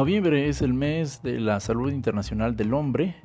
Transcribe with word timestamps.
Noviembre 0.00 0.48
es 0.48 0.62
el 0.62 0.72
mes 0.72 1.22
de 1.22 1.38
la 1.38 1.60
salud 1.60 1.92
internacional 1.92 2.56
del 2.56 2.72
hombre 2.72 3.16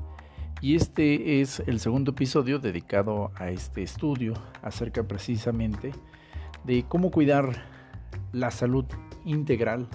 y 0.59 0.75
este 0.75 1.39
es 1.39 1.61
el 1.67 1.79
segundo 1.79 2.11
episodio 2.11 2.59
dedicado 2.59 3.31
a 3.35 3.49
este 3.49 3.81
estudio 3.81 4.33
acerca 4.61 5.07
precisamente 5.07 5.93
de 6.65 6.83
cómo 6.83 7.11
cuidar 7.11 7.63
la 8.33 8.51
salud 8.51 8.83
integral, 9.23 9.87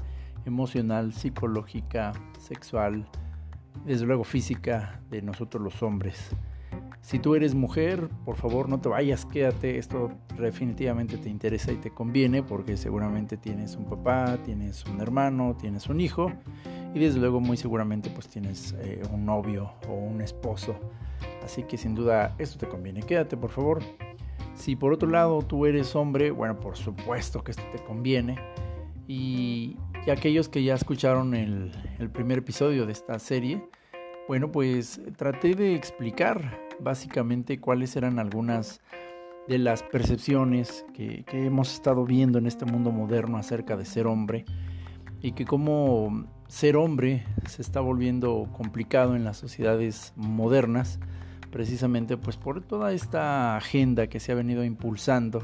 emocional, 0.46 1.12
psicológica, 1.12 2.14
sexual, 2.38 3.06
desde 3.84 4.06
luego 4.06 4.24
física 4.24 5.02
de 5.10 5.20
nosotros 5.20 5.62
los 5.62 5.82
hombres. 5.82 6.34
Si 7.02 7.18
tú 7.18 7.34
eres 7.34 7.54
mujer, 7.54 8.08
por 8.24 8.36
favor 8.36 8.68
no 8.68 8.80
te 8.80 8.88
vayas, 8.88 9.26
quédate, 9.26 9.78
esto 9.78 10.12
definitivamente 10.38 11.18
te 11.18 11.28
interesa 11.28 11.72
y 11.72 11.76
te 11.76 11.90
conviene 11.90 12.42
porque 12.42 12.76
seguramente 12.76 13.36
tienes 13.36 13.76
un 13.76 13.84
papá, 13.84 14.38
tienes 14.44 14.84
un 14.86 15.00
hermano, 15.00 15.56
tienes 15.58 15.88
un 15.88 16.00
hijo 16.00 16.32
y 16.94 16.98
desde 16.98 17.18
luego 17.20 17.40
muy 17.40 17.56
seguramente 17.56 18.10
pues 18.10 18.28
tienes 18.28 18.74
eh, 18.80 19.02
un 19.12 19.24
novio 19.24 19.72
o 19.88 19.94
un 19.94 20.20
esposo. 20.20 20.78
Así 21.42 21.62
que 21.64 21.76
sin 21.76 21.94
duda 21.94 22.34
esto 22.38 22.58
te 22.58 22.68
conviene, 22.68 23.02
quédate 23.02 23.36
por 23.36 23.50
favor. 23.50 23.82
Si 24.54 24.76
por 24.76 24.92
otro 24.92 25.08
lado 25.08 25.42
tú 25.42 25.66
eres 25.66 25.94
hombre, 25.96 26.30
bueno, 26.30 26.58
por 26.58 26.76
supuesto 26.76 27.42
que 27.42 27.52
esto 27.52 27.62
te 27.72 27.82
conviene. 27.82 28.38
Y, 29.06 29.76
aquellos 30.10 30.48
que 30.48 30.62
ya 30.62 30.74
escucharon 30.74 31.34
el, 31.34 31.72
el 31.98 32.10
primer 32.10 32.38
episodio 32.38 32.86
de 32.86 32.92
esta 32.92 33.18
serie, 33.18 33.62
bueno, 34.28 34.50
pues 34.50 35.00
traté 35.16 35.54
de 35.54 35.74
explicar 35.74 36.58
básicamente 36.80 37.60
cuáles 37.60 37.96
eran 37.96 38.18
algunas 38.18 38.80
de 39.48 39.58
las 39.58 39.82
percepciones 39.82 40.86
que, 40.94 41.24
hemos 41.32 41.72
estado 41.74 42.04
viendo 42.04 42.38
en 42.38 42.46
este 42.46 42.64
mundo 42.64 42.92
moderno 42.92 43.36
acerca 43.36 43.76
de 43.76 43.84
ser 43.84 44.06
hombre 44.06 44.44
y 45.20 45.32
que 45.32 45.44
como 45.44 46.26
ser 46.50 46.76
hombre 46.76 47.24
se 47.48 47.62
está 47.62 47.80
volviendo 47.80 48.48
complicado 48.52 49.16
en 49.16 49.24
las 49.24 49.36
sociedades 49.36 50.12
modernas 50.16 50.98
precisamente 51.50 52.16
pues 52.16 52.36
por 52.36 52.60
toda 52.60 52.92
esta 52.92 53.56
agenda 53.56 54.08
que 54.08 54.20
se 54.20 54.32
ha 54.32 54.34
venido 54.34 54.64
impulsando 54.64 55.42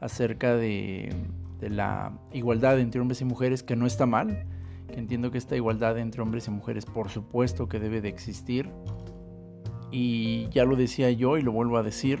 acerca 0.00 0.54
de, 0.54 1.14
de 1.60 1.70
la 1.70 2.12
igualdad 2.32 2.78
entre 2.80 3.00
hombres 3.00 3.20
y 3.20 3.24
mujeres 3.24 3.62
que 3.62 3.76
no 3.76 3.86
está 3.86 4.04
mal 4.04 4.46
que 4.92 5.00
entiendo 5.00 5.30
que 5.30 5.38
esta 5.38 5.56
igualdad 5.56 5.98
entre 5.98 6.22
hombres 6.22 6.46
y 6.46 6.50
mujeres 6.50 6.84
por 6.86 7.08
supuesto 7.08 7.68
que 7.68 7.80
debe 7.80 8.00
de 8.00 8.08
existir. 8.08 8.70
Y 9.90 10.48
ya 10.50 10.64
lo 10.64 10.76
decía 10.76 11.10
yo 11.10 11.36
y 11.36 11.42
lo 11.42 11.52
vuelvo 11.52 11.76
a 11.76 11.82
decir, 11.82 12.20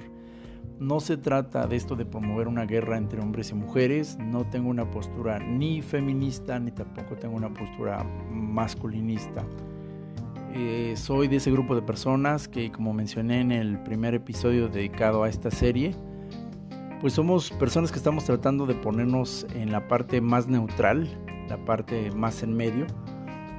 no 0.82 1.00
se 1.00 1.16
trata 1.16 1.66
de 1.66 1.76
esto 1.76 1.94
de 1.94 2.04
promover 2.04 2.48
una 2.48 2.66
guerra 2.66 2.98
entre 2.98 3.20
hombres 3.20 3.50
y 3.50 3.54
mujeres, 3.54 4.18
no 4.18 4.44
tengo 4.44 4.68
una 4.68 4.90
postura 4.90 5.38
ni 5.38 5.80
feminista 5.80 6.58
ni 6.58 6.72
tampoco 6.72 7.16
tengo 7.16 7.36
una 7.36 7.52
postura 7.52 8.04
masculinista. 8.30 9.44
Eh, 10.54 10.94
soy 10.96 11.28
de 11.28 11.36
ese 11.36 11.50
grupo 11.50 11.74
de 11.74 11.82
personas 11.82 12.48
que, 12.48 12.70
como 12.70 12.92
mencioné 12.92 13.40
en 13.40 13.52
el 13.52 13.78
primer 13.84 14.14
episodio 14.14 14.68
dedicado 14.68 15.22
a 15.22 15.28
esta 15.28 15.50
serie, 15.50 15.94
pues 17.00 17.14
somos 17.14 17.50
personas 17.52 17.90
que 17.90 17.98
estamos 17.98 18.24
tratando 18.24 18.66
de 18.66 18.74
ponernos 18.74 19.46
en 19.54 19.72
la 19.72 19.88
parte 19.88 20.20
más 20.20 20.48
neutral, 20.48 21.08
la 21.48 21.64
parte 21.64 22.10
más 22.10 22.42
en 22.42 22.54
medio, 22.54 22.86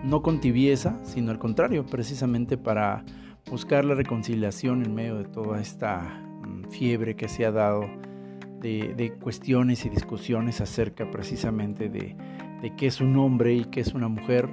no 0.04 0.22
con 0.22 0.40
tibieza, 0.40 1.00
sino 1.04 1.32
al 1.32 1.40
contrario, 1.40 1.86
precisamente 1.86 2.58
para 2.58 3.04
buscar 3.50 3.86
la 3.86 3.96
reconciliación 3.96 4.84
en 4.84 4.94
medio 4.94 5.16
de 5.16 5.26
toda 5.26 5.60
esta 5.60 6.23
fiebre 6.70 7.16
que 7.16 7.28
se 7.28 7.46
ha 7.46 7.52
dado 7.52 7.90
de, 8.62 9.14
cuestiones 9.20 9.86
y 9.86 9.90
discusiones 9.90 10.62
acerca 10.62 11.10
precisamente 11.12 11.90
de, 11.90 12.16
qué 12.78 12.88
es 12.88 13.02
un 13.02 13.18
hombre 13.18 13.54
y 13.54 13.66
qué 13.66 13.82
es 13.82 13.94
una 13.94 14.08
mujer. 14.08 14.50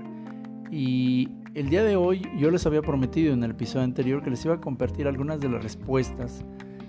Y 0.70 1.28
el 1.54 1.68
día 1.68 1.84
de 1.84 1.96
hoy 1.96 2.22
yo 2.38 2.50
les 2.50 2.66
había 2.66 2.82
prometido 2.82 3.32
en 3.32 3.42
el 3.44 3.52
episodio 3.52 3.84
anterior 3.84 4.22
que 4.22 4.30
les 4.30 4.44
iba 4.44 4.54
a 4.54 4.60
compartir 4.60 5.06
algunas 5.06 5.40
de 5.40 5.48
las 5.48 5.62
respuestas 5.62 6.44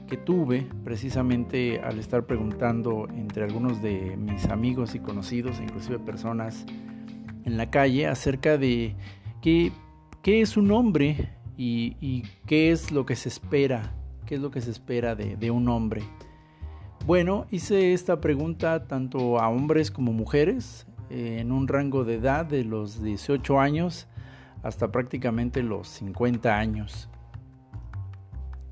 que 0.07 0.17
tuve 0.17 0.67
precisamente 0.83 1.79
al 1.79 1.97
estar 1.97 2.25
preguntando 2.25 3.07
entre 3.15 3.43
algunos 3.43 3.81
de 3.81 4.17
mis 4.17 4.45
amigos 4.47 4.93
y 4.93 4.99
conocidos, 4.99 5.59
inclusive 5.61 5.99
personas 5.99 6.65
en 7.45 7.57
la 7.57 7.69
calle, 7.69 8.07
acerca 8.07 8.57
de 8.57 8.95
qué, 9.41 9.71
qué 10.21 10.41
es 10.41 10.57
un 10.57 10.71
hombre 10.71 11.29
y, 11.57 12.23
qué 12.45 12.71
es 12.71 12.91
lo 12.91 13.05
que 13.05 13.15
se 13.15 13.29
espera, 13.29 13.93
qué 14.31 14.35
es 14.35 14.41
lo 14.41 14.49
que 14.49 14.61
se 14.61 14.71
espera 14.71 15.13
de, 15.13 15.51
un 15.51 15.67
hombre. 15.67 16.03
Bueno, 17.05 17.47
hice 17.51 17.91
esta 17.91 18.21
pregunta 18.21 18.87
tanto 18.87 19.37
a 19.41 19.49
hombres 19.49 19.91
como 19.91 20.13
mujeres 20.13 20.87
eh, 21.09 21.39
en 21.41 21.51
un 21.51 21.67
rango 21.67 22.05
de 22.05 22.15
edad 22.15 22.45
de 22.45 22.63
los 22.63 23.03
18 23.03 23.59
años 23.59 24.07
hasta 24.63 24.89
prácticamente 24.89 25.61
los 25.63 25.89
50 25.89 26.57
años. 26.57 27.09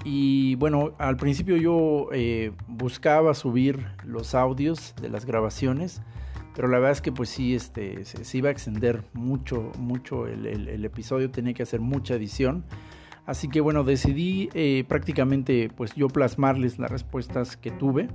Y 0.06 0.56
bueno, 0.56 0.94
al 0.98 1.18
principio 1.18 1.58
yo 1.58 2.08
eh, 2.14 2.54
buscaba 2.70 3.34
subir 3.34 3.86
los 4.06 4.36
audios 4.36 4.96
de 5.02 5.10
las 5.10 5.26
grabaciones 5.26 6.02
pero 6.56 6.68
la 6.68 6.78
verdad 6.80 6.92
es 6.92 7.02
que 7.02 7.12
pues 7.12 7.30
sí, 7.30 7.56
este, 7.56 8.04
se, 8.04 8.38
iba 8.38 8.50
a 8.50 8.52
extender 8.52 9.04
mucho, 9.14 9.72
mucho 9.78 10.28
el, 10.28 10.84
episodio, 10.84 11.32
tenía 11.32 11.54
que 11.54 11.64
hacer 11.64 11.80
mucha 11.80 12.16
edición. 12.16 12.66
Así 13.30 13.48
que 13.48 13.62
bueno, 13.62 13.84
decidí 13.84 14.50
eh, 14.56 14.84
prácticamente 14.88 15.70
pues 15.78 15.94
yo 15.94 16.08
plasmarles 16.08 16.80
las 16.80 16.90
respuestas 16.90 17.58
que 17.58 17.70
tuve. 17.70 18.08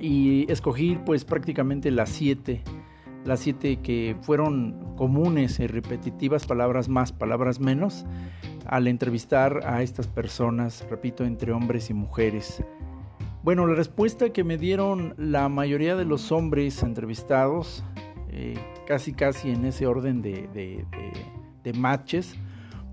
Y 0.00 0.50
escogí 0.50 0.98
pues 1.06 1.24
prácticamente 1.24 1.92
las 1.92 2.08
siete, 2.08 2.64
las 3.24 3.38
siete 3.38 3.76
que 3.76 4.16
fueron 4.22 4.96
comunes 4.96 5.60
y 5.60 5.68
repetitivas, 5.68 6.46
palabras 6.46 6.88
más, 6.88 7.12
palabras 7.12 7.60
menos, 7.60 8.06
al 8.66 8.88
entrevistar 8.88 9.60
a 9.64 9.82
estas 9.82 10.08
personas, 10.08 10.84
repito, 10.90 11.22
entre 11.22 11.52
hombres 11.52 11.90
y 11.90 11.94
mujeres. 11.94 12.64
Bueno, 13.44 13.68
la 13.68 13.76
respuesta 13.76 14.30
que 14.30 14.42
me 14.42 14.58
dieron 14.58 15.14
la 15.16 15.48
mayoría 15.48 15.94
de 15.94 16.04
los 16.04 16.32
hombres 16.32 16.82
entrevistados, 16.82 17.84
eh, 18.32 18.58
casi 18.88 19.12
casi 19.12 19.52
en 19.52 19.64
ese 19.64 19.86
orden 19.86 20.22
de, 20.22 20.84
matches, 21.76 22.34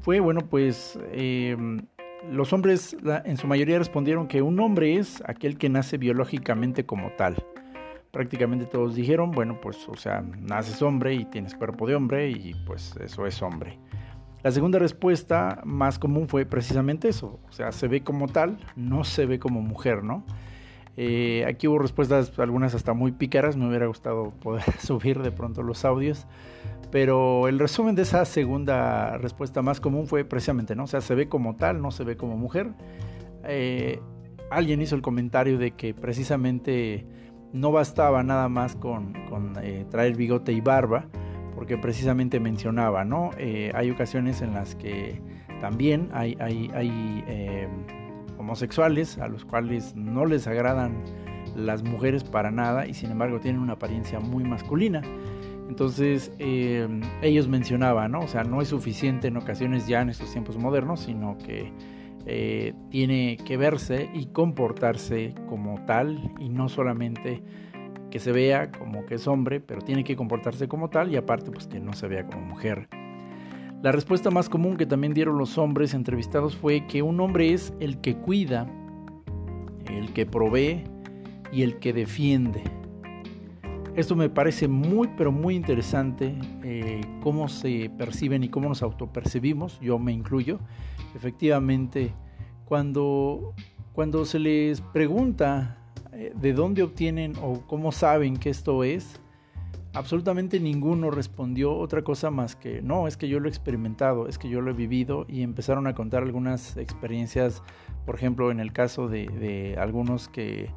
fue, 0.07 0.21
bueno, 0.21 0.39
pues 0.49 0.97
em, 1.11 1.85
los 2.31 2.53
hombres 2.53 2.95
en 3.25 3.35
su 3.35 3.45
mayoría 3.45 3.77
respondieron 3.77 4.29
que 4.29 4.41
un 4.41 4.57
hombre 4.61 4.95
es 4.95 5.21
aquel 5.27 5.57
que 5.57 5.67
nace 5.67 5.97
biológicamente 5.97 6.85
como 6.85 7.11
tal. 7.17 7.35
Prácticamente 8.11 8.67
todos 8.67 8.95
dijeron, 8.95 9.31
bueno, 9.31 9.59
pues, 9.59 9.85
o 9.89 9.97
sea, 9.97 10.21
naces 10.21 10.81
hombre 10.81 11.13
y 11.13 11.25
tienes 11.25 11.55
cuerpo 11.55 11.85
de 11.85 11.95
hombre 11.95 12.29
y 12.29 12.53
pues 12.65 12.95
eso 13.03 13.25
es 13.25 13.41
hombre. 13.41 13.79
La 14.43 14.51
segunda 14.51 14.79
respuesta 14.79 15.59
más 15.65 15.99
común 15.99 16.29
fue 16.29 16.45
precisamente 16.45 17.09
eso, 17.09 17.41
o 17.45 17.51
sea, 17.51 17.73
se 17.73 17.89
ve 17.89 18.01
como 18.01 18.29
tal, 18.29 18.59
no 18.77 19.03
se 19.03 19.25
ve 19.25 19.39
como 19.39 19.59
mujer, 19.59 20.05
¿no? 20.05 20.23
Eh, 20.99 21.45
aquí 21.47 21.67
hubo 21.67 21.77
respuestas, 21.77 22.37
algunas 22.39 22.73
hasta 22.73 22.93
muy 22.93 23.11
pícaras, 23.11 23.55
me 23.55 23.67
hubiera 23.67 23.85
gustado 23.85 24.31
poder 24.41 24.63
subir 24.79 25.21
de 25.21 25.31
pronto 25.31 25.61
los 25.61 25.85
audios, 25.85 26.25
pero 26.91 27.47
el 27.47 27.59
resumen 27.59 27.93
de 27.93 28.01
esa 28.01 28.25
segunda 28.25 29.15
respuesta 29.19 29.61
más 29.61 29.79
común 29.79 30.07
fue 30.07 30.25
precisamente, 30.25 30.75
¿no? 30.75 30.85
O 30.85 30.87
sea, 30.87 31.01
se 31.01 31.13
ve 31.13 31.29
como 31.29 31.55
tal, 31.55 31.83
no 31.83 31.91
se 31.91 32.03
ve 32.03 32.17
como 32.17 32.35
mujer. 32.35 32.71
Eh, 33.43 34.01
alguien 34.49 34.81
hizo 34.81 34.95
el 34.95 35.03
comentario 35.03 35.59
de 35.59 35.71
que 35.71 35.93
precisamente 35.93 37.05
no 37.53 37.71
bastaba 37.71 38.23
nada 38.23 38.49
más 38.49 38.75
con, 38.75 39.13
eh, 39.61 39.85
traer 39.91 40.15
bigote 40.15 40.51
y 40.51 40.61
barba, 40.61 41.05
porque 41.53 41.77
precisamente 41.77 42.39
mencionaba, 42.39 43.05
¿no? 43.05 43.31
Hay 43.73 43.91
ocasiones 43.91 44.41
en 44.41 44.53
las 44.53 44.75
que 44.75 45.21
también 45.61 46.09
hay, 46.13 46.37
hay, 46.39 46.69
homosexuales 48.47 49.17
a 49.17 49.27
los 49.27 49.43
cuales 49.43 49.93
no 49.95 50.25
les 50.25 50.47
agradan 50.47 51.03
las 51.55 51.83
mujeres 51.83 52.23
para 52.23 52.49
nada 52.49 52.87
y 52.87 52.93
sin 52.93 53.11
embargo 53.11 53.41
tienen 53.41 53.61
una 53.61 53.73
apariencia 53.73 54.21
muy 54.21 54.45
masculina. 54.45 55.01
Entonces 55.67 56.31
eh, 56.39 56.87
ellos 57.21 57.49
mencionaban, 57.49 58.13
¿no? 58.13 58.21
O 58.21 58.27
sea, 58.27 58.45
no 58.45 58.61
es 58.61 58.69
suficiente 58.69 59.27
en 59.27 59.35
ocasiones 59.35 59.85
ya 59.85 60.01
en 60.01 60.09
estos 60.09 60.31
tiempos 60.31 60.57
modernos, 60.57 61.01
sino 61.01 61.37
que 61.37 61.73
tiene 62.89 63.37
que 63.45 63.55
verse 63.55 64.09
y 64.13 64.25
comportarse 64.25 65.33
como 65.47 65.85
tal 65.85 66.33
y 66.39 66.49
no 66.49 66.67
solamente 66.67 67.41
que 68.11 68.19
se 68.19 68.33
vea 68.33 68.69
como 68.71 69.05
que 69.05 69.15
es 69.15 69.27
hombre, 69.27 69.61
pero 69.61 69.81
tiene 69.81 70.03
que 70.03 70.17
comportarse 70.17 70.67
como 70.67 70.89
tal 70.89 71.11
y 71.11 71.15
aparte 71.15 71.51
pues 71.51 71.67
que 71.67 71.79
no 71.79 71.93
se 71.93 72.07
vea 72.07 72.25
como 72.25 72.41
mujer. 72.41 72.89
La 73.83 73.91
respuesta 73.91 74.31
más 74.31 74.49
común 74.49 74.75
que 74.75 74.87
también 74.87 75.13
dieron 75.13 75.37
los 75.37 75.59
hombres 75.59 75.93
entrevistados 75.93 76.55
fue 76.55 76.87
que 76.87 77.03
un 77.03 77.19
hombre 77.19 77.53
es 77.53 77.71
el 77.79 78.01
que 78.01 78.15
cuida, 78.15 78.67
el 79.85 80.13
que 80.13 80.25
provee 80.25 80.83
y 81.51 81.61
el 81.61 81.77
que 81.77 81.93
defiende. 81.93 82.63
Esto 83.95 84.15
me 84.15 84.29
parece 84.29 84.67
muy 84.67 85.09
pero 85.15 85.31
muy 85.31 85.55
interesante 85.55 86.35
eh, 86.63 87.01
cómo 87.21 87.47
se 87.47 87.91
perciben 87.97 88.43
y 88.43 88.49
cómo 88.49 88.67
nos 88.67 88.81
autopercibimos, 88.81 89.79
yo 89.79 89.99
me 89.99 90.11
incluyo. 90.11 90.59
Efectivamente, 91.15 92.13
cuando, 92.65 93.53
cuando 93.93 94.25
se 94.25 94.39
les 94.39 94.81
pregunta 94.81 95.77
eh, 96.13 96.33
de 96.35 96.53
dónde 96.53 96.81
obtienen 96.81 97.33
o 97.43 97.61
cómo 97.67 97.91
saben 97.91 98.37
que 98.37 98.49
esto 98.49 98.83
es, 98.83 99.19
absolutamente 99.97 100.59
ninguno 100.59 101.11
respondió 101.11 101.75
otra 101.75 102.03
cosa 102.03 102.29
más 102.29 102.55
que 102.55 102.81
no, 102.81 103.07
es 103.07 103.17
que 103.17 103.27
yo 103.27 103.39
lo 103.39 103.47
he 103.47 103.49
experimentado, 103.49 104.27
es 104.27 104.37
que 104.37 104.49
yo 104.49 104.61
lo 104.61 104.71
he 104.71 104.73
vivido 104.73 105.25
y 105.27 105.41
empezaron 105.41 105.87
a 105.87 105.93
contar 105.93 106.23
algunas 106.23 106.77
experiencias, 106.77 107.63
por 108.05 108.15
ejemplo, 108.15 108.51
en 108.51 108.59
el 108.59 108.71
caso 108.73 109.07
de, 109.07 109.75
algunos 109.79 110.29
que, 110.29 110.69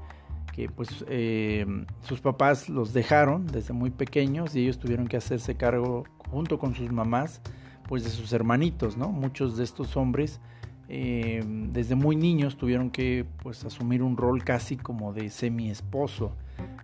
pues 0.77 1.05
eh, 1.09 1.65
sus 2.03 2.21
papás 2.21 2.69
los 2.69 2.93
dejaron 2.93 3.47
desde 3.47 3.73
muy 3.73 3.91
pequeños 3.91 4.55
y 4.55 4.61
ellos 4.61 4.79
tuvieron 4.79 5.07
que 5.07 5.17
hacerse 5.17 5.55
cargo 5.55 6.05
junto 6.31 6.59
con 6.59 6.75
sus 6.75 6.93
mamás, 6.93 7.41
pues 7.89 8.05
de 8.05 8.11
sus 8.11 8.33
hermanitos, 8.33 8.97
¿no? 8.97 9.09
Muchos 9.09 9.57
de 9.57 9.65
estos 9.65 9.97
hombres 9.97 10.41
eh, 10.89 11.43
desde 11.45 11.95
muy 11.95 12.17
niños 12.17 12.57
tuvieron 12.57 12.91
que 12.91 13.25
pues 13.43 13.65
asumir 13.65 14.03
un 14.03 14.17
rol 14.17 14.45
casi 14.45 14.77
como 14.77 15.13
de 15.13 15.31
semi 15.31 15.71
esposo 15.71 16.37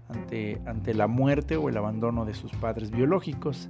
ante, 0.08 0.60
ante 0.66 0.94
la 0.94 1.06
muerte 1.06 1.56
o 1.56 1.68
el 1.68 1.76
abandono 1.76 2.24
de 2.24 2.34
sus 2.34 2.52
padres 2.52 2.90
biológicos. 2.90 3.68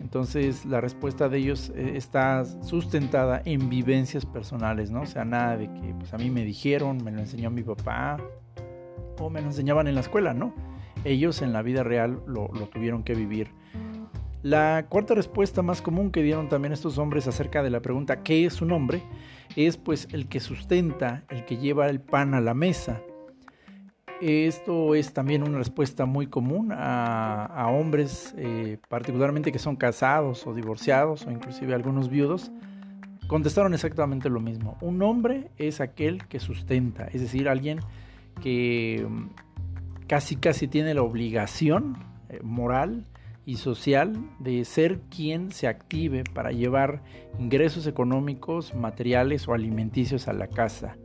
Entonces 0.00 0.64
la 0.64 0.80
respuesta 0.80 1.28
de 1.28 1.38
ellos 1.38 1.70
eh, 1.74 1.92
está 1.96 2.44
sustentada 2.44 3.42
en 3.44 3.68
vivencias 3.68 4.24
personales, 4.24 4.90
¿no? 4.90 5.02
O 5.02 5.06
sea, 5.06 5.24
nada 5.24 5.56
de 5.56 5.72
que 5.72 5.94
pues 5.98 6.14
a 6.14 6.18
mí 6.18 6.30
me 6.30 6.44
dijeron, 6.44 7.02
me 7.04 7.10
lo 7.10 7.20
enseñó 7.20 7.50
mi 7.50 7.62
papá 7.62 8.16
o 9.18 9.30
me 9.30 9.40
lo 9.40 9.48
enseñaban 9.48 9.86
en 9.86 9.94
la 9.94 10.00
escuela, 10.00 10.32
¿no? 10.32 10.54
Ellos 11.04 11.42
en 11.42 11.52
la 11.52 11.62
vida 11.62 11.82
real 11.82 12.22
lo, 12.26 12.48
lo 12.48 12.68
tuvieron 12.68 13.02
que 13.02 13.14
vivir. 13.14 13.50
La 14.42 14.86
cuarta 14.88 15.14
respuesta 15.14 15.62
más 15.62 15.82
común 15.82 16.10
que 16.10 16.22
dieron 16.22 16.48
también 16.48 16.72
estos 16.72 16.96
hombres 16.98 17.26
acerca 17.26 17.62
de 17.62 17.70
la 17.70 17.80
pregunta 17.80 18.22
¿qué 18.22 18.46
es 18.46 18.62
un 18.62 18.72
hombre? 18.72 19.02
es 19.56 19.76
pues 19.76 20.08
el 20.12 20.28
que 20.28 20.40
sustenta, 20.40 21.24
el 21.30 21.44
que 21.44 21.56
lleva 21.56 21.88
el 21.88 22.00
pan 22.00 22.34
a 22.34 22.40
la 22.40 22.54
mesa. 22.54 23.00
Esto 24.20 24.96
es 24.96 25.12
también 25.12 25.44
una 25.44 25.58
respuesta 25.58 26.04
muy 26.04 26.26
común 26.26 26.72
a, 26.72 27.68
hombres, 27.70 28.34
eh, 28.36 28.78
particularmente 28.88 29.52
que 29.52 29.60
son 29.60 29.76
casados 29.76 30.44
o 30.46 30.54
divorciados 30.54 31.24
o 31.24 31.30
inclusive 31.30 31.72
algunos 31.72 32.08
viudos. 32.08 32.50
Contestaron 33.28 33.74
exactamente 33.74 34.28
lo 34.28 34.40
mismo. 34.40 34.76
Un 34.80 35.02
hombre 35.02 35.50
es 35.56 35.80
aquel 35.80 36.26
que 36.26 36.40
sustenta, 36.40 37.06
es 37.12 37.20
decir, 37.20 37.48
alguien 37.48 37.78
que 38.42 39.06
mm, 39.08 39.26
casi 40.08 40.34
casi 40.34 40.66
tiene 40.66 40.94
la 40.94 41.02
obligación 41.02 41.98
eh, 42.28 42.40
moral 42.42 43.04
y 43.46 43.56
social 43.56 44.14
de 44.40 44.64
ser 44.64 45.00
quien 45.14 45.52
se 45.52 45.68
active 45.68 46.24
para 46.24 46.50
llevar 46.50 47.02
ingresos 47.38 47.86
económicos, 47.86 48.74
materiales 48.74 49.46
o 49.46 49.54
alimenticios 49.54 50.26
a 50.26 50.32
la 50.32 50.48
casa 50.48 50.96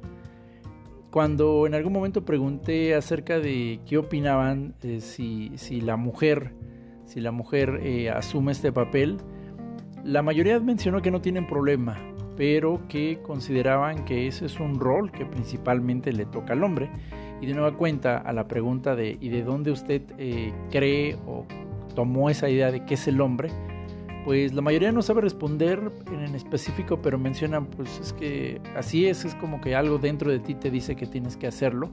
cuando 1.13 1.67
en 1.67 1.75
algún 1.75 1.93
momento 1.93 2.25
pregunté 2.25 2.95
acerca 2.95 3.39
de 3.39 3.79
qué 3.85 3.99
opinaban 3.99 4.73
eh, 4.81 4.99
si, 4.99 5.79
la 5.79 5.95
mujer, 5.95 6.55
si 7.05 7.21
la 7.21 7.31
mujer 7.31 7.81
eh, 7.83 8.09
asume 8.09 8.51
este 8.51 8.71
papel, 8.71 9.17
la 10.03 10.23
mayoría 10.23 10.59
mencionó 10.59 11.03
que 11.03 11.11
no 11.11 11.21
tienen 11.21 11.45
problema, 11.45 11.99
pero 12.35 12.81
que 12.89 13.19
consideraban 13.21 14.05
que 14.05 14.25
ese 14.25 14.47
es 14.47 14.59
un 14.59 14.79
rol 14.79 15.11
que 15.11 15.27
principalmente 15.27 16.11
le 16.11 16.25
toca 16.25 16.53
al 16.53 16.63
hombre. 16.63 16.89
Y 17.41 17.45
de 17.45 17.53
nueva 17.53 17.77
cuenta 17.77 18.17
a 18.17 18.33
la 18.33 18.47
pregunta 18.47 18.95
de 18.95 19.15
¿y 19.21 19.29
de 19.29 19.43
dónde 19.43 19.69
usted 19.69 20.01
eh, 20.17 20.51
cree 20.71 21.15
o 21.27 21.45
tomó 21.93 22.31
esa 22.31 22.49
idea 22.49 22.71
de 22.71 22.85
qué 22.85 22.95
es 22.95 23.07
el 23.07 23.21
hombre? 23.21 23.51
Pues 24.23 24.53
la 24.53 24.61
mayoría 24.61 24.91
no 24.91 25.01
sabe 25.01 25.21
responder 25.21 25.81
en 26.07 26.35
específico, 26.35 27.01
pero 27.01 27.17
mencionan, 27.17 27.65
pues 27.65 27.99
es 27.99 28.13
que 28.13 28.61
así 28.75 29.05
es, 29.05 29.25
es 29.25 29.35
como 29.35 29.59
que 29.59 29.75
algo 29.75 29.97
dentro 29.97 30.31
de 30.31 30.39
ti 30.39 30.55
te 30.55 30.71
dice 30.71 30.95
que 30.95 31.05
tienes 31.05 31.35
que 31.35 31.47
hacerlo. 31.47 31.89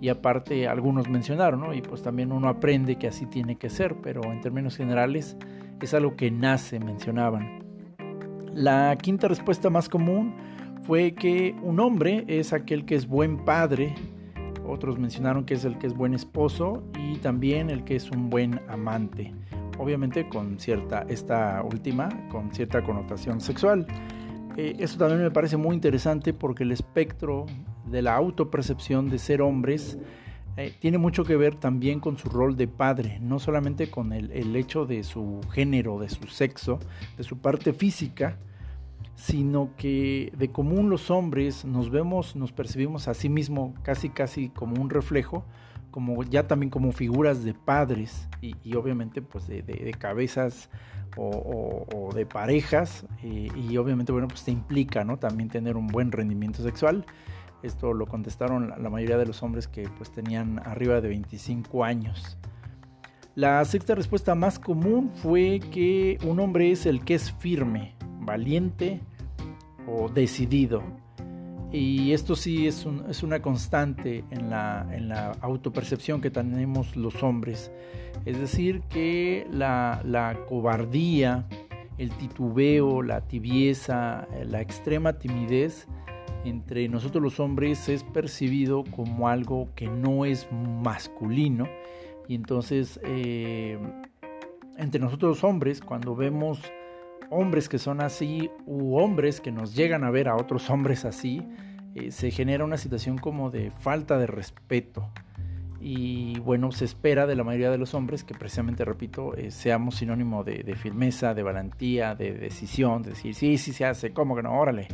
Y 0.00 0.08
aparte 0.10 0.68
algunos 0.68 1.08
mencionaron, 1.08 1.60
¿no? 1.60 1.74
Y 1.74 1.80
pues 1.80 2.02
también 2.02 2.30
uno 2.30 2.48
aprende 2.48 2.96
que 2.96 3.08
así 3.08 3.26
tiene 3.26 3.56
que 3.56 3.70
ser, 3.70 3.96
pero 4.02 4.30
en 4.30 4.40
términos 4.42 4.76
generales 4.76 5.36
es 5.80 5.94
algo 5.94 6.16
que 6.16 6.30
nace, 6.30 6.78
mencionaban. 6.78 7.64
La 8.52 8.96
quinta 9.00 9.26
respuesta 9.26 9.70
más 9.70 9.88
común 9.88 10.34
fue 10.82 11.14
que 11.14 11.56
un 11.62 11.80
hombre 11.80 12.24
es 12.28 12.52
aquel 12.52 12.84
que 12.84 12.94
es 12.94 13.08
buen 13.08 13.44
padre, 13.44 13.94
otros 14.66 14.98
mencionaron 14.98 15.44
que 15.44 15.54
es 15.54 15.64
el 15.64 15.78
que 15.78 15.86
es 15.86 15.94
buen 15.94 16.12
esposo 16.12 16.82
y 16.98 17.16
también 17.16 17.70
el 17.70 17.84
que 17.84 17.96
es 17.96 18.10
un 18.10 18.28
buen 18.30 18.60
amante 18.68 19.32
obviamente 19.78 20.28
con 20.28 20.58
cierta, 20.58 21.04
esta 21.08 21.62
última, 21.62 22.08
con 22.28 22.52
cierta 22.52 22.82
connotación 22.82 23.40
sexual. 23.40 23.86
Eh, 24.56 24.76
eso 24.78 24.98
también 24.98 25.22
me 25.22 25.30
parece 25.30 25.56
muy 25.56 25.74
interesante 25.74 26.32
porque 26.32 26.64
el 26.64 26.72
espectro 26.72 27.46
de 27.86 28.02
la 28.02 28.14
autopercepción 28.14 29.10
de 29.10 29.18
ser 29.18 29.42
hombres 29.42 29.98
eh, 30.56 30.74
tiene 30.80 30.96
mucho 30.96 31.24
que 31.24 31.36
ver 31.36 31.54
también 31.54 32.00
con 32.00 32.16
su 32.16 32.30
rol 32.30 32.56
de 32.56 32.66
padre, 32.66 33.18
no 33.20 33.38
solamente 33.38 33.90
con 33.90 34.12
el, 34.12 34.30
el, 34.32 34.56
hecho 34.56 34.86
de 34.86 35.04
su 35.04 35.40
género, 35.50 35.98
de 35.98 36.08
su 36.08 36.26
sexo, 36.28 36.78
de 37.18 37.24
su 37.24 37.38
parte 37.38 37.74
física, 37.74 38.38
sino 39.14 39.70
que 39.76 40.32
de 40.36 40.48
común 40.48 40.88
los 40.88 41.10
hombres 41.10 41.66
nos 41.66 41.90
vemos, 41.90 42.36
nos 42.36 42.52
percibimos 42.52 43.08
a 43.08 43.14
sí 43.14 43.28
mismo 43.28 43.74
casi 43.82 44.08
casi 44.08 44.48
como 44.48 44.80
un 44.80 44.88
reflejo 44.88 45.44
como 45.96 46.22
ya 46.24 46.46
también 46.46 46.68
como 46.68 46.92
figuras 46.92 47.42
de 47.42 47.54
padres 47.54 48.28
y, 48.42 48.74
obviamente 48.74 49.22
pues 49.22 49.46
de, 49.46 49.96
cabezas 49.98 50.68
o, 51.16 52.10
de 52.14 52.26
parejas 52.26 53.06
y, 53.22 53.78
obviamente 53.78 54.12
bueno 54.12 54.28
pues 54.28 54.44
te 54.44 54.50
implica 54.50 55.04
no 55.04 55.18
también 55.18 55.48
tener 55.48 55.74
un 55.74 55.86
buen 55.86 56.12
rendimiento 56.12 56.62
sexual. 56.62 57.06
Esto 57.62 57.94
lo 57.94 58.04
contestaron 58.04 58.74
la, 58.78 58.90
mayoría 58.90 59.16
de 59.16 59.24
los 59.24 59.42
hombres 59.42 59.68
que 59.68 59.88
pues 59.96 60.10
tenían 60.12 60.58
arriba 60.66 61.00
de 61.00 61.08
25 61.08 61.82
años. 61.82 62.36
La 63.34 63.64
sexta 63.64 63.94
respuesta 63.94 64.34
más 64.34 64.58
común 64.58 65.10
fue 65.14 65.60
que 65.72 66.18
un 66.24 66.40
hombre 66.40 66.72
es 66.72 66.84
el 66.84 67.06
que 67.06 67.14
es 67.14 67.32
firme 67.32 67.94
valiente 68.20 69.00
o 69.86 70.10
decidido 70.10 70.82
y 71.76 72.14
esto 72.14 72.34
sí 72.36 72.66
es, 72.66 72.86
una 73.22 73.42
constante 73.42 74.24
en 74.30 74.48
la, 74.48 75.32
autopercepción 75.42 76.22
que 76.22 76.30
tenemos 76.30 76.96
los 76.96 77.22
hombres. 77.22 77.70
Es 78.24 78.40
decir, 78.40 78.80
que 78.88 79.46
la, 79.50 80.38
cobardía, 80.48 81.46
el 81.98 82.10
titubeo, 82.12 83.02
la 83.02 83.20
tibieza, 83.20 84.26
la 84.46 84.62
extrema 84.62 85.18
timidez 85.18 85.86
entre 86.44 86.88
nosotros 86.88 87.22
los 87.22 87.40
hombres 87.40 87.88
es 87.88 88.04
percibido 88.04 88.84
como 88.84 89.28
algo 89.28 89.68
que 89.74 89.88
no 89.88 90.24
es 90.24 90.48
masculino. 90.50 91.68
Y 92.26 92.36
entonces, 92.36 92.98
eh, 93.04 93.78
entre 94.78 95.00
nosotros 95.00 95.36
los 95.36 95.44
hombres, 95.44 95.82
cuando 95.82 96.16
vemos 96.16 96.60
hombres 97.30 97.68
que 97.68 97.78
son 97.78 98.00
así 98.00 98.50
u 98.66 98.96
hombres 98.96 99.40
que 99.40 99.52
nos 99.52 99.74
llegan 99.74 100.04
a 100.04 100.10
ver 100.10 100.28
a 100.28 100.36
otros 100.36 100.70
hombres 100.70 101.04
así, 101.04 101.42
eh, 101.94 102.10
se 102.10 102.30
genera 102.30 102.64
una 102.64 102.76
situación 102.76 103.18
como 103.18 103.50
de 103.50 103.70
falta 103.70 104.18
de 104.18 104.26
respeto. 104.26 105.10
Y 105.80 106.38
bueno, 106.40 106.72
se 106.72 106.84
espera 106.84 107.26
de 107.26 107.36
la 107.36 107.44
mayoría 107.44 107.70
de 107.70 107.78
los 107.78 107.94
hombres 107.94 108.24
que 108.24 108.34
precisamente, 108.34 108.84
repito, 108.84 109.34
eh, 109.36 109.50
seamos 109.50 109.96
sinónimo 109.96 110.42
de, 110.42 110.74
firmeza, 110.74 111.34
de 111.34 111.42
valentía, 111.42 112.14
de 112.14 112.32
decisión, 112.32 113.02
de 113.02 113.10
decir, 113.10 113.34
sí, 113.34 113.58
sí 113.58 113.72
se 113.72 113.84
hace, 113.84 114.12
¿cómo 114.12 114.34
que 114.34 114.42
no? 114.42 114.58
Órale. 114.58 114.88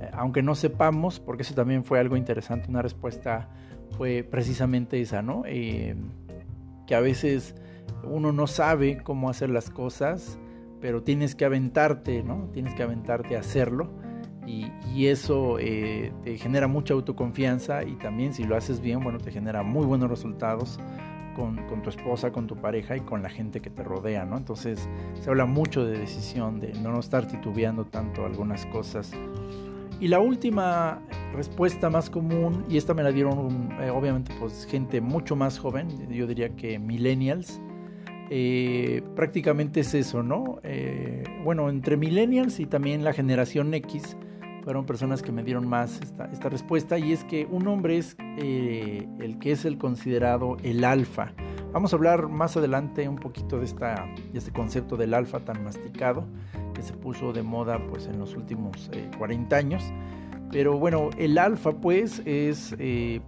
Eh, 0.00 0.10
aunque 0.12 0.42
no 0.42 0.54
sepamos, 0.54 1.20
porque 1.20 1.42
eso 1.42 1.54
también 1.54 1.84
fue 1.84 1.98
algo 1.98 2.16
interesante, 2.16 2.68
una 2.68 2.82
respuesta 2.82 3.48
fue 3.96 4.22
precisamente 4.22 5.00
esa, 5.00 5.20
¿no? 5.20 5.42
que 5.42 6.94
a 6.94 7.00
veces 7.00 7.54
uno 8.04 8.32
no 8.32 8.46
sabe 8.46 8.98
cómo 9.02 9.30
hacer 9.30 9.50
las 9.50 9.70
cosas, 9.70 10.39
pero 10.80 11.02
tienes 11.02 11.34
que 11.34 11.44
aventarte, 11.44 12.22
¿no? 12.22 12.48
Tienes 12.52 12.74
que 12.74 12.82
aventarte 12.82 13.36
a 13.36 13.40
hacerlo 13.40 13.90
y, 14.46 15.06
eso 15.06 15.58
eh, 15.58 16.12
te 16.24 16.36
genera 16.36 16.66
mucha 16.66 16.92
autoconfianza 16.94 17.84
y 17.84 17.96
también 17.96 18.34
si 18.34 18.44
lo 18.44 18.56
haces 18.56 18.80
bien, 18.80 19.00
bueno, 19.00 19.18
te 19.18 19.30
genera 19.30 19.62
muy 19.62 19.86
buenos 19.86 20.10
resultados 20.10 20.78
con, 21.34 21.56
con, 21.68 21.82
tu 21.82 21.90
esposa, 21.90 22.32
con 22.32 22.46
tu 22.46 22.56
pareja 22.56 22.96
y 22.96 23.00
con 23.00 23.22
la 23.22 23.30
gente 23.30 23.60
que 23.60 23.70
te 23.70 23.82
rodea, 23.82 24.24
¿no? 24.24 24.36
Entonces 24.36 24.88
se 25.14 25.30
habla 25.30 25.46
mucho 25.46 25.84
de 25.84 25.98
decisión, 25.98 26.60
de 26.60 26.72
no 26.74 26.98
estar 26.98 27.26
titubeando 27.26 27.86
tanto 27.86 28.26
algunas 28.26 28.66
cosas. 28.66 29.12
Y 30.00 30.08
la 30.08 30.18
última 30.20 31.02
respuesta 31.34 31.90
más 31.90 32.10
común, 32.10 32.64
y 32.68 32.76
esta 32.76 32.94
me 32.94 33.02
la 33.02 33.12
dieron 33.12 33.70
eh, 33.80 33.90
obviamente 33.90 34.34
pues 34.40 34.66
gente 34.66 35.00
mucho 35.00 35.36
más 35.36 35.58
joven, 35.58 35.88
yo 36.10 36.26
diría 36.26 36.56
que 36.56 36.78
millennials, 36.78 37.60
eh, 38.32 39.02
prácticamente 39.16 39.80
es 39.80 39.92
eso, 39.92 40.22
¿no? 40.22 40.60
Eh, 40.62 41.24
bueno, 41.42 41.68
entre 41.68 41.96
millennials 41.96 42.60
y 42.60 42.66
también 42.66 43.02
la 43.02 43.12
generación 43.12 43.74
X 43.74 44.16
fueron 44.62 44.86
personas 44.86 45.20
que 45.20 45.32
me 45.32 45.42
dieron 45.42 45.66
más 45.66 46.00
esta, 46.00 46.26
esta 46.26 46.48
respuesta 46.48 46.96
y 46.96 47.10
es 47.10 47.24
que 47.24 47.48
un 47.50 47.66
hombre 47.66 47.98
es 47.98 48.16
eh, 48.38 49.08
el 49.18 49.40
que 49.40 49.50
es 49.50 49.64
el 49.64 49.78
considerado 49.78 50.58
el 50.62 50.84
alfa. 50.84 51.32
Vamos 51.72 51.92
a 51.92 51.96
hablar 51.96 52.28
más 52.28 52.56
adelante 52.56 53.08
un 53.08 53.16
poquito 53.16 53.58
de, 53.58 53.64
esta, 53.64 54.06
este 54.32 54.52
concepto 54.52 54.96
del 54.96 55.12
alfa 55.12 55.40
tan 55.40 55.64
masticado 55.64 56.24
que 56.72 56.82
se 56.82 56.92
puso 56.92 57.32
de 57.32 57.42
moda 57.42 57.84
pues 57.88 58.06
en 58.06 58.20
los 58.20 58.36
últimos 58.36 58.92
40 59.18 59.56
años. 59.56 59.82
Pero 60.52 60.78
bueno, 60.78 61.10
el 61.18 61.36
alfa 61.36 61.72
pues 61.72 62.22
es 62.26 62.76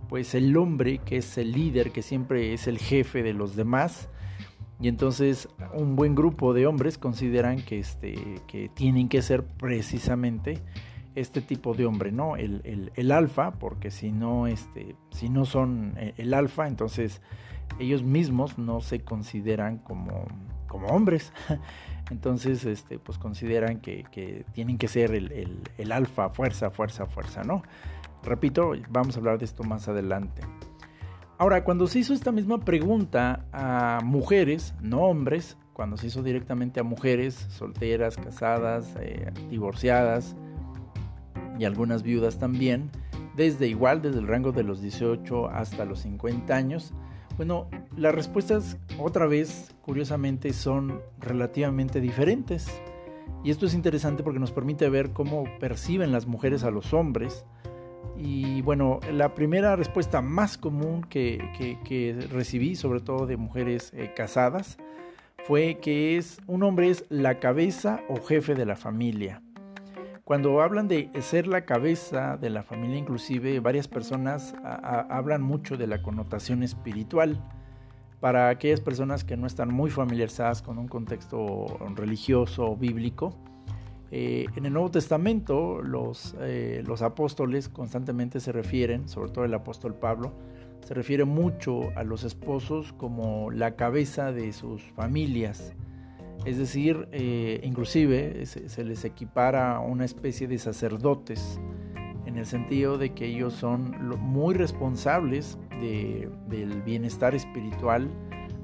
pues 0.09 0.37
el 0.37 0.57
hombre 0.57 0.99
que 0.99 1.17
es 1.17 1.39
el 1.39 1.51
líder, 1.51 1.91
que 1.91 2.03
siempre 2.03 2.53
es 2.53 2.69
el 2.69 2.79
jefe 2.79 3.25
de 3.25 3.33
los 3.33 3.57
demás 3.57 4.09
Y 4.83 4.89
entonces 4.89 5.49
un 5.73 5.95
buen 5.95 6.17
grupo 6.17 6.53
de 6.53 6.67
hombres 6.67 6.99
consideran 6.99 7.63
que, 7.63 7.79
este, 7.79 8.41
que 8.49 8.69
tienen 8.69 9.09
que 9.09 9.23
ser 9.23 9.45
precisamente 9.45 10.59
este 11.15 11.41
tipo 11.41 11.75
de 11.75 11.87
hombre, 11.87 12.11
¿no? 12.11 12.37
El, 12.37 12.91
el, 12.97 13.13
alfa, 13.13 13.53
porque 13.53 13.93
si 13.93 14.11
no, 14.11 14.49
este, 14.49 14.97
si 15.13 15.29
no 15.29 15.45
son 15.45 15.95
eh, 15.99 16.15
el 16.17 16.35
alfa, 16.35 16.67
entonces 16.67 17.23
ellos 17.79 18.03
mismos 18.03 18.59
no 18.59 18.81
se 18.81 19.01
consideran 19.01 19.79
como, 19.79 20.27
como 20.67 20.89
hombres. 20.89 21.33
Entonces, 22.11 22.65
este, 22.65 22.99
pues 22.99 23.17
consideran 23.19 23.81
que, 23.81 24.05
que 24.11 24.45
tienen 24.53 24.77
que 24.77 24.89
ser 24.89 25.15
el, 25.15 25.63
el, 25.79 25.93
alfa, 25.93 26.29
fuerza, 26.29 26.71
fuerza, 26.71 27.07
fuerza, 27.07 27.43
¿no? 27.45 27.63
Repito, 28.23 28.73
vamos 28.91 29.17
a 29.17 29.21
hablar 29.21 29.39
de 29.39 29.45
esto 29.45 29.63
más 29.63 29.89
adelante. 29.89 30.43
Ahora, 31.39 31.65
cuando 31.65 31.87
se 31.87 32.01
hizo 32.01 32.15
esta 32.15 32.31
misma 32.31 32.61
pregunta 32.61 33.47
a 33.53 34.01
mujeres, 34.05 34.75
no 34.81 35.03
hombres, 35.03 35.57
cuando 35.73 35.97
se 35.97 36.07
hizo 36.07 36.23
directamente 36.23 36.81
a 36.81 36.85
mujeres 36.85 37.35
solteras, 37.51 38.17
casadas, 38.17 38.95
eh, 39.01 39.33
divorciadas 39.51 40.37
y 41.59 41.65
algunas 41.65 42.03
viudas 42.03 42.39
también, 42.39 42.91
desde 43.37 43.67
igual, 43.67 44.03
desde 44.03 44.21
el 44.21 44.29
rango 44.29 44.53
de 44.53 44.63
los 44.63 44.81
18 44.83 45.49
hasta 45.49 45.85
los 45.85 46.01
50 46.01 46.55
años, 46.55 46.93
bueno, 47.37 47.69
las 47.97 48.15
respuestas 48.15 48.79
otra 48.99 49.27
vez, 49.27 49.75
curiosamente, 49.81 50.53
son 50.53 51.01
relativamente 51.19 52.01
diferentes. 52.01 52.69
Y 53.43 53.51
esto 53.51 53.67
es 53.67 53.75
interesante 53.75 54.23
porque 54.23 54.39
nos 54.39 54.53
permite 54.53 54.89
ver 54.89 55.13
cómo 55.13 55.45
perciben 55.59 56.13
las 56.13 56.27
mujeres 56.27 56.63
a 56.63 56.71
los 56.71 56.93
hombres, 56.93 57.45
y 58.17 58.63
bueno, 58.63 59.01
la 59.11 59.35
primera 59.35 59.77
respuesta 59.77 60.21
más 60.21 60.59
común 60.59 61.03
que, 61.03 61.41
recibí, 62.31 62.77
sobre 62.77 63.01
todo 63.01 63.27
de 63.27 63.37
mujeres 63.37 63.93
eh, 63.95 64.13
casadas, 64.15 64.79
fue 65.47 65.79
que 65.81 66.17
es 66.17 66.41
un 66.47 66.63
hombre 66.63 66.91
es 66.91 67.05
la 67.09 67.41
cabeza 67.41 68.01
o 68.09 68.21
jefe 68.21 68.55
de 68.55 68.67
la 68.67 68.77
familia. 68.77 69.43
Cuando 70.25 70.63
hablan 70.63 70.87
de 70.87 71.11
ser 71.21 71.49
la 71.49 71.65
cabeza 71.65 72.37
de 72.37 72.49
la 72.49 72.63
familia, 72.63 72.97
inclusive 72.97 73.59
varias 73.61 73.89
personas 73.89 74.55
hablan 74.63 75.43
mucho 75.43 75.77
de 75.77 75.89
la 75.89 76.01
connotación 76.01 76.63
espiritual. 76.63 77.43
Para 78.21 78.49
aquellas 78.49 78.81
personas 78.81 79.25
que 79.25 79.37
no 79.37 79.49
están 79.49 79.75
muy 79.75 79.91
familiarizadas 79.91 80.63
con 80.63 80.79
un 80.79 80.87
contexto 80.87 81.67
religioso 81.97 82.71
o 82.71 82.77
bíblico, 82.77 83.37
eh, 84.15 84.45
en 84.57 84.67
el 84.67 84.75
Nuevo 84.75 84.91
Testamento 84.91 85.81
los, 85.81 86.37
eh, 86.39 86.85
los 86.87 87.01
apóstoles 87.01 87.71
constantemente 87.71 88.41
se 88.41 88.53
refieren, 88.53 89.09
sobre 89.09 89.33
todo 89.33 89.47
el 89.47 89.55
apóstol 89.55 89.95
Pablo, 89.95 90.35
se 90.87 90.93
refiere 90.93 91.25
mucho 91.25 91.89
a 91.97 92.05
los 92.05 92.23
esposos 92.23 92.93
como 92.93 93.51
la 93.51 93.75
cabeza 93.75 94.31
de 94.31 94.53
sus 94.53 94.83
familias. 94.83 95.73
Es 96.45 96.59
decir, 96.59 97.09
eh, 97.13 97.61
inclusive 97.63 98.45
se, 98.45 98.85
les 98.85 99.07
equipara 99.07 99.77
a 99.77 99.81
una 99.81 100.05
especie 100.05 100.47
de 100.47 100.59
sacerdotes, 100.59 101.59
en 102.27 102.37
el 102.37 102.45
sentido 102.45 102.99
de 102.99 103.15
que 103.15 103.25
ellos 103.25 103.55
son 103.55 103.97
muy 104.21 104.55
responsables 104.55 105.59
del 105.81 106.83
bienestar 106.85 107.35
espiritual, 107.35 108.11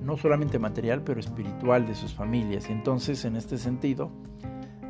no 0.02 0.18
solamente 0.18 0.58
material, 0.58 1.02
pero 1.04 1.20
espiritual 1.20 1.86
de 1.86 1.94
sus 1.94 2.12
familias. 2.12 2.68
Entonces, 2.68 3.24
en 3.24 3.36
este 3.36 3.56
sentido, 3.58 4.10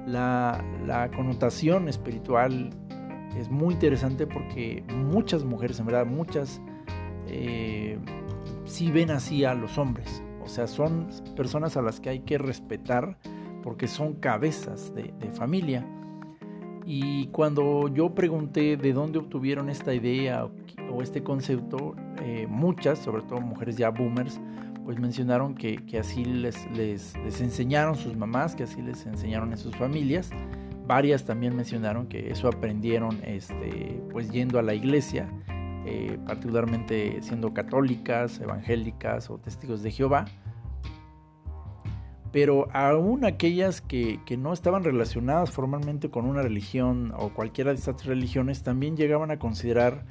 la, 0.08 1.10
connotación 1.14 1.88
espiritual 1.88 2.70
es 3.36 3.48
muy 3.48 3.74
interesante 3.74 4.26
porque 4.26 4.84
muchas 4.94 5.44
mujeres, 5.44 5.78
en 5.80 5.86
verdad, 5.86 6.06
muchas 6.06 6.60
eh, 7.26 7.98
sí 8.64 8.90
ven 8.90 9.10
así 9.10 9.44
a 9.44 9.54
los 9.54 9.78
hombres. 9.78 10.22
O 10.42 10.48
sea, 10.48 10.66
son 10.66 11.08
personas 11.36 11.76
a 11.76 11.82
las 11.82 12.00
que 12.00 12.10
hay 12.10 12.20
que 12.20 12.38
respetar 12.38 13.18
porque 13.62 13.86
son 13.86 14.14
cabezas 14.14 14.94
de, 14.94 15.12
familia. 15.32 15.86
Y 16.86 17.26
cuando 17.26 17.88
yo 17.88 18.14
pregunté 18.14 18.78
de 18.78 18.94
dónde 18.94 19.18
obtuvieron 19.18 19.68
esta 19.68 19.92
idea 19.92 20.48
o, 20.90 21.02
este 21.02 21.22
concepto, 21.22 21.94
eh, 22.22 22.46
muchas, 22.48 22.98
sobre 22.98 23.22
todo 23.22 23.40
mujeres 23.42 23.76
ya 23.76 23.90
boomers, 23.90 24.40
pues 24.88 24.98
mencionaron 24.98 25.54
que, 25.54 25.84
así 26.00 26.24
les, 26.24 26.66
les, 26.70 27.14
enseñaron 27.42 27.94
sus 27.94 28.16
mamás, 28.16 28.54
que 28.54 28.62
así 28.62 28.80
les 28.80 29.04
enseñaron 29.04 29.52
en 29.52 29.58
sus 29.58 29.76
familias. 29.76 30.30
Varias 30.86 31.26
también 31.26 31.54
mencionaron 31.54 32.06
que 32.06 32.30
eso 32.30 32.48
aprendieron 32.48 33.20
este, 33.22 34.00
pues 34.10 34.30
yendo 34.30 34.58
a 34.58 34.62
la 34.62 34.72
iglesia, 34.72 35.28
eh, 35.84 36.18
particularmente 36.24 37.20
siendo 37.20 37.52
católicas, 37.52 38.40
evangélicas 38.40 39.28
o 39.28 39.36
testigos 39.36 39.82
de 39.82 39.90
Jehová. 39.90 40.24
Pero 42.32 42.68
aún 42.72 43.26
aquellas 43.26 43.82
que, 43.82 44.18
no 44.38 44.54
estaban 44.54 44.84
relacionadas 44.84 45.50
formalmente 45.50 46.08
con 46.08 46.24
una 46.24 46.40
religión 46.40 47.12
o 47.14 47.28
cualquiera 47.34 47.72
de 47.72 47.76
estas 47.76 48.06
religiones 48.06 48.62
también 48.62 48.96
llegaban 48.96 49.30
a 49.30 49.38
considerar 49.38 50.06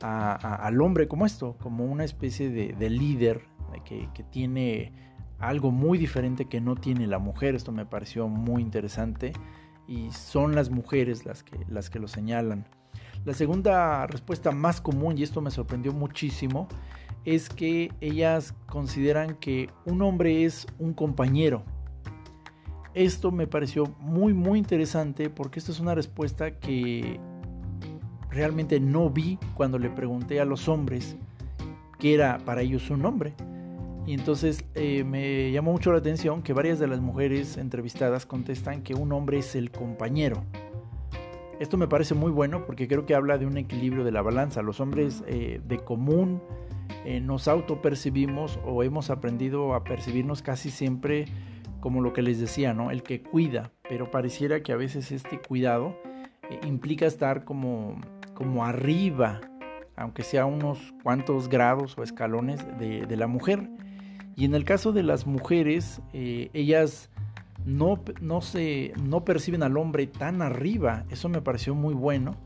al 0.00 0.80
hombre 0.80 1.08
como 1.08 1.26
esto, 1.26 1.56
como 1.60 1.84
una 1.84 2.04
especie 2.04 2.48
de 2.48 2.90
líder 2.90 3.49
que, 3.78 4.08
tiene 4.30 4.92
algo 5.38 5.70
muy 5.70 5.96
diferente 5.96 6.46
que 6.46 6.60
no 6.60 6.76
tiene 6.76 7.06
la 7.06 7.18
mujer. 7.18 7.54
Esto 7.54 7.72
me 7.72 7.86
pareció 7.86 8.28
muy 8.28 8.62
interesante 8.62 9.32
y 9.86 10.10
son 10.10 10.54
las 10.54 10.70
mujeres 10.70 11.24
las 11.24 11.42
que, 11.42 11.58
las 11.68 11.90
que 11.90 11.98
lo 11.98 12.08
señalan. 12.08 12.66
La 13.24 13.34
segunda 13.34 14.06
respuesta 14.06 14.50
más 14.50 14.80
común, 14.80 15.18
y 15.18 15.22
esto 15.22 15.40
me 15.42 15.50
sorprendió 15.50 15.92
muchísimo, 15.92 16.68
es 17.24 17.50
que 17.50 17.92
ellas 18.00 18.54
consideran 18.66 19.36
que 19.36 19.68
un 19.84 20.00
hombre 20.02 20.44
es 20.44 20.66
un 20.78 20.94
compañero. 20.94 21.62
Esto 22.94 23.30
me 23.30 23.46
pareció 23.46 23.84
muy 24.00 24.32
muy 24.32 24.58
interesante 24.58 25.30
porque 25.30 25.58
esto 25.60 25.70
es 25.70 25.80
una 25.80 25.94
respuesta 25.94 26.58
que 26.58 27.20
realmente 28.30 28.80
no 28.80 29.10
vi 29.10 29.38
cuando 29.54 29.78
le 29.78 29.90
pregunté 29.90 30.40
a 30.40 30.44
los 30.44 30.68
hombres 30.68 31.16
qué 31.98 32.14
era 32.14 32.38
para 32.38 32.62
ellos 32.62 32.90
un 32.90 33.04
hombre. 33.04 33.34
Y 34.10 34.14
entonces 34.14 34.64
eh, 34.74 35.04
me 35.04 35.52
llamó 35.52 35.70
mucho 35.70 35.92
la 35.92 35.98
atención 35.98 36.42
que 36.42 36.52
varias 36.52 36.80
de 36.80 36.88
las 36.88 36.98
mujeres 36.98 37.56
entrevistadas 37.56 38.26
contestan 38.26 38.82
que 38.82 38.92
un 38.92 39.12
hombre 39.12 39.38
es 39.38 39.54
el 39.54 39.70
compañero. 39.70 40.42
Esto 41.60 41.76
me 41.76 41.86
parece 41.86 42.16
muy 42.16 42.32
bueno 42.32 42.66
porque 42.66 42.88
creo 42.88 43.06
que 43.06 43.14
habla 43.14 43.38
de 43.38 43.46
un 43.46 43.56
equilibrio 43.56 44.02
de 44.02 44.10
la 44.10 44.20
balanza. 44.20 44.62
Los 44.62 44.80
hombres 44.80 45.22
eh, 45.28 45.60
de 45.64 45.78
común 45.78 46.42
eh, 47.04 47.20
nos 47.20 47.46
autopercibimos 47.46 48.58
o 48.64 48.82
hemos 48.82 49.10
aprendido 49.10 49.74
a 49.74 49.84
percibirnos 49.84 50.42
casi 50.42 50.72
siempre 50.72 51.26
como 51.78 52.00
lo 52.00 52.12
que 52.12 52.22
les 52.22 52.40
decía, 52.40 52.74
¿no? 52.74 52.90
El 52.90 53.04
que 53.04 53.22
cuida, 53.22 53.70
pero 53.88 54.10
pareciera 54.10 54.60
que 54.60 54.72
a 54.72 54.76
veces 54.76 55.12
este 55.12 55.38
cuidado 55.40 55.96
implica 56.66 57.06
estar 57.06 57.44
como, 57.44 58.00
como 58.34 58.64
arriba, 58.64 59.40
aunque 59.94 60.24
sea 60.24 60.46
unos 60.46 60.80
cuantos 61.04 61.48
grados 61.48 61.96
o 61.96 62.02
escalones 62.02 62.58
de, 62.76 63.06
de 63.06 63.16
la 63.16 63.28
mujer. 63.28 63.70
Y 64.40 64.46
en 64.46 64.54
el 64.54 64.64
caso 64.64 64.92
de 64.92 65.02
las 65.02 65.26
mujeres, 65.26 66.00
eh, 66.14 66.48
ellas 66.54 67.10
no, 67.66 68.00
no, 68.22 68.40
se, 68.40 68.94
no 69.04 69.22
perciben 69.22 69.62
al 69.62 69.76
hombre 69.76 70.06
tan 70.06 70.40
arriba. 70.40 71.04
Eso 71.10 71.28
me 71.28 71.42
pareció 71.42 71.74
muy 71.74 71.92
bueno, 71.92 72.36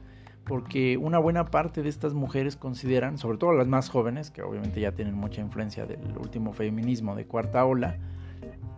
porque 0.45 0.97
una 0.97 1.21
buena 1.21 1.53
parte 1.53 1.85
de 1.85 1.89
estas 1.89 2.13
mujeres 2.13 2.57
consideran, 2.57 3.17
sobre 3.17 3.39
todo 3.39 3.53
las 3.53 3.69
más 3.69 3.91
jóvenes, 3.91 4.33
que 4.33 4.43
obviamente 4.43 4.81
ya 4.81 4.91
tienen 4.91 5.15
mucha 5.15 5.41
influencia 5.41 5.87
del 5.87 6.19
último 6.19 6.53
feminismo 6.53 7.15
de 7.15 7.27
cuarta 7.27 7.65
ola, 7.65 7.97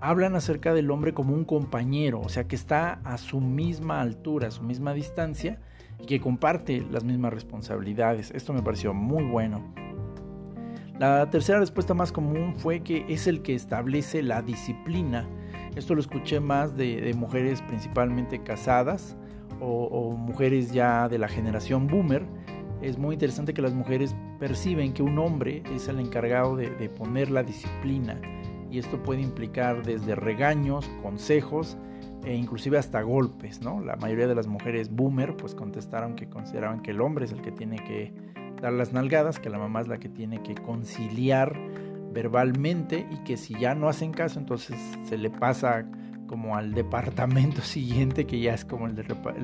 hablan 0.03 0.37
acerca 0.37 0.75
del 0.75 0.91
hombre 0.91 1.15
como 1.15 1.33
un 1.33 1.47
compañero, 1.47 2.21
o 2.21 2.29
sea, 2.29 2.47
que 2.47 2.55
está 2.55 3.01
a 3.03 3.17
su 3.17 3.41
misma 3.41 4.03
altura, 4.03 4.49
a 4.49 4.51
su 4.51 4.63
misma 4.63 4.93
distancia 4.93 5.59
y 6.03 6.05
que 6.05 6.21
comparte 6.21 6.85
las 6.91 7.03
mismas 7.03 7.33
responsabilidades. 7.33 8.31
Esto 8.33 8.53
me 8.53 8.61
pareció 8.61 8.93
muy 8.93 9.25
bueno. 9.25 9.86
La 10.99 11.29
tercera 11.29 11.59
respuesta 11.59 11.93
más 11.93 12.11
común 12.11 12.55
fue 12.57 12.81
que 12.81 13.05
es 13.09 13.27
el 13.27 13.43
que 13.43 13.55
establece 13.55 14.23
la 14.23 14.41
disciplina. 14.41 15.29
Esto 15.75 15.95
lo 15.95 16.01
escuché 16.01 16.41
más 16.41 16.75
de, 16.75 17.13
mujeres 17.15 17.61
principalmente 17.63 18.43
casadas 18.43 19.15
o, 19.61 20.13
mujeres 20.13 20.73
ya 20.73 21.09
de 21.11 21.19
la 21.19 21.29
generación 21.29 21.87
boomer. 21.87 22.25
Es 22.81 22.97
muy 22.97 23.15
interesante 23.15 23.53
que 23.53 23.61
las 23.61 23.75
mujeres 23.75 24.17
perciben 24.39 24.95
que 24.95 25.03
un 25.03 25.19
hombre 25.19 25.63
es 25.75 25.89
el 25.89 26.01
encargado 26.01 26.57
de, 26.57 26.71
de 26.71 26.89
poner 26.89 27.31
la 27.31 27.43
disciplina 27.43 28.19
y 28.71 28.79
esto 28.79 29.03
puede 29.03 29.21
implicar 29.21 29.83
desde 29.83 30.15
regaños, 30.15 30.89
consejos 31.03 31.77
e 32.25 32.35
inclusive 32.35 32.79
hasta 32.79 33.03
golpes, 33.03 33.61
¿no? 33.61 33.81
La 33.81 33.97
mayoría 33.97 34.27
de 34.27 34.35
las 34.35 34.47
mujeres 34.47 34.91
boomer 34.91 35.37
pues 35.37 35.55
contestaron 35.55 36.17
que 36.17 36.29
consideraban 36.29 36.81
que 36.81 36.93
el 36.93 37.03
hombre 37.03 37.27
es 37.27 37.33
el 37.33 37.43
que 37.43 37.53
tiene 37.53 37.77
que 37.77 38.13
las 38.71 38.93
nalgadas, 38.93 39.39
que 39.39 39.51
la 39.51 39.59
mamá 39.59 39.81
es 39.81 39.89
la 39.89 39.99
que 39.99 40.09
tiene 40.09 40.43
que 40.43 40.55
conciliar 40.55 41.59
verbalmente 42.13 43.07
y 43.11 43.19
que 43.25 43.37
si 43.37 43.55
ya 43.59 43.75
no 43.75 43.89
hacen 43.89 44.13
caso, 44.13 44.39
entonces 44.39 44.77
se 45.07 45.19
le 45.19 45.29
pasa 45.29 45.87
como 46.27 46.57
al 46.57 46.75
departamento 46.75 47.61
siguiente, 47.63 48.27
que 48.27 48.41
ya 48.41 48.55
es 48.55 48.65
como 48.65 48.87
el, 48.87 48.95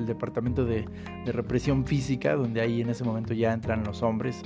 departamento 0.05 0.65
de, 0.65 0.85
represión 1.25 1.85
física, 1.85 2.35
donde 2.35 2.61
ahí 2.61 2.81
en 2.81 2.89
ese 2.89 3.03
momento 3.03 3.33
ya 3.33 3.53
entran 3.53 3.83
los 3.83 4.03
hombres 4.03 4.41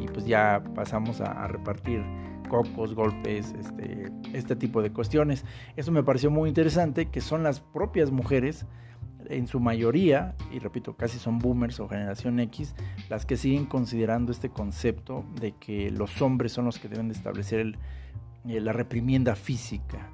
y 0.00 0.06
pues 0.06 0.26
ya 0.26 0.62
pasamos 0.74 1.20
a, 1.20 1.46
repartir 1.48 2.02
cocos, 2.48 2.94
golpes, 2.94 3.54
este, 3.58 4.10
este 4.32 4.56
tipo 4.56 4.82
de 4.82 4.92
cuestiones. 4.92 5.44
Eso 5.76 5.92
me 5.92 6.02
pareció 6.02 6.30
muy 6.30 6.48
interesante, 6.48 7.06
que 7.06 7.20
son 7.20 7.42
las 7.42 7.60
propias 7.60 8.10
mujeres, 8.10 8.66
en 9.30 9.46
su 9.46 9.60
mayoría, 9.60 10.34
y 10.52 10.58
repito, 10.58 10.96
casi 10.96 11.18
son 11.18 11.38
boomers 11.38 11.80
o 11.80 11.88
generación 11.88 12.40
X, 12.40 12.74
las 13.08 13.26
que 13.26 13.36
siguen 13.36 13.66
considerando 13.66 14.32
este 14.32 14.50
concepto 14.50 15.24
de 15.40 15.52
que 15.52 15.90
los 15.90 16.20
hombres 16.22 16.52
son 16.52 16.64
los 16.64 16.78
que 16.78 16.88
deben 16.88 17.08
de 17.08 17.14
establecer 17.14 17.78
eh, 18.48 18.60
la 18.60 18.72
reprimienda 18.72 19.34
física. 19.34 20.10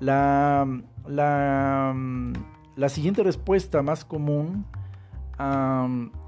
La, 0.00 0.66
la, 1.06 2.88
siguiente 2.88 3.22
respuesta 3.22 3.82
más 3.82 4.04
común 4.04 4.64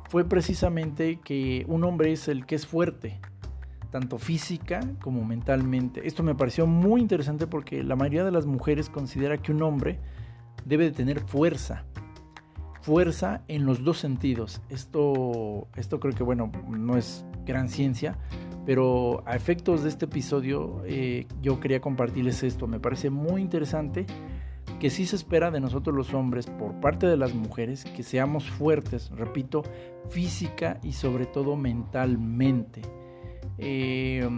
fue 0.08 0.24
precisamente 0.24 1.18
que 1.24 1.64
un 1.68 1.84
hombre 1.84 2.12
es 2.12 2.28
el 2.28 2.44
que 2.44 2.54
es 2.54 2.66
fuerte, 2.66 3.18
tanto 3.90 4.18
física 4.18 4.80
como 5.00 5.24
mentalmente. 5.24 6.06
Esto 6.06 6.22
me 6.22 6.34
pareció 6.34 6.66
muy 6.66 7.00
interesante 7.00 7.46
porque 7.46 7.82
la 7.82 7.96
mayoría 7.96 8.24
de 8.24 8.30
las 8.30 8.44
mujeres 8.44 8.90
considera 8.90 9.38
que 9.38 9.52
un 9.52 9.62
hombre 9.62 9.98
debe 10.64 10.84
de 10.84 10.92
tener 10.92 11.20
fuerza. 11.20 11.84
Fuerza 12.82 13.42
en 13.48 13.64
los 13.64 13.84
dos 13.84 13.98
sentidos. 13.98 14.60
Esto, 14.68 15.68
esto 15.76 16.00
creo 16.00 16.14
que, 16.14 16.22
bueno, 16.22 16.50
no 16.68 16.96
es 16.96 17.24
gran 17.46 17.68
ciencia, 17.68 18.18
pero 18.66 19.22
a 19.26 19.34
efectos 19.36 19.82
de 19.82 19.88
este 19.88 20.04
episodio 20.04 20.82
eh, 20.84 21.26
yo 21.40 21.60
quería 21.60 21.80
compartirles 21.80 22.42
esto. 22.42 22.66
Me 22.66 22.80
parece 22.80 23.10
muy 23.10 23.40
interesante 23.40 24.06
que 24.80 24.90
sí 24.90 25.06
se 25.06 25.14
espera 25.14 25.52
de 25.52 25.60
nosotros 25.60 25.94
los 25.94 26.12
hombres 26.12 26.46
por 26.46 26.80
parte 26.80 27.06
de 27.06 27.16
las 27.16 27.34
mujeres 27.34 27.84
que 27.84 28.02
seamos 28.02 28.50
fuertes, 28.50 29.10
repito, 29.10 29.62
física 30.10 30.80
y 30.82 30.92
sobre 30.92 31.26
todo 31.26 31.56
mentalmente. 31.56 32.82
Eh, 33.58 34.28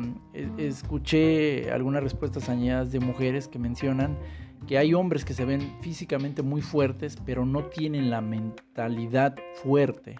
escuché 0.59 1.71
algunas 1.71 2.03
respuestas 2.03 2.51
añadidas 2.51 2.93
de 2.93 3.01
mujeres 3.01 3.49
que 3.49 3.59
mencionan 3.59 4.19
que 4.66 4.78
hay 4.78 4.94
hombres 4.94 5.25
que 5.25 5.35
se 5.35 5.44
ven 5.44 5.76
físicamente 5.80 6.42
muy 6.42 6.62
fuertes, 6.62 7.16
pero 7.25 7.44
no 7.44 7.64
tienen 7.64 8.11
la 8.11 8.21
mentalidad 8.21 9.37
fuerte. 9.62 10.16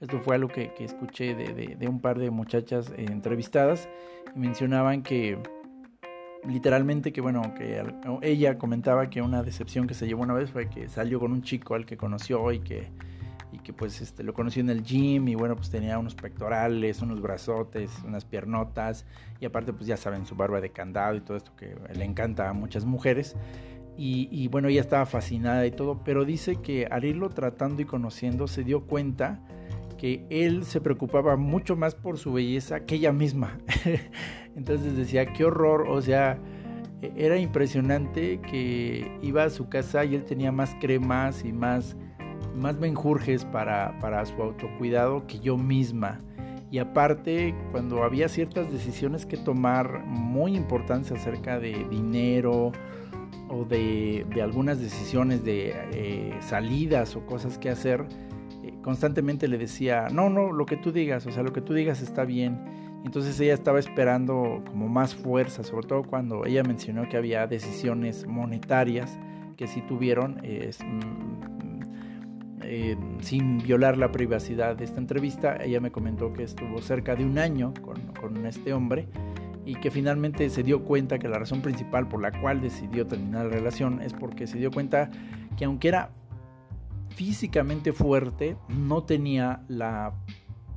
Esto 0.00 0.20
fue 0.20 0.36
algo 0.36 0.48
que, 0.48 0.72
escuché 0.78 1.34
de, 1.34 1.76
de, 1.76 1.88
un 1.88 2.00
par 2.00 2.18
de 2.18 2.30
muchachas 2.30 2.90
eh, 2.90 3.06
entrevistadas 3.08 3.88
y 4.34 4.38
mencionaban 4.38 5.02
que 5.02 5.38
literalmente 6.46 7.12
que 7.12 7.20
bueno, 7.20 7.54
que 7.54 7.82
ella 8.22 8.58
comentaba 8.58 9.08
que 9.08 9.22
una 9.22 9.42
decepción 9.42 9.86
que 9.86 9.94
se 9.94 10.06
llevó 10.06 10.22
una 10.22 10.34
vez 10.34 10.50
fue 10.50 10.68
que 10.68 10.88
salió 10.88 11.18
con 11.18 11.32
un 11.32 11.42
chico 11.42 11.74
al 11.74 11.86
que 11.86 11.96
conoció 11.96 12.52
y 12.52 12.60
que 12.60 12.90
y 13.52 13.58
que 13.58 13.72
pues 13.72 14.00
este 14.00 14.22
lo 14.22 14.34
conoció 14.34 14.60
en 14.60 14.70
el 14.70 14.82
gym 14.82 15.28
y 15.28 15.34
bueno, 15.34 15.56
pues 15.56 15.70
tenía 15.70 15.98
unos 15.98 16.14
pectorales, 16.14 17.00
unos 17.00 17.20
brazotes, 17.22 17.90
unas 18.04 18.24
piernotas 18.24 19.06
y 19.40 19.46
aparte 19.46 19.72
pues 19.72 19.86
ya 19.86 19.96
saben 19.96 20.26
su 20.26 20.34
barba 20.36 20.60
de 20.60 20.70
candado 20.70 21.16
y 21.16 21.20
todo 21.20 21.36
esto 21.36 21.52
que 21.56 21.74
le 21.94 22.04
encanta 22.04 22.48
a 22.48 22.52
muchas 22.52 22.84
mujeres. 22.84 23.36
Y, 23.98 24.48
bueno, 24.48 24.68
ella 24.68 24.82
estaba 24.82 25.06
fascinada 25.06 25.66
y 25.66 25.70
todo, 25.70 26.02
pero 26.04 26.24
dice 26.24 26.56
que 26.56 26.86
al 26.86 27.04
irlo 27.04 27.30
tratando 27.30 27.80
y 27.80 27.86
conociendo 27.86 28.46
se 28.46 28.62
dio 28.62 28.82
cuenta 28.82 29.40
que 29.96 30.26
él 30.28 30.64
se 30.64 30.82
preocupaba 30.82 31.36
mucho 31.36 31.76
más 31.76 31.94
por 31.94 32.18
su 32.18 32.32
belleza 32.34 32.80
que 32.80 32.96
ella 32.96 33.12
misma. 33.12 33.56
Entonces 34.56 34.96
decía, 34.96 35.32
qué 35.32 35.46
horror, 35.46 35.86
o 35.88 36.02
sea, 36.02 36.38
e-, 37.00 37.12
era 37.16 37.38
impresionante 37.38 38.40
que 38.42 39.10
iba 39.22 39.44
a 39.44 39.50
su 39.50 39.68
casa 39.70 40.04
y 40.04 40.14
él 40.14 40.24
tenía 40.24 40.52
más 40.52 40.76
cremas 40.80 41.44
y 41.44 41.52
más, 41.52 41.96
más 42.54 42.78
menjurjes 42.78 43.46
para, 43.46 43.98
para 44.00 44.24
su 44.26 44.34
autocuidado 44.42 45.26
que 45.26 45.40
yo 45.40 45.56
misma. 45.56 46.20
Y 46.70 46.78
aparte, 46.78 47.54
cuando 47.70 48.02
había 48.02 48.28
ciertas 48.28 48.70
decisiones 48.70 49.24
que 49.24 49.36
tomar 49.36 50.04
muy 50.04 50.56
importantes 50.56 51.12
acerca 51.12 51.60
de 51.60 51.86
dinero 51.88 52.72
o 53.48 53.64
de, 53.64 54.26
de 54.34 54.42
algunas 54.42 54.80
decisiones 54.80 55.44
de 55.44 55.74
eh, 55.92 56.34
salidas 56.40 57.16
o 57.16 57.24
cosas 57.26 57.58
que 57.58 57.70
hacer, 57.70 58.04
eh, 58.64 58.74
constantemente 58.82 59.48
le 59.48 59.58
decía, 59.58 60.08
no, 60.12 60.28
no, 60.30 60.52
lo 60.52 60.66
que 60.66 60.76
tú 60.76 60.92
digas, 60.92 61.26
o 61.26 61.32
sea, 61.32 61.42
lo 61.42 61.52
que 61.52 61.60
tú 61.60 61.74
digas 61.74 62.02
está 62.02 62.24
bien. 62.24 62.58
Entonces 63.04 63.38
ella 63.38 63.54
estaba 63.54 63.78
esperando 63.78 64.64
como 64.66 64.88
más 64.88 65.14
fuerza, 65.14 65.62
sobre 65.62 65.86
todo 65.86 66.02
cuando 66.02 66.44
ella 66.44 66.64
mencionó 66.64 67.08
que 67.08 67.16
había 67.16 67.46
decisiones 67.46 68.26
monetarias 68.26 69.16
que 69.56 69.68
sí 69.68 69.80
tuvieron 69.82 70.38
mm, 70.38 70.40
eh, 72.62 72.96
sin 73.20 73.58
violar 73.58 73.96
la 73.96 74.10
privacidad 74.10 74.74
de 74.74 74.84
esta 74.84 74.98
entrevista. 74.98 75.56
Ella 75.62 75.80
me 75.80 75.92
comentó 75.92 76.32
que 76.32 76.42
estuvo 76.42 76.82
cerca 76.82 77.14
de 77.14 77.24
un 77.24 77.38
año 77.38 77.72
con, 77.80 78.00
con 78.20 78.44
este 78.44 78.72
hombre 78.72 79.06
y 79.66 79.74
que 79.74 79.90
finalmente 79.90 80.48
se 80.48 80.62
dio 80.62 80.84
cuenta 80.84 81.18
que 81.18 81.28
la 81.28 81.38
razón 81.38 81.60
principal 81.60 82.08
por 82.08 82.22
la 82.22 82.30
cual 82.40 82.60
decidió 82.60 83.06
terminar 83.06 83.46
la 83.46 83.50
relación 83.50 84.00
es 84.00 84.12
porque 84.12 84.46
se 84.46 84.58
dio 84.58 84.70
cuenta 84.70 85.10
que 85.58 85.64
aunque 85.64 85.88
era 85.88 86.12
físicamente 87.08 87.92
fuerte, 87.92 88.56
no 88.68 89.02
tenía 89.02 89.64
la 89.68 90.14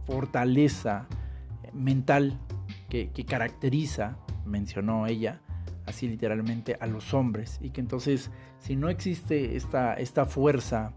fortaleza 0.05 1.07
mental 1.71 2.39
que, 2.89 3.11
caracteriza, 3.27 4.17
mencionó 4.45 5.05
ella, 5.05 5.41
así 5.85 6.07
literalmente, 6.07 6.75
a 6.79 6.87
los 6.87 7.13
hombres. 7.13 7.59
Y 7.61 7.69
que 7.69 7.81
entonces, 7.81 8.31
si 8.57 8.75
no 8.75 8.89
existe 8.89 9.55
esta, 9.55 9.93
esta 9.93 10.25
fuerza 10.25 10.93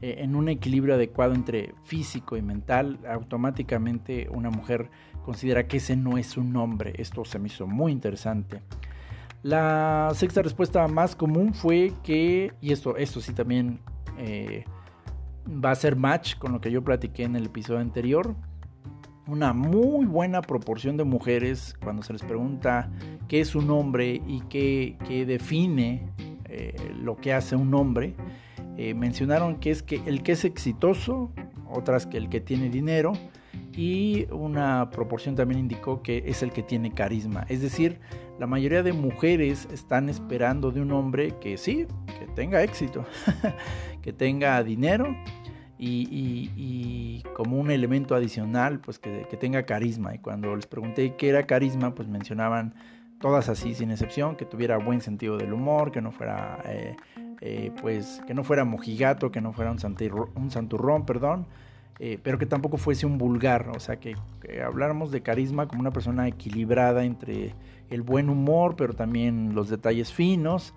eh, 0.00 0.16
en 0.18 0.36
un 0.36 0.48
equilibrio 0.48 0.94
adecuado 0.94 1.34
entre 1.34 1.74
físico 1.82 2.36
y 2.36 2.42
mental, 2.42 3.00
automáticamente 3.08 4.28
una 4.30 4.50
mujer 4.50 4.90
considera 5.22 5.66
que 5.66 5.78
ese 5.78 5.96
no 5.96 6.18
es 6.18 6.36
un 6.36 6.56
hombre. 6.56 6.92
Esto 6.98 7.24
se 7.24 7.38
me 7.38 7.46
hizo 7.46 7.66
muy 7.66 7.92
interesante. 7.92 8.62
La 9.42 10.10
sexta 10.14 10.42
respuesta 10.42 10.86
más 10.86 11.16
común 11.16 11.52
fue 11.52 11.92
que, 12.04 12.52
y 12.60 12.72
esto, 12.72 12.96
esto 12.96 13.20
sí 13.20 13.32
también 13.32 13.80
eh, 14.18 14.64
va 15.46 15.72
a 15.72 15.74
ser 15.74 15.96
match 15.96 16.36
con 16.36 16.52
lo 16.52 16.60
que 16.60 16.70
yo 16.70 16.82
platiqué 16.82 17.24
en 17.24 17.34
el 17.34 17.46
episodio 17.46 17.80
anterior. 17.80 18.36
Una 19.26 19.52
muy 19.52 20.06
buena 20.06 20.42
proporción 20.42 20.96
de 20.96 21.04
mujeres 21.04 21.74
cuando 21.82 22.02
se 22.02 22.12
les 22.12 22.22
pregunta 22.22 22.90
qué 23.26 23.40
es 23.40 23.54
un 23.54 23.70
hombre 23.70 24.22
y 24.26 24.42
qué, 24.42 24.96
define 25.26 26.08
eh, 26.48 26.74
lo 27.00 27.16
que 27.16 27.32
hace 27.32 27.56
un 27.56 27.74
hombre, 27.74 28.14
eh, 28.76 28.94
mencionaron 28.94 29.56
que 29.56 29.70
es 29.70 29.82
que 29.82 30.02
el 30.06 30.22
que 30.22 30.32
es 30.32 30.44
exitoso, 30.44 31.32
otras 31.68 32.06
que 32.06 32.16
el 32.16 32.28
que 32.28 32.40
tiene 32.40 32.68
dinero, 32.68 33.12
y 33.74 34.26
una 34.30 34.90
proporción 34.90 35.34
también 35.34 35.60
indicó 35.60 36.02
que 36.02 36.24
es 36.26 36.42
el 36.42 36.52
que 36.52 36.62
tiene 36.62 36.92
carisma. 36.92 37.46
Es 37.48 37.62
decir, 37.62 38.00
la 38.38 38.46
mayoría 38.46 38.82
de 38.82 38.92
mujeres 38.92 39.68
están 39.72 40.08
esperando 40.08 40.70
de 40.70 40.80
un 40.80 40.92
hombre 40.92 41.34
que 41.40 41.56
sí, 41.56 41.86
que 42.18 42.26
tenga 42.34 42.62
éxito, 42.62 43.04
que 44.02 44.12
tenga 44.12 44.62
dinero 44.62 45.16
y, 45.78 47.22
como 47.34 47.58
un 47.58 47.70
elemento 47.70 48.14
adicional, 48.14 48.78
pues 48.80 48.98
que, 48.98 49.24
tenga 49.40 49.64
carisma. 49.64 50.14
Y 50.14 50.18
cuando 50.18 50.54
les 50.54 50.66
pregunté 50.66 51.16
qué 51.16 51.30
era 51.30 51.44
carisma, 51.44 51.94
pues 51.94 52.08
mencionaban 52.08 52.74
todas 53.20 53.48
así, 53.48 53.74
sin 53.74 53.90
excepción, 53.90 54.36
que 54.36 54.44
tuviera 54.44 54.76
buen 54.78 55.00
sentido 55.00 55.36
del 55.38 55.52
humor, 55.52 55.90
que 55.90 56.00
no 56.00 56.12
fuera, 56.12 56.58
eh, 56.66 56.96
eh, 57.40 57.72
pues, 57.80 58.20
que 58.26 58.34
no 58.34 58.44
fuera 58.44 58.64
mojigato, 58.64 59.32
que 59.32 59.40
no 59.40 59.52
fuera 59.52 59.72
un, 59.72 59.78
un 60.34 60.50
santurrón, 60.50 61.06
perdón, 61.06 61.46
eh, 61.98 62.18
pero 62.22 62.38
que 62.38 62.46
tampoco 62.46 62.78
fuese 62.78 63.06
un 63.06 63.18
vulgar, 63.18 63.70
o 63.74 63.80
sea, 63.80 63.96
que, 63.96 64.16
habláramos 64.64 65.10
de 65.12 65.22
carisma 65.22 65.68
como 65.68 65.80
una 65.80 65.92
persona 65.92 66.26
equilibrada 66.26 67.04
entre 67.04 67.54
el 67.90 68.02
buen 68.02 68.28
humor, 68.28 68.74
pero 68.76 68.94
también 68.94 69.54
los 69.54 69.68
detalles 69.68 70.12
finos. 70.12 70.74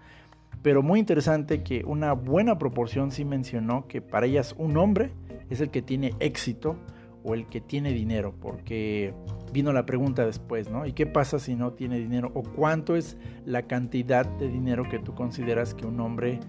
Pero 0.62 0.82
muy 0.82 1.00
interesante 1.00 1.64
que 1.64 1.84
una 1.86 2.14
buena 2.14 2.58
proporción 2.58 3.12
sí 3.12 3.26
mencionó 3.26 3.88
que 3.88 4.02
para 4.02 4.26
ellas 4.26 4.56
un 4.58 4.78
hombre 4.78 5.12
es 5.50 5.62
el 5.62 5.70
que 5.70 5.82
tiene 5.82 6.14
éxito 6.20 6.78
o 7.24 7.34
el 7.34 7.48
que 7.48 7.60
tiene 7.60 7.92
dinero, 7.92 8.34
porque 8.40 9.14
vino 9.52 9.74
la 9.74 9.86
pregunta 9.86 10.26
después, 10.26 10.70
¿no? 10.70 10.86
¿Y 10.86 10.94
qué 10.94 11.08
pasa 11.08 11.40
si 11.40 11.56
no 11.56 11.74
tiene 11.74 11.98
dinero? 11.98 12.32
¿O 12.36 12.44
cuánto 12.44 12.96
es 12.96 13.18
la 13.46 13.64
cantidad 13.64 14.26
de 14.26 14.48
dinero 14.48 14.88
que 14.90 15.00
tú 15.00 15.16
consideras 15.16 15.74
que 15.74 15.88
un 15.88 16.00
hombre 16.00 16.40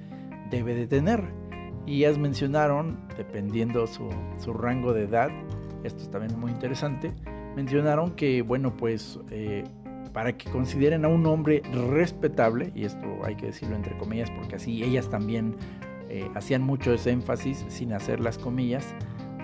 debe 0.51 0.75
de 0.75 0.87
tener? 0.87 1.46
Y 1.87 1.99
ellas 1.99 2.19
mencionaron, 2.19 2.99
dependiendo 3.17 3.87
su, 3.87 4.09
su 4.39 4.53
rango 4.53 4.93
de 4.93 5.05
edad, 5.05 5.31
esto 5.85 6.03
es 6.03 6.11
también 6.11 6.39
muy 6.39 6.51
interesante, 6.51 7.13
mencionaron 7.55 8.11
que, 8.13 8.43
bueno, 8.43 8.77
pues 8.77 9.21
eh, 9.31 9.65
para 10.13 10.37
que 10.37 10.51
consideren 10.51 11.05
a 11.05 11.09
un 11.09 11.27
hombre 11.27 11.63
respetable, 11.91 12.73
y 12.75 12.85
esto 12.85 13.07
hay 13.23 13.37
que 13.37 13.47
decirlo 13.47 13.77
entre 13.77 13.97
comillas 13.99 14.31
porque 14.31 14.57
así 14.57 14.83
ellas 14.83 15.09
también 15.09 15.57
eh, 16.09 16.31
hacían 16.35 16.63
mucho 16.63 16.93
ese 16.93 17.11
énfasis 17.11 17.65
sin 17.69 17.93
hacer 17.93 18.21
las 18.21 18.39
comillas, 18.39 18.95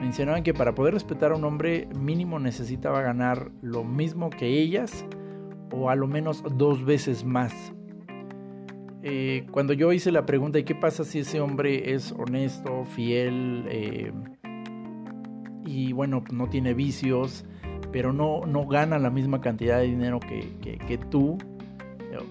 mencionaban 0.00 0.42
que 0.42 0.54
para 0.54 0.74
poder 0.74 0.94
respetar 0.94 1.32
a 1.32 1.36
un 1.36 1.44
hombre 1.44 1.88
mínimo 1.98 2.38
necesitaba 2.38 3.02
ganar 3.02 3.50
lo 3.62 3.84
mismo 3.84 4.30
que 4.30 4.46
ellas 4.46 5.04
o 5.70 5.90
a 5.90 5.94
lo 5.94 6.06
menos 6.06 6.42
dos 6.56 6.84
veces 6.84 7.24
más 7.24 7.72
eh, 9.02 9.46
cuando 9.50 9.72
yo 9.72 9.92
hice 9.92 10.12
la 10.12 10.26
pregunta 10.26 10.58
de 10.58 10.64
qué 10.64 10.76
pasa 10.76 11.04
si 11.04 11.20
ese 11.20 11.40
hombre 11.40 11.92
es 11.92 12.12
honesto, 12.12 12.84
fiel 12.84 13.64
eh, 13.68 14.12
y 15.64 15.92
bueno, 15.92 16.22
no 16.32 16.48
tiene 16.48 16.72
vicios, 16.72 17.44
pero 17.90 18.12
no, 18.12 18.46
no 18.46 18.66
gana 18.66 19.00
la 19.00 19.10
misma 19.10 19.40
cantidad 19.40 19.78
de 19.78 19.86
dinero 19.86 20.20
que, 20.20 20.98
tú, 21.10 21.36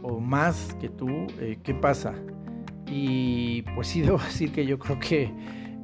o 0.02 0.20
más 0.22 0.76
que 0.80 0.88
tú, 0.88 1.28
eh, 1.40 1.60
¿qué 1.62 1.74
pasa? 1.74 2.14
Y 2.88 3.64
pues 3.76 3.88
sí, 3.88 4.02
debo 4.04 4.20
decir 4.20 4.54
que 4.54 4.66
yo 4.66 4.80
creo 4.80 4.98
que 4.98 5.30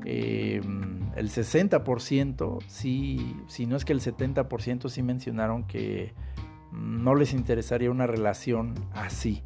el 0.05 1.29
60%, 1.29 2.59
sí, 2.67 3.35
si 3.47 3.65
no 3.65 3.75
es 3.75 3.83
que 3.83 3.91
el 3.91 3.99
70% 3.99 4.87
sí 4.87 5.03
mencionaron 5.03 5.67
que 5.67 6.13
no 6.71 7.13
les 7.15 7.33
interesaría 7.33 7.91
una 7.91 8.07
relación 8.07 8.73
así. 8.93 9.43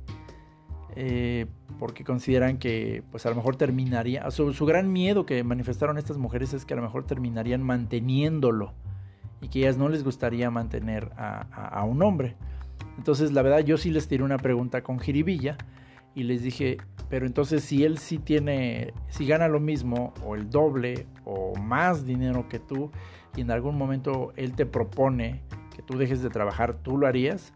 Eh, 0.95 1.45
porque 1.80 2.04
consideran 2.04 2.58
que 2.58 3.04
pues 3.12 3.25
a 3.25 3.30
lo 3.30 3.36
mejor 3.36 3.56
terminaría, 3.56 4.30
su, 4.30 4.54
gran 4.65 4.91
miedo 4.91 5.25
que 5.25 5.43
manifestaron 5.43 5.97
estas 5.97 6.17
mujeres 6.17 6.54
es 6.54 6.65
que 6.65 6.73
a 6.73 6.77
lo 6.77 6.84
mejor 6.84 7.06
terminarían 7.06 7.63
manteniéndolo 7.63 8.73
y 9.41 9.47
que 9.47 9.60
ellas 9.60 9.77
no 9.77 9.89
les 9.89 10.04
gustaría 10.04 10.51
mantener 10.51 11.12
a, 11.17 11.41
a 11.41 11.84
un 11.86 12.04
hombre. 12.04 12.36
Entonces 12.97 13.32
la 13.32 13.41
verdad 13.41 13.60
yo 13.60 13.77
sí 13.77 13.89
les 13.89 14.08
tiré 14.08 14.23
una 14.23 14.38
pregunta 14.38 14.84
con 14.84 14.99
jiribilla 14.99 15.58
y 16.13 16.23
les 16.23 16.43
dije, 16.43 16.77
pero 17.10 17.25
entonces 17.25 17.63
si 17.63 17.84
él 17.84 17.97
sí 17.97 18.19
tiene, 18.19 18.93
si 19.10 19.25
gana 19.25 19.47
lo 19.47 19.60
mismo 19.60 20.13
o 20.25 20.36
el 20.36 20.49
doble 20.49 21.08
o 21.25 21.56
más 21.58 22.06
dinero 22.06 22.47
que 22.47 22.60
tú 22.60 22.91
y 23.36 23.41
en 23.41 23.51
algún 23.51 23.77
momento 23.77 24.34
él 24.36 24.54
te 24.54 24.65
propone 24.65 25.41
que 25.75 25.82
tú 25.82 25.97
dejes 25.97 26.21
de 26.21 26.30
trabajar, 26.30 26.75
¿tú 26.75 26.97
lo 26.97 27.08
harías? 27.08 27.54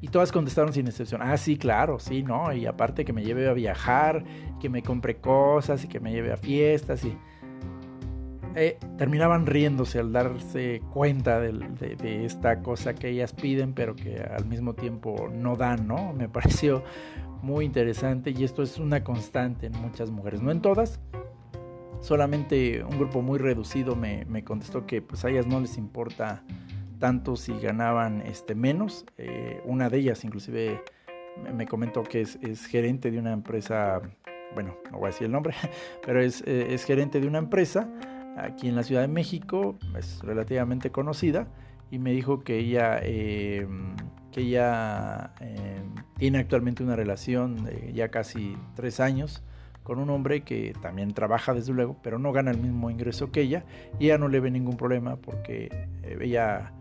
Y 0.00 0.08
todas 0.08 0.30
contestaron 0.30 0.72
sin 0.72 0.86
excepción, 0.86 1.22
ah, 1.22 1.36
sí, 1.36 1.56
claro, 1.56 1.98
sí, 1.98 2.22
¿no? 2.22 2.52
Y 2.52 2.66
aparte 2.66 3.04
que 3.04 3.12
me 3.12 3.24
lleve 3.24 3.48
a 3.48 3.52
viajar, 3.52 4.24
que 4.60 4.68
me 4.68 4.82
compre 4.82 5.16
cosas 5.16 5.84
y 5.84 5.88
que 5.88 5.98
me 6.00 6.12
lleve 6.12 6.32
a 6.32 6.36
fiestas 6.36 7.04
y... 7.04 7.16
Eh, 8.54 8.78
terminaban 8.96 9.46
riéndose 9.46 10.00
al 10.00 10.10
darse 10.12 10.80
cuenta 10.92 11.38
de, 11.38 12.24
esta 12.24 12.60
cosa 12.60 12.94
que 12.94 13.10
ellas 13.10 13.32
piden, 13.32 13.72
pero 13.72 13.94
que 13.94 14.18
al 14.20 14.46
mismo 14.46 14.74
tiempo 14.74 15.28
no 15.32 15.54
dan, 15.54 15.86
¿no? 15.86 16.12
Me 16.12 16.28
pareció 16.28 16.82
muy 17.42 17.64
interesante 17.64 18.30
y 18.30 18.44
esto 18.44 18.62
es 18.62 18.78
una 18.78 19.04
constante 19.04 19.66
en 19.66 19.80
muchas 19.80 20.10
mujeres, 20.10 20.42
no 20.42 20.50
en 20.50 20.60
todas. 20.60 20.98
Solamente 22.00 22.82
un 22.82 22.98
grupo 22.98 23.22
muy 23.22 23.38
reducido 23.38 23.94
me, 23.94 24.24
me 24.24 24.42
contestó 24.44 24.86
que 24.86 25.02
pues 25.02 25.24
a 25.24 25.30
ellas 25.30 25.46
no 25.46 25.60
les 25.60 25.76
importa 25.76 26.42
tanto 26.98 27.36
si 27.36 27.58
ganaban 27.58 28.22
este, 28.22 28.54
menos. 28.54 29.06
Eh, 29.16 29.60
una 29.64 29.88
de 29.88 29.98
ellas 29.98 30.24
inclusive 30.24 30.82
me 31.54 31.66
comentó 31.66 32.02
que 32.02 32.20
es, 32.20 32.38
es, 32.42 32.66
gerente 32.66 33.10
de 33.10 33.18
una 33.18 33.32
empresa, 33.32 34.00
bueno, 34.54 34.76
no 34.90 34.98
voy 34.98 35.06
a 35.06 35.10
decir 35.10 35.26
el 35.26 35.32
nombre, 35.32 35.54
pero 36.04 36.20
es, 36.20 36.42
eh, 36.46 36.68
es 36.70 36.84
gerente 36.84 37.20
de 37.20 37.26
una 37.26 37.38
empresa 37.38 37.88
aquí 38.36 38.68
en 38.68 38.76
la 38.76 38.82
Ciudad 38.82 39.02
de 39.02 39.08
México, 39.08 39.76
es 39.96 40.20
relativamente 40.22 40.90
conocida, 40.90 41.48
y 41.90 41.98
me 41.98 42.12
dijo 42.12 42.40
que 42.40 42.58
ella, 42.58 42.98
eh, 43.02 43.66
que 44.30 44.42
ella 44.42 45.32
tiene 46.18 46.38
actualmente 46.38 46.82
una 46.82 46.96
relación 46.96 47.64
de 47.64 47.92
ya 47.94 48.10
casi 48.10 48.56
tres 48.74 49.00
años 49.00 49.42
con 49.82 49.98
un 49.98 50.10
hombre 50.10 50.42
que 50.42 50.74
también 50.82 51.14
trabaja 51.14 51.54
desde 51.54 51.72
luego, 51.72 51.96
pero 52.02 52.18
no 52.18 52.30
gana 52.30 52.50
el 52.50 52.58
mismo 52.58 52.90
ingreso 52.90 53.32
que 53.32 53.40
ella 53.40 53.64
y 53.98 54.06
ella 54.06 54.18
no 54.18 54.28
le 54.28 54.38
ve 54.40 54.50
ningún 54.50 54.76
problema 54.76 55.16
porque 55.16 55.88
ella 56.20 56.74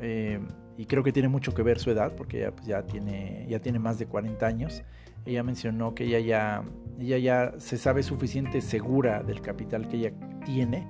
eh, 0.00 0.40
y 0.76 0.86
creo 0.86 1.02
que 1.02 1.12
tiene 1.12 1.28
mucho 1.28 1.54
que 1.54 1.62
ver 1.62 1.78
su 1.78 1.90
edad, 1.90 2.14
porque 2.16 2.38
ella 2.38 2.52
pues, 2.52 2.66
ya, 2.66 2.82
tiene, 2.82 3.46
ya 3.48 3.58
tiene 3.58 3.78
más 3.78 3.98
de 3.98 4.06
40 4.06 4.46
años. 4.46 4.82
Ella 5.26 5.42
mencionó 5.42 5.94
que 5.94 6.04
ella 6.04 6.20
ya, 6.20 6.62
ella 6.98 7.18
ya 7.18 7.54
se 7.58 7.76
sabe 7.76 8.02
suficiente 8.02 8.60
segura 8.60 9.22
del 9.22 9.40
capital 9.40 9.88
que 9.88 9.96
ella 9.96 10.12
tiene 10.44 10.86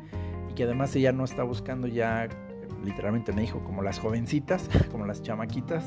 y 0.50 0.54
que 0.54 0.64
además 0.64 0.94
ella 0.94 1.12
no 1.12 1.24
está 1.24 1.42
buscando 1.42 1.86
ya, 1.86 2.28
literalmente 2.84 3.32
me 3.32 3.40
dijo, 3.40 3.64
como 3.64 3.82
las 3.82 3.98
jovencitas, 3.98 4.68
como 4.90 5.06
las 5.06 5.22
chamaquitas, 5.22 5.86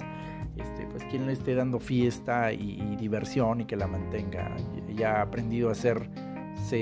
este, 0.57 0.88
pues 0.88 1.03
quien 1.05 1.27
le 1.27 1.34
esté 1.34 1.55
dando 1.55 1.79
fiesta 1.79 2.51
y, 2.51 2.95
diversión 2.97 3.62
y 3.62 3.65
que 3.65 3.75
la 3.75 3.88
mantenga. 3.88 4.55
Ella 4.89 5.19
ha 5.19 5.21
aprendido 5.21 5.69
a 5.69 5.75
ser 5.75 6.10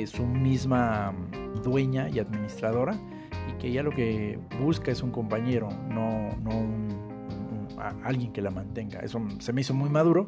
su 0.05 0.25
misma 0.25 1.13
dueña 1.63 2.09
y 2.09 2.19
administradora 2.19 2.97
y 3.49 3.57
que 3.57 3.67
ella 3.67 3.83
lo 3.83 3.91
que 3.91 4.39
busca 4.59 4.91
es 4.91 5.01
un 5.01 5.11
compañero, 5.11 5.69
no, 5.89 6.29
no 6.41 6.89
alguien 8.03 8.31
que 8.31 8.41
la 8.41 8.51
mantenga. 8.51 8.99
Eso 8.99 9.21
se 9.39 9.53
me 9.53 9.61
hizo 9.61 9.73
muy 9.73 9.89
maduro, 9.89 10.25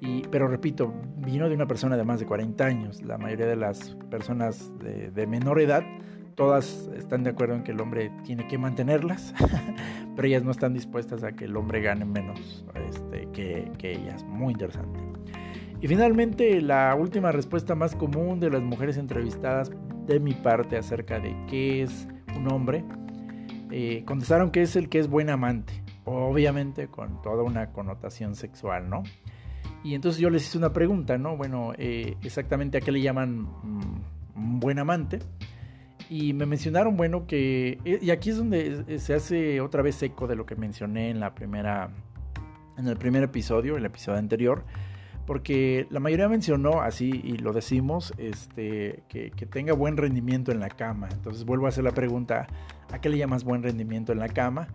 y, 0.00 0.22
pero 0.30 0.48
repito, 0.48 0.92
vino 1.18 1.48
de 1.48 1.54
una 1.54 1.66
persona 1.66 1.96
de 1.96 2.04
más 2.04 2.20
de 2.20 2.26
40 2.26 2.64
años. 2.64 3.02
La 3.02 3.18
mayoría 3.18 3.46
de 3.46 3.56
las 3.56 3.96
personas 4.10 4.72
de, 4.78 5.26
menor 5.26 5.60
edad, 5.60 5.82
todas 6.34 6.90
están 6.96 7.24
de 7.24 7.30
acuerdo 7.30 7.54
en 7.54 7.64
que 7.64 7.72
el 7.72 7.80
hombre 7.80 8.10
tiene 8.24 8.46
que 8.46 8.58
mantenerlas, 8.58 9.34
pero 10.16 10.28
ellas 10.28 10.42
no 10.42 10.50
están 10.50 10.74
dispuestas 10.74 11.22
a 11.22 11.32
que 11.32 11.46
el 11.46 11.56
hombre 11.56 11.80
gane 11.80 12.04
menos 12.04 12.64
este, 12.88 13.28
que, 13.32 13.70
que 13.78 13.92
ellas. 13.92 14.24
Muy 14.24 14.52
interesante. 14.52 15.00
Y 15.80 15.88
finalmente, 15.88 16.60
la 16.62 16.94
última 16.94 17.32
respuesta 17.32 17.74
más 17.74 17.94
común 17.94 18.40
de 18.40 18.50
las 18.50 18.62
mujeres 18.62 18.96
entrevistadas 18.96 19.70
de 20.06 20.20
mi 20.20 20.32
parte 20.32 20.78
acerca 20.78 21.18
de 21.20 21.36
qué 21.48 21.82
es 21.82 22.08
un 22.36 22.52
hombre, 22.52 22.84
eh, 23.70 24.02
contestaron 24.06 24.50
que 24.50 24.62
es 24.62 24.76
el 24.76 24.88
que 24.88 24.98
es 24.98 25.08
buen 25.08 25.30
amante, 25.30 25.72
obviamente 26.04 26.88
con 26.88 27.20
toda 27.22 27.42
una 27.42 27.72
connotación 27.72 28.34
sexual, 28.34 28.88
¿no? 28.88 29.02
Y 29.82 29.94
entonces 29.94 30.20
yo 30.20 30.30
les 30.30 30.46
hice 30.46 30.58
una 30.58 30.72
pregunta, 30.72 31.18
¿no? 31.18 31.36
Bueno, 31.36 31.72
eh, 31.78 32.16
exactamente 32.22 32.78
a 32.78 32.80
qué 32.80 32.90
le 32.92 33.00
llaman 33.00 33.42
mm, 33.42 34.60
buen 34.60 34.78
amante. 34.78 35.20
Y 36.08 36.32
me 36.32 36.46
mencionaron, 36.46 36.96
bueno, 36.96 37.26
que... 37.26 37.78
Eh, 37.84 37.98
y 38.02 38.10
aquí 38.10 38.30
es 38.30 38.36
donde 38.36 38.98
se 38.98 39.14
hace 39.14 39.60
otra 39.60 39.82
vez 39.82 40.02
eco 40.02 40.26
de 40.26 40.36
lo 40.36 40.46
que 40.46 40.56
mencioné 40.56 41.10
en 41.10 41.20
la 41.20 41.34
primera... 41.34 41.90
En 42.76 42.86
el 42.88 42.96
primer 42.96 43.22
episodio, 43.22 43.76
el 43.76 43.86
episodio 43.86 44.18
anterior, 44.18 44.64
porque 45.26 45.86
la 45.90 46.00
mayoría 46.00 46.28
mencionó 46.28 46.80
así 46.80 47.20
y 47.24 47.38
lo 47.38 47.52
decimos 47.52 48.14
este 48.16 49.02
que, 49.08 49.30
tenga 49.50 49.72
buen 49.72 49.96
rendimiento 49.96 50.52
en 50.52 50.60
la 50.60 50.68
cama. 50.68 51.08
Entonces 51.12 51.44
vuelvo 51.44 51.66
a 51.66 51.70
hacer 51.70 51.84
la 51.84 51.92
pregunta 51.92 52.46
¿a 52.92 53.00
qué 53.00 53.08
le 53.08 53.18
llamas 53.18 53.44
buen 53.44 53.62
rendimiento 53.62 54.12
en 54.12 54.18
la 54.18 54.28
cama? 54.28 54.68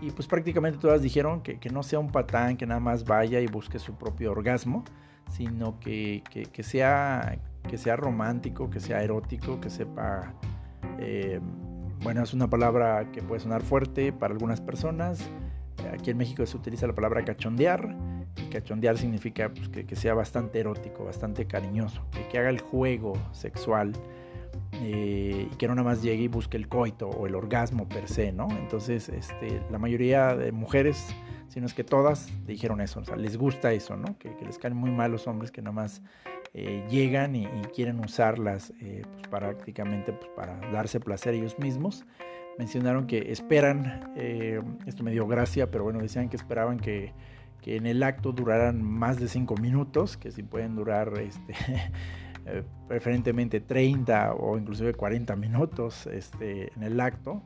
y 0.00 0.12
pues 0.12 0.28
prácticamente 0.28 0.78
todas 0.78 1.02
dijeron 1.02 1.42
que, 1.42 1.58
no 1.72 1.82
sea 1.82 1.98
un 1.98 2.12
patán 2.12 2.56
que 2.56 2.66
nada 2.66 2.78
más 2.78 3.04
vaya 3.04 3.40
y 3.40 3.46
busque 3.48 3.80
su 3.80 3.94
propio 3.94 4.30
orgasmo 4.30 4.84
sino 5.28 5.80
que, 5.80 6.22
sea 6.62 7.38
que 7.68 7.78
sea 7.78 7.96
romántico 7.96 8.70
que 8.70 8.78
sea 8.78 9.02
erótico 9.02 9.60
que 9.60 9.70
sepa 9.70 10.34
eh, 11.00 11.40
bueno 12.02 12.22
es 12.22 12.32
una 12.32 12.48
palabra 12.48 13.10
que 13.10 13.22
puede 13.22 13.40
sonar 13.40 13.62
fuerte 13.62 14.12
para 14.12 14.32
algunas 14.32 14.60
personas. 14.60 15.28
Aquí 15.92 16.10
en 16.10 16.16
México 16.16 16.44
se 16.46 16.56
utiliza 16.56 16.86
la 16.86 16.94
palabra 16.94 17.24
cachondear 17.24 17.96
cachondear 18.50 18.98
significa 18.98 19.50
pues, 19.50 19.68
que, 19.68 19.96
sea 19.96 20.14
bastante 20.14 20.60
erótico, 20.60 21.04
bastante 21.04 21.46
cariñoso, 21.46 22.02
que, 22.30 22.38
haga 22.38 22.50
el 22.50 22.60
juego 22.60 23.14
sexual 23.32 23.92
eh, 24.72 25.48
y 25.50 25.56
que 25.56 25.68
no 25.68 25.74
nada 25.74 25.88
más 25.88 26.02
llegue 26.02 26.24
y 26.24 26.28
busque 26.28 26.56
el 26.56 26.68
coito 26.68 27.08
o 27.08 27.26
el 27.26 27.34
orgasmo 27.34 27.88
per 27.88 28.08
se, 28.08 28.32
¿no? 28.32 28.48
Entonces, 28.50 29.08
este, 29.08 29.60
la 29.70 29.78
mayoría 29.78 30.36
de 30.36 30.52
mujeres, 30.52 31.06
si 31.48 31.60
no 31.60 31.66
es 31.66 31.74
que 31.74 31.84
todas, 31.84 32.28
dijeron 32.46 32.80
eso, 32.80 33.02
les 33.16 33.36
gusta 33.36 33.72
eso, 33.72 33.96
¿no? 33.96 34.18
Que, 34.18 34.34
les 34.44 34.58
caen 34.58 34.76
muy 34.76 34.90
mal 34.90 35.12
los 35.12 35.26
hombres 35.26 35.50
que 35.50 35.62
nada 35.62 35.72
más 35.72 36.02
eh, 36.54 36.84
llegan 36.88 37.36
y, 37.36 37.46
quieren 37.74 38.00
usarlas 38.00 38.72
eh, 38.80 39.02
pues, 39.12 39.28
prácticamente 39.28 40.12
pues, 40.12 40.30
para 40.34 40.58
darse 40.70 41.00
placer 41.00 41.34
ellos 41.34 41.58
mismos 41.58 42.04
mencionaron 42.58 43.06
que 43.06 43.30
esperan, 43.30 44.12
esto 44.84 45.04
me 45.04 45.12
dio 45.12 45.28
gracia, 45.28 45.70
pero 45.70 45.84
bueno, 45.84 46.00
decían 46.00 46.28
que 46.28 46.36
esperaban 46.36 46.80
que 46.80 47.12
que 47.62 47.76
en 47.76 47.86
el 47.86 48.02
acto 48.02 48.32
duraran 48.32 48.82
más 48.82 49.18
de 49.18 49.28
5 49.28 49.56
minutos, 49.56 50.16
que 50.16 50.30
si 50.30 50.42
pueden 50.42 50.74
durar 50.76 51.12
este, 51.18 51.54
eh, 52.46 52.62
preferentemente 52.86 53.60
30 53.60 54.34
o 54.34 54.56
inclusive 54.56 54.94
40 54.94 55.36
minutos 55.36 56.06
este, 56.06 56.72
en 56.74 56.82
el 56.82 57.00
acto. 57.00 57.42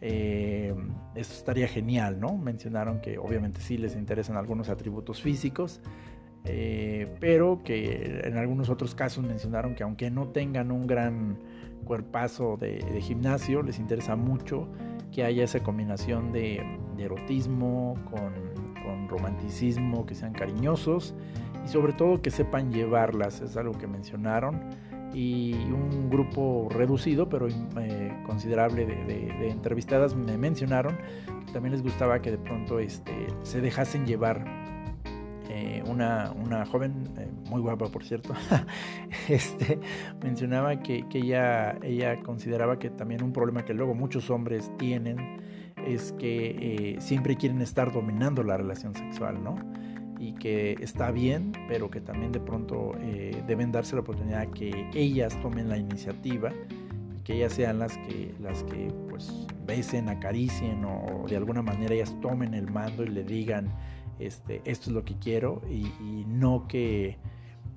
Eh, 0.00 0.74
esto 1.14 1.34
estaría 1.34 1.68
genial, 1.68 2.20
¿no? 2.20 2.36
Mencionaron 2.36 3.00
que 3.00 3.18
obviamente 3.18 3.60
sí 3.60 3.78
les 3.78 3.96
interesan 3.96 4.36
algunos 4.36 4.68
atributos 4.68 5.22
físicos, 5.22 5.80
eh, 6.44 7.16
pero 7.18 7.62
que 7.64 8.20
en 8.24 8.36
algunos 8.36 8.68
otros 8.68 8.94
casos 8.94 9.24
mencionaron 9.24 9.74
que 9.74 9.82
aunque 9.82 10.10
no 10.10 10.28
tengan 10.28 10.70
un 10.70 10.86
gran 10.86 11.38
cuerpazo 11.84 12.58
de, 12.58 13.00
gimnasio, 13.00 13.62
les 13.62 13.78
interesa 13.78 14.16
mucho 14.16 14.68
que 15.12 15.24
haya 15.24 15.44
esa 15.44 15.60
combinación 15.62 16.32
de 16.32 16.62
erotismo 16.98 17.94
con 18.10 18.34
con 18.86 19.08
romanticismo, 19.08 20.06
que 20.06 20.14
sean 20.14 20.32
cariñosos 20.32 21.14
y 21.64 21.68
sobre 21.68 21.92
todo 21.92 22.22
que 22.22 22.30
sepan 22.30 22.70
llevarlas, 22.70 23.40
es 23.40 23.56
algo 23.56 23.76
que 23.76 23.86
mencionaron. 23.86 24.60
Y 25.12 25.54
un 25.54 26.10
grupo 26.10 26.68
reducido, 26.70 27.28
pero 27.28 27.48
eh, 27.48 28.22
considerable 28.26 28.84
de, 28.86 29.48
entrevistadas 29.48 30.14
me 30.14 30.36
mencionaron 30.36 30.96
que 31.46 31.52
también 31.52 31.72
les 31.72 31.82
gustaba 31.82 32.20
que 32.20 32.30
de 32.30 32.38
pronto 32.38 32.80
este, 32.80 33.26
se 33.42 33.60
dejasen 33.60 34.04
llevar 34.04 34.44
eh, 35.48 35.82
una, 35.86 36.32
una, 36.32 36.66
joven, 36.66 37.08
eh, 37.16 37.30
muy 37.48 37.62
guapa 37.62 37.86
por 37.86 38.04
cierto, 38.04 38.34
este, 39.28 39.78
mencionaba 40.22 40.80
que, 40.80 41.08
que, 41.08 41.18
ella, 41.18 41.78
ella 41.82 42.20
consideraba 42.22 42.78
que 42.78 42.90
también 42.90 43.22
un 43.22 43.32
problema 43.32 43.64
que 43.64 43.72
luego 43.72 43.94
muchos 43.94 44.28
hombres 44.28 44.70
tienen 44.76 45.38
es 45.86 46.12
que 46.12 46.96
eh, 46.96 47.00
siempre 47.00 47.36
quieren 47.36 47.62
estar 47.62 47.92
dominando 47.92 48.42
la 48.42 48.56
relación 48.56 48.94
sexual, 48.94 49.42
¿no? 49.42 49.56
Y 50.18 50.32
que 50.32 50.76
está 50.80 51.10
bien, 51.10 51.52
pero 51.68 51.90
que 51.90 52.00
también 52.00 52.32
de 52.32 52.40
pronto 52.40 52.92
eh, 53.00 53.42
deben 53.46 53.70
darse 53.70 53.94
la 53.94 54.00
oportunidad 54.00 54.48
que 54.48 54.90
ellas 54.94 55.38
tomen 55.42 55.68
la 55.68 55.76
iniciativa, 55.76 56.52
que 57.24 57.34
ellas 57.34 57.52
sean 57.52 57.78
las 57.78 57.96
que, 57.98 58.34
las 58.40 58.62
que 58.64 58.92
pues 59.08 59.46
besen, 59.66 60.08
acaricien 60.08 60.84
o 60.84 61.26
de 61.28 61.36
alguna 61.36 61.60
manera 61.60 61.94
ellas 61.94 62.14
tomen 62.20 62.54
el 62.54 62.70
mando 62.70 63.04
y 63.04 63.08
le 63.08 63.24
digan, 63.24 63.68
este, 64.18 64.62
esto 64.64 64.90
es 64.90 64.94
lo 64.94 65.04
que 65.04 65.18
quiero 65.18 65.60
y, 65.70 66.24
no 66.26 66.66
que 66.68 67.18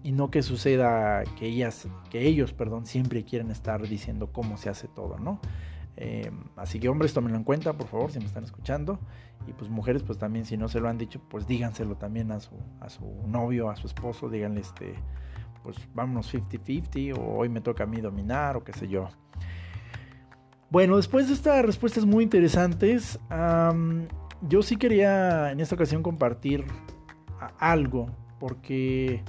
y 0.04 0.13
no 0.13 0.32
que 0.32 0.41
suceda 0.41 1.24
que 1.38 1.48
ellas 1.48 1.88
que 2.10 2.26
ellos 2.26 2.54
perdón 2.54 2.86
siempre 2.86 3.26
quieren 3.26 3.52
estar 3.52 3.86
diciendo 3.86 4.32
cómo 4.32 4.56
se 4.56 4.69
hace 4.69 4.88
todo 4.88 5.17
no 5.17 5.41
eh, 6.02 6.32
así 6.56 6.80
que 6.80 6.88
hombres 6.88 7.14
tómenlo 7.14 7.38
en 7.38 7.44
cuenta 7.44 7.74
por 7.74 7.88
favor 7.88 8.10
si 8.10 8.20
me 8.20 8.26
están 8.26 8.46
escuchando. 8.46 9.00
Y 9.48 9.54
pues 9.54 9.70
mujeres 9.70 10.02
pues 10.04 10.18
también 10.18 10.46
si 10.46 10.56
no 10.56 10.70
se 10.70 10.80
lo 10.80 10.88
han 10.88 10.98
dicho 10.98 11.20
pues 11.30 11.46
díganselo 11.46 11.96
también 11.96 12.32
a 12.32 12.40
su 12.40 12.56
a 12.80 12.90
su 12.90 13.06
novio 13.28 13.70
a 13.70 13.76
su 13.76 13.88
esposo 13.88 14.30
díganle 14.30 14.62
este 14.62 14.96
pues 15.64 15.78
vámonos 15.94 16.34
50-50 16.34 17.18
o 17.18 17.38
hoy 17.38 17.50
me 17.50 17.60
toca 17.60 17.84
a 17.84 17.88
mí 17.88 18.00
dominar 18.00 18.56
o 18.56 18.64
qué 18.64 18.72
sé 18.72 18.88
yo. 18.88 19.10
Bueno 20.70 20.96
después 20.96 21.28
de 21.28 21.34
estas 21.34 21.66
respuestas 21.66 22.06
muy 22.06 22.24
interesantes 22.24 23.20
yo 24.48 24.62
sí 24.62 24.78
quería 24.78 25.52
en 25.52 25.60
esta 25.60 25.76
ocasión 25.76 26.02
compartir 26.02 26.66
algo, 27.60 28.10
porque 28.40 29.24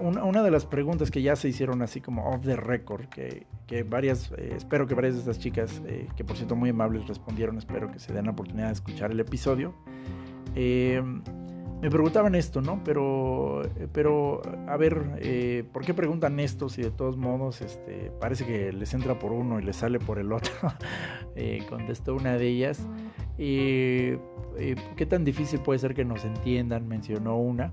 una, 0.00 0.42
de 0.42 0.50
las 0.50 0.66
preguntas 0.66 1.10
que 1.10 1.22
ya 1.22 1.36
se 1.36 1.48
hicieron 1.48 1.82
así 1.82 2.00
como 2.00 2.28
off 2.28 2.44
the 2.44 2.56
record, 2.56 3.06
que, 3.06 3.46
varias, 3.84 4.32
eh, 4.36 4.54
espero 4.56 4.86
que 4.86 4.94
varias 4.94 5.14
de 5.14 5.20
estas 5.20 5.38
chicas, 5.38 5.82
eh, 5.86 6.08
que 6.16 6.24
por 6.24 6.36
cierto 6.36 6.56
muy 6.56 6.70
amables 6.70 7.06
respondieron, 7.06 7.58
espero 7.58 7.90
que 7.90 7.98
se 7.98 8.12
den 8.12 8.26
la 8.26 8.32
oportunidad 8.32 8.66
de 8.66 8.72
escuchar 8.72 9.12
el 9.12 9.20
episodio. 9.20 9.74
Eh, 10.54 11.02
me 11.80 11.90
preguntaban 11.90 12.34
esto, 12.34 12.62
¿no? 12.62 12.82
Pero, 12.84 13.62
pero 13.92 14.40
a 14.66 14.76
ver, 14.78 15.66
¿por 15.72 15.84
qué 15.84 15.92
preguntan 15.92 16.40
esto 16.40 16.70
si 16.70 16.82
de 16.82 16.90
todos 16.90 17.18
modos 17.18 17.60
este, 17.60 18.10
parece 18.18 18.46
que 18.46 18.72
les 18.72 18.94
entra 18.94 19.18
por 19.18 19.32
uno 19.32 19.60
y 19.60 19.62
les 19.62 19.76
sale 19.76 19.98
por 19.98 20.18
el 20.18 20.32
otro? 20.32 20.52
contestó 21.68 22.14
una 22.14 22.38
de 22.38 22.48
ellas. 22.48 22.86
Eh, 23.38 24.18
eh, 24.58 24.74
¿Qué 24.96 25.06
tan 25.06 25.24
difícil 25.24 25.60
puede 25.60 25.78
ser 25.78 25.94
que 25.94 26.04
nos 26.04 26.24
entiendan? 26.24 26.88
Mencionó 26.88 27.36
una. 27.36 27.70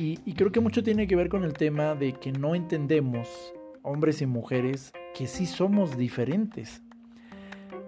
Y, 0.00 0.34
creo 0.34 0.52
que 0.52 0.60
mucho 0.60 0.84
tiene 0.84 1.08
que 1.08 1.16
ver 1.16 1.28
con 1.28 1.42
el 1.42 1.54
tema 1.54 1.96
de 1.96 2.12
que 2.12 2.30
no 2.30 2.54
entendemos, 2.54 3.52
hombres 3.82 4.22
y 4.22 4.26
mujeres, 4.26 4.92
que 5.12 5.26
sí 5.26 5.44
somos 5.44 5.96
diferentes. 5.96 6.82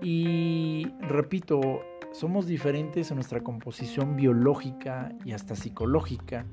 Y 0.03 0.89
repito, 0.99 1.61
somos 2.11 2.49
diferentes 2.49 3.13
en 3.13 3.15
nuestra 3.15 3.45
composición 3.45 4.17
biológica 4.17 5.13
y 5.25 5.31
hasta 5.31 5.55
psicológica. 5.55 6.47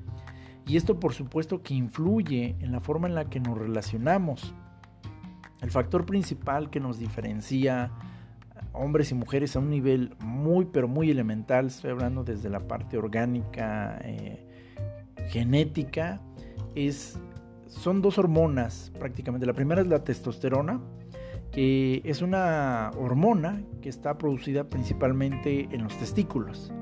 Y 0.64 0.76
esto 0.76 1.00
por 1.00 1.12
supuesto 1.12 1.60
que 1.60 1.74
influye 1.74 2.54
en 2.60 2.70
la 2.70 2.78
forma 2.78 3.08
en 3.08 3.16
la 3.16 3.28
que 3.28 3.40
nos 3.40 3.58
relacionamos. 3.58 4.54
El 5.60 5.72
factor 5.72 6.06
principal 6.06 6.70
que 6.70 6.78
nos 6.78 7.00
diferencia 7.00 7.90
hombres 8.72 9.10
y 9.10 9.16
mujeres 9.16 9.56
a 9.56 9.58
un 9.58 9.70
nivel 9.70 10.14
muy, 10.20 10.66
pero 10.66 10.86
muy 10.86 11.10
elemental. 11.10 11.66
Estoy 11.66 11.90
hablando 11.90 12.22
desde 12.22 12.48
la 12.48 12.60
parte 12.60 12.96
orgánica, 12.96 13.98
eh, 14.04 14.47
genética. 15.28 16.20
Es, 16.74 17.18
son 17.66 18.02
dos 18.02 18.18
hormonas 18.18 18.92
prácticamente. 18.98 19.46
La 19.46 19.52
primera 19.52 19.80
es 19.80 19.86
la 19.86 20.04
testosterona, 20.04 20.80
que 21.52 22.02
es 22.04 22.22
una 22.22 22.90
hormona 22.96 23.62
que 23.80 23.88
está 23.88 24.18
producida 24.18 24.68
principalmente 24.68 25.68
en 25.70 25.84
los 25.84 25.96
testículos. 25.98 26.72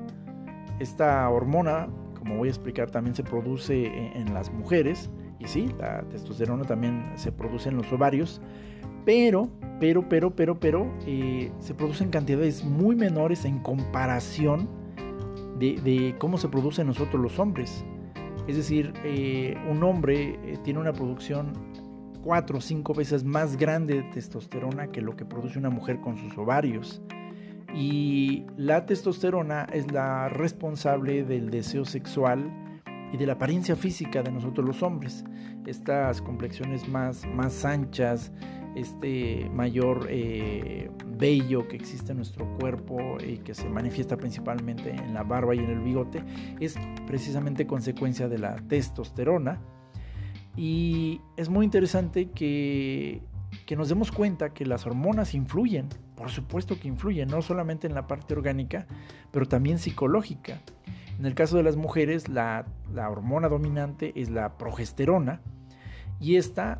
Esta 0.79 1.27
hormona, 1.29 1.87
como 2.17 2.37
voy 2.37 2.49
a 2.49 2.51
explicar, 2.51 2.91
también 2.91 3.15
se 3.15 3.23
produce 3.23 3.87
en, 3.87 4.27
en 4.27 4.33
las 4.33 4.51
mujeres. 4.51 5.09
Y 5.39 5.47
sí, 5.47 5.69
la 5.79 6.01
testosterona 6.09 6.63
también 6.63 7.11
se 7.15 7.31
produce 7.31 7.69
en 7.69 7.77
los 7.77 7.91
ovarios. 7.91 8.41
Pero 9.05 9.49
pero, 9.79 10.09
pero, 10.09 10.35
pero, 10.35 10.59
pero, 10.59 10.91
eh, 11.05 11.51
se 11.59 11.73
producen 11.75 12.09
cantidades 12.09 12.63
muy 12.63 12.95
menores 12.95 13.45
en 13.45 13.59
comparación 13.59 14.67
de, 15.59 16.15
cómo 16.19 16.37
se 16.37 16.49
produce 16.49 16.81
en 16.81 16.87
nosotros 16.87 17.21
los 17.21 17.37
hombres. 17.39 17.85
Es 18.47 18.55
decir, 18.55 18.93
eh, 19.03 19.55
un 19.69 19.83
hombre 19.83 20.39
eh, 20.43 20.57
tiene 20.63 20.79
una 20.79 20.93
producción 20.93 21.53
cuatro 22.23 22.57
o 22.57 22.61
cinco 22.61 22.93
veces 22.93 23.23
más 23.23 23.57
grande 23.57 23.95
de 23.95 24.03
testosterona 24.03 24.87
que 24.87 25.01
lo 25.01 25.15
que 25.15 25.25
produce 25.25 25.59
una 25.59 25.69
mujer 25.69 25.99
con 25.99 26.17
sus 26.17 26.37
ovarios. 26.37 27.01
Y 27.75 28.45
la 28.55 28.85
testosterona 28.85 29.67
es 29.71 29.91
la 29.91 30.29
responsable 30.29 31.23
del 31.23 31.49
deseo 31.49 31.85
sexual 31.85 32.51
y 33.13 33.17
de 33.17 33.25
la 33.25 33.33
apariencia 33.33 33.75
física 33.75 34.23
de 34.23 34.31
nosotros 34.31 34.65
los 34.65 34.81
hombres. 34.81 35.23
Estas 35.65 36.21
complexiones 36.21 36.87
más, 36.87 37.25
más 37.27 37.65
anchas, 37.65 38.31
este 38.79 39.49
mayor 39.53 40.07
eh, 40.09 40.89
vello 41.05 41.67
que 41.67 41.75
existe 41.75 42.11
en 42.11 42.17
nuestro 42.17 42.45
cuerpo 42.57 43.17
y 43.25 43.39
que 43.39 43.53
se 43.53 43.67
manifiesta 43.69 44.17
principalmente 44.17 44.91
en 44.91 45.13
la 45.13 45.23
barba 45.23 45.55
y 45.55 45.59
en 45.59 45.69
el 45.69 45.79
bigote, 45.79 46.23
es 46.59 46.75
precisamente 47.05 47.65
consecuencia 47.65 48.27
de 48.27 48.37
la 48.37 48.55
testosterona. 48.55 49.59
Y 50.55 51.21
es 51.37 51.49
muy 51.49 51.65
interesante 51.65 52.29
que, 52.31 53.21
que 53.65 53.75
nos 53.75 53.89
demos 53.89 54.11
cuenta 54.11 54.53
que 54.53 54.65
las 54.65 54.85
hormonas 54.85 55.33
influyen, 55.33 55.89
por 56.15 56.29
supuesto 56.29 56.79
que 56.79 56.87
influyen, 56.87 57.29
no 57.29 57.41
solamente 57.41 57.87
en 57.87 57.93
la 57.93 58.07
parte 58.07 58.33
orgánica, 58.33 58.87
pero 59.31 59.47
también 59.47 59.79
psicológica. 59.79 60.61
En 61.19 61.25
el 61.25 61.33
caso 61.33 61.57
de 61.57 61.63
las 61.63 61.75
mujeres, 61.75 62.29
la, 62.29 62.65
la 62.93 63.09
hormona 63.09 63.49
dominante 63.49 64.13
es 64.15 64.29
la 64.29 64.57
progesterona 64.57 65.41
y 66.19 66.35
esta 66.35 66.79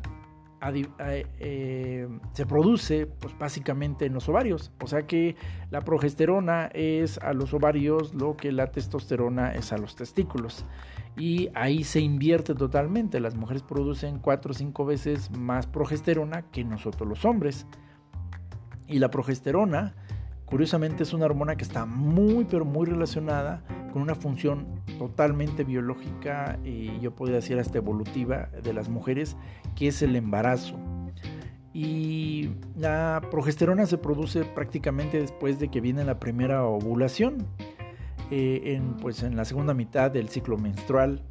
eh, 0.60 2.08
se 2.32 2.46
produce 2.46 3.06
pues 3.06 3.36
básicamente 3.38 4.06
en 4.06 4.14
los 4.14 4.28
ovarios. 4.28 4.72
O 4.82 4.86
sea 4.86 5.06
que 5.06 5.36
la 5.70 5.80
progesterona 5.82 6.66
es 6.74 7.18
a 7.18 7.32
los 7.32 7.54
ovarios 7.54 8.14
lo 8.14 8.36
que 8.36 8.52
la 8.52 8.70
testosterona 8.70 9.54
es 9.54 9.72
a 9.72 9.78
los 9.78 9.96
testículos. 9.96 10.64
Y 11.16 11.48
ahí 11.54 11.84
se 11.84 12.00
invierte 12.00 12.54
totalmente. 12.54 13.20
Las 13.20 13.34
mujeres 13.34 13.62
producen 13.62 14.18
4 14.18 14.50
o 14.50 14.54
5 14.54 14.84
veces 14.84 15.30
más 15.30 15.66
progesterona 15.66 16.42
que 16.50 16.64
nosotros 16.64 17.08
los 17.08 17.24
hombres. 17.24 17.66
Y 18.86 19.00
la 19.00 19.10
progesterona, 19.10 19.94
curiosamente, 20.48 21.02
es 21.02 21.12
una 21.12 21.26
hormona 21.26 21.56
que 21.56 21.64
está 21.64 21.86
muy 21.86 22.44
pero 22.44 22.64
muy 22.64 22.86
relacionada 22.86 23.62
con 23.92 24.02
una 24.02 24.14
función 24.14 24.66
totalmente 24.98 25.64
biológica 25.64 26.58
y 26.64 26.98
yo 27.00 27.14
podría 27.14 27.36
decir 27.36 27.58
hasta 27.58 27.78
evolutiva 27.78 28.48
de 28.62 28.72
las 28.72 28.88
mujeres, 28.88 29.36
que 29.76 29.88
es 29.88 30.02
el 30.02 30.16
embarazo. 30.16 30.78
Y 31.72 32.50
la 32.76 33.22
progesterona 33.30 33.86
se 33.86 33.98
produce 33.98 34.44
prácticamente 34.44 35.20
después 35.20 35.58
de 35.58 35.68
que 35.68 35.80
viene 35.80 36.04
la 36.04 36.18
primera 36.18 36.64
ovulación, 36.64 37.46
eh, 38.30 38.74
en, 38.74 38.96
pues 38.96 39.22
en 39.22 39.36
la 39.36 39.44
segunda 39.44 39.74
mitad 39.74 40.10
del 40.10 40.28
ciclo 40.28 40.58
menstrual 40.58 41.22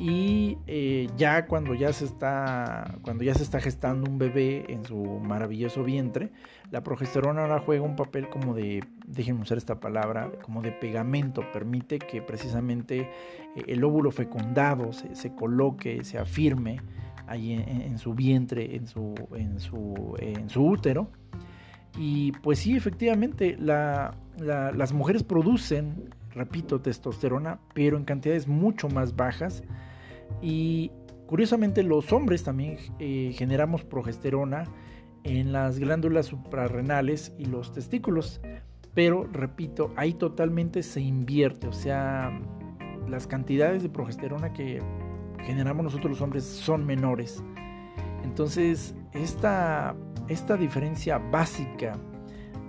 y 0.00 0.56
eh, 0.66 1.08
ya 1.18 1.46
cuando 1.46 1.74
ya 1.74 1.92
se 1.92 2.06
está 2.06 2.98
cuando 3.02 3.22
ya 3.22 3.34
se 3.34 3.42
está 3.42 3.60
gestando 3.60 4.10
un 4.10 4.16
bebé 4.18 4.64
en 4.68 4.84
su 4.86 4.96
maravilloso 4.96 5.84
vientre 5.84 6.30
la 6.70 6.82
progesterona 6.82 7.42
ahora 7.42 7.60
juega 7.60 7.82
un 7.82 7.96
papel 7.96 8.28
como 8.28 8.54
de 8.54 8.84
déjenme 9.06 9.42
usar 9.42 9.58
esta 9.58 9.80
palabra 9.80 10.30
como 10.42 10.62
de 10.62 10.70
pegamento 10.70 11.42
permite 11.52 11.98
que 11.98 12.22
precisamente 12.22 13.00
eh, 13.56 13.64
el 13.66 13.82
óvulo 13.82 14.10
fecundado 14.10 14.92
se, 14.92 15.34
coloque 15.34 16.04
se 16.04 16.18
afirme 16.18 16.80
ahí 17.26 17.52
en, 17.52 17.98
su 17.98 18.14
vientre 18.14 18.76
en 18.76 18.86
su 18.86 19.14
en 19.34 19.60
su 19.60 20.16
en 20.18 20.48
su 20.48 20.64
útero. 20.64 21.08
Y 21.98 22.32
pues 22.32 22.60
sí 22.60 22.76
efectivamente 22.76 23.56
las 23.58 24.92
mujeres 24.92 25.24
producen 25.24 26.10
repito 26.32 26.80
testosterona 26.80 27.58
pero 27.74 27.96
en 27.96 28.04
cantidades 28.04 28.46
mucho 28.46 28.88
más 28.88 29.16
bajas. 29.16 29.64
Y 30.40 30.92
curiosamente 31.26 31.82
los 31.82 32.12
hombres 32.12 32.44
también 32.44 32.78
eh, 33.00 33.32
generamos 33.34 33.82
progesterona 33.84 34.64
en 35.24 35.52
las 35.52 35.78
glándulas 35.78 36.26
suprarrenales 36.26 37.32
y 37.38 37.46
los 37.46 37.72
testículos. 37.72 38.40
Pero, 38.94 39.28
repito, 39.32 39.92
ahí 39.96 40.14
totalmente 40.14 40.82
se 40.82 41.00
invierte. 41.00 41.68
O 41.68 41.72
sea, 41.72 42.38
las 43.08 43.26
cantidades 43.26 43.82
de 43.82 43.88
progesterona 43.88 44.52
que 44.52 44.80
generamos 45.44 45.84
nosotros 45.84 46.10
los 46.12 46.20
hombres 46.20 46.44
son 46.44 46.86
menores. 46.86 47.42
Entonces, 48.24 48.94
esta, 49.12 49.94
esta 50.28 50.56
diferencia 50.56 51.18
básica 51.18 51.98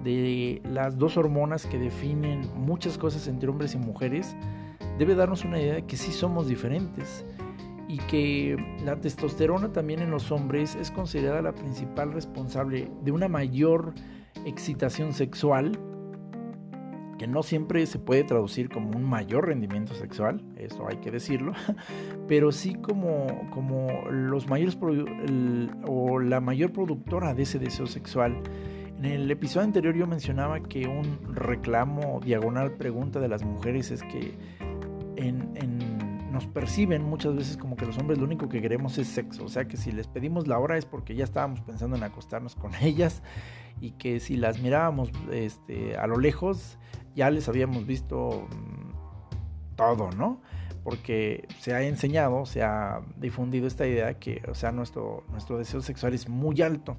de 0.03 0.61
las 0.65 0.97
dos 0.97 1.17
hormonas 1.17 1.65
que 1.65 1.77
definen 1.77 2.49
muchas 2.55 2.97
cosas 2.97 3.27
entre 3.27 3.49
hombres 3.49 3.75
y 3.75 3.77
mujeres 3.77 4.35
debe 4.97 5.15
darnos 5.15 5.45
una 5.45 5.59
idea 5.59 5.75
de 5.75 5.85
que 5.85 5.97
sí 5.97 6.11
somos 6.11 6.47
diferentes 6.47 7.25
y 7.91 7.97
que 7.97 8.55
la 8.85 8.95
testosterona 9.01 9.73
también 9.73 9.99
en 9.99 10.11
los 10.11 10.31
hombres 10.31 10.75
es 10.75 10.91
considerada 10.91 11.41
la 11.41 11.53
principal 11.53 12.13
responsable 12.13 12.89
de 13.03 13.11
una 13.11 13.27
mayor 13.27 13.93
excitación 14.45 15.11
sexual 15.11 15.77
que 17.19 17.27
no 17.27 17.43
siempre 17.43 17.85
se 17.85 17.99
puede 17.99 18.23
traducir 18.23 18.69
como 18.69 18.97
un 18.97 19.03
mayor 19.03 19.47
rendimiento 19.47 19.93
sexual, 19.93 20.41
eso 20.55 20.87
hay 20.87 20.97
que 20.97 21.11
decirlo, 21.11 21.51
pero 22.29 22.53
sí 22.53 22.75
como, 22.75 23.27
como 23.51 23.89
los 24.09 24.47
mayores 24.47 24.77
o 25.85 26.19
la 26.19 26.39
mayor 26.39 26.71
productora 26.71 27.33
de 27.33 27.43
ese 27.43 27.59
deseo 27.59 27.87
sexual. 27.87 28.41
En 28.99 29.05
el 29.05 29.29
episodio 29.29 29.65
anterior 29.65 29.95
yo 29.95 30.07
mencionaba 30.07 30.61
que 30.61 30.87
un 30.87 31.35
reclamo 31.35 32.21
diagonal 32.23 32.71
pregunta 32.71 33.19
de 33.19 33.27
las 33.27 33.43
mujeres 33.43 33.91
es 33.91 34.01
que 34.03 34.33
nos 36.31 36.47
perciben 36.47 37.03
muchas 37.03 37.35
veces 37.35 37.57
como 37.57 37.75
que 37.75 37.85
los 37.85 37.97
hombres 37.97 38.17
lo 38.17 38.25
único 38.25 38.47
que 38.49 38.61
queremos 38.61 38.97
es 38.97 39.07
sexo, 39.07 39.43
o 39.43 39.49
sea 39.49 39.65
que 39.65 39.77
si 39.77 39.91
les 39.91 40.07
pedimos 40.07 40.47
la 40.47 40.57
hora 40.57 40.77
es 40.77 40.85
porque 40.85 41.13
ya 41.13 41.23
estábamos 41.23 41.61
pensando 41.61 41.97
en 41.97 42.03
acostarnos 42.03 42.55
con 42.55 42.73
ellas 42.81 43.21
y 43.79 43.91
que 43.91 44.19
si 44.19 44.37
las 44.37 44.61
mirábamos 44.61 45.11
este, 45.31 45.97
a 45.97 46.07
lo 46.07 46.17
lejos 46.17 46.77
ya 47.15 47.29
les 47.29 47.49
habíamos 47.49 47.85
visto 47.85 48.47
mm, 48.49 49.75
todo, 49.75 50.09
¿no? 50.11 50.41
Porque 50.83 51.47
se 51.59 51.73
ha 51.73 51.83
enseñado, 51.83 52.45
se 52.45 52.63
ha 52.63 53.01
difundido 53.17 53.67
esta 53.67 53.85
idea 53.85 54.17
que, 54.17 54.41
o 54.49 54.55
sea, 54.55 54.71
nuestro, 54.71 55.23
nuestro 55.29 55.57
deseo 55.57 55.81
sexual 55.81 56.13
es 56.13 56.27
muy 56.27 56.61
alto. 56.61 56.97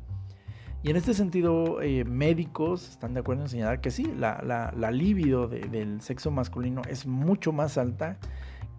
Y 0.84 0.90
en 0.90 0.96
este 0.96 1.14
sentido, 1.14 1.80
eh, 1.80 2.04
médicos 2.04 2.88
están 2.88 3.14
de 3.14 3.20
acuerdo 3.20 3.42
en 3.42 3.48
señalar 3.48 3.80
que 3.80 3.90
sí, 3.90 4.12
la, 4.16 4.40
la, 4.76 4.90
libido 4.90 5.48
del 5.48 6.00
sexo 6.00 6.30
masculino 6.30 6.82
es 6.88 7.06
mucho 7.06 7.52
más 7.52 7.78
alta 7.78 8.18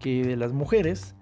que 0.04 0.22
de 0.22 0.36
las 0.36 0.52
mujeres 0.52 1.14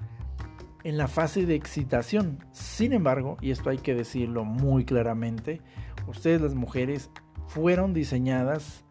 en 0.83 0.99
la 0.99 1.07
fase 1.07 1.47
de 1.47 1.55
excitación. 1.55 2.45
Sin 2.51 2.93
embargo, 2.93 3.37
y 3.41 3.53
esto 3.53 3.71
hay 3.71 3.79
que 3.79 3.95
decirlo 3.95 4.45
muy 4.45 4.85
claramente, 4.85 5.61
ustedes 6.09 6.41
las 6.41 6.57
mujeres 6.57 7.09
fueron 7.47 7.95
diseñadas 7.95 8.85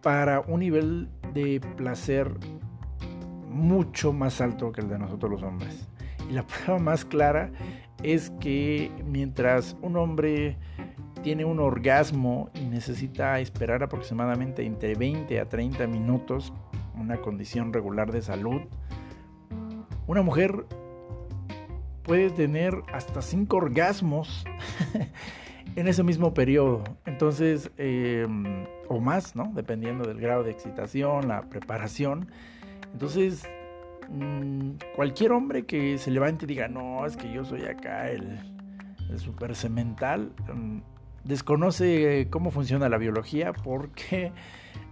para 0.00 0.40
un 0.40 0.60
nivel 0.60 1.10
de 1.34 1.60
placer 1.76 2.32
mucho 3.46 4.14
más 4.14 4.40
alto 4.40 4.72
que 4.72 4.80
el 4.80 4.88
de 4.88 4.98
nosotros 4.98 5.32
los 5.32 5.42
hombres. 5.42 5.86
Y 6.30 6.32
la 6.32 6.46
prueba 6.46 6.78
más 6.78 7.04
clara 7.04 7.52
es 8.02 8.30
que 8.40 8.90
mientras 9.04 9.76
un 9.82 9.98
hombre 9.98 10.56
tiene 11.22 11.44
un 11.44 11.60
orgasmo 11.60 12.48
y 12.54 12.64
necesita 12.64 13.38
esperar 13.38 13.82
aproximadamente 13.82 14.64
entre 14.64 14.94
20 14.94 15.38
a 15.40 15.46
30 15.46 15.86
minutos, 15.88 16.54
una 16.94 17.20
condición 17.20 17.72
regular 17.72 18.12
de 18.12 18.22
salud, 18.22 18.62
una 20.06 20.22
mujer 20.22 20.66
puede 22.02 22.30
tener 22.30 22.82
hasta 22.92 23.22
5 23.22 23.56
orgasmos 23.56 24.44
en 25.76 25.88
ese 25.88 26.02
mismo 26.02 26.34
periodo. 26.34 26.84
Entonces, 27.06 27.70
em, 27.76 28.66
o 28.88 29.00
más, 29.00 29.36
¿no? 29.36 29.52
Dependiendo 29.54 30.04
del 30.04 30.20
grado 30.20 30.42
de 30.42 30.50
excitación, 30.50 31.28
la 31.28 31.48
preparación. 31.48 32.28
Entonces, 32.92 33.44
mm, 34.10 34.72
cualquier 34.94 35.32
hombre 35.32 35.64
que 35.64 35.98
se 35.98 36.10
levante 36.10 36.44
y 36.44 36.48
diga, 36.48 36.68
no, 36.68 37.06
es 37.06 37.16
que 37.16 37.32
yo 37.32 37.44
soy 37.44 37.62
acá 37.62 38.10
el, 38.10 38.38
el 39.08 39.18
super 39.18 39.54
cemental, 39.54 40.32
mm, 40.52 40.78
desconoce 41.24 42.28
cómo 42.30 42.50
funciona 42.50 42.88
la 42.88 42.98
biología 42.98 43.52
porque 43.52 44.32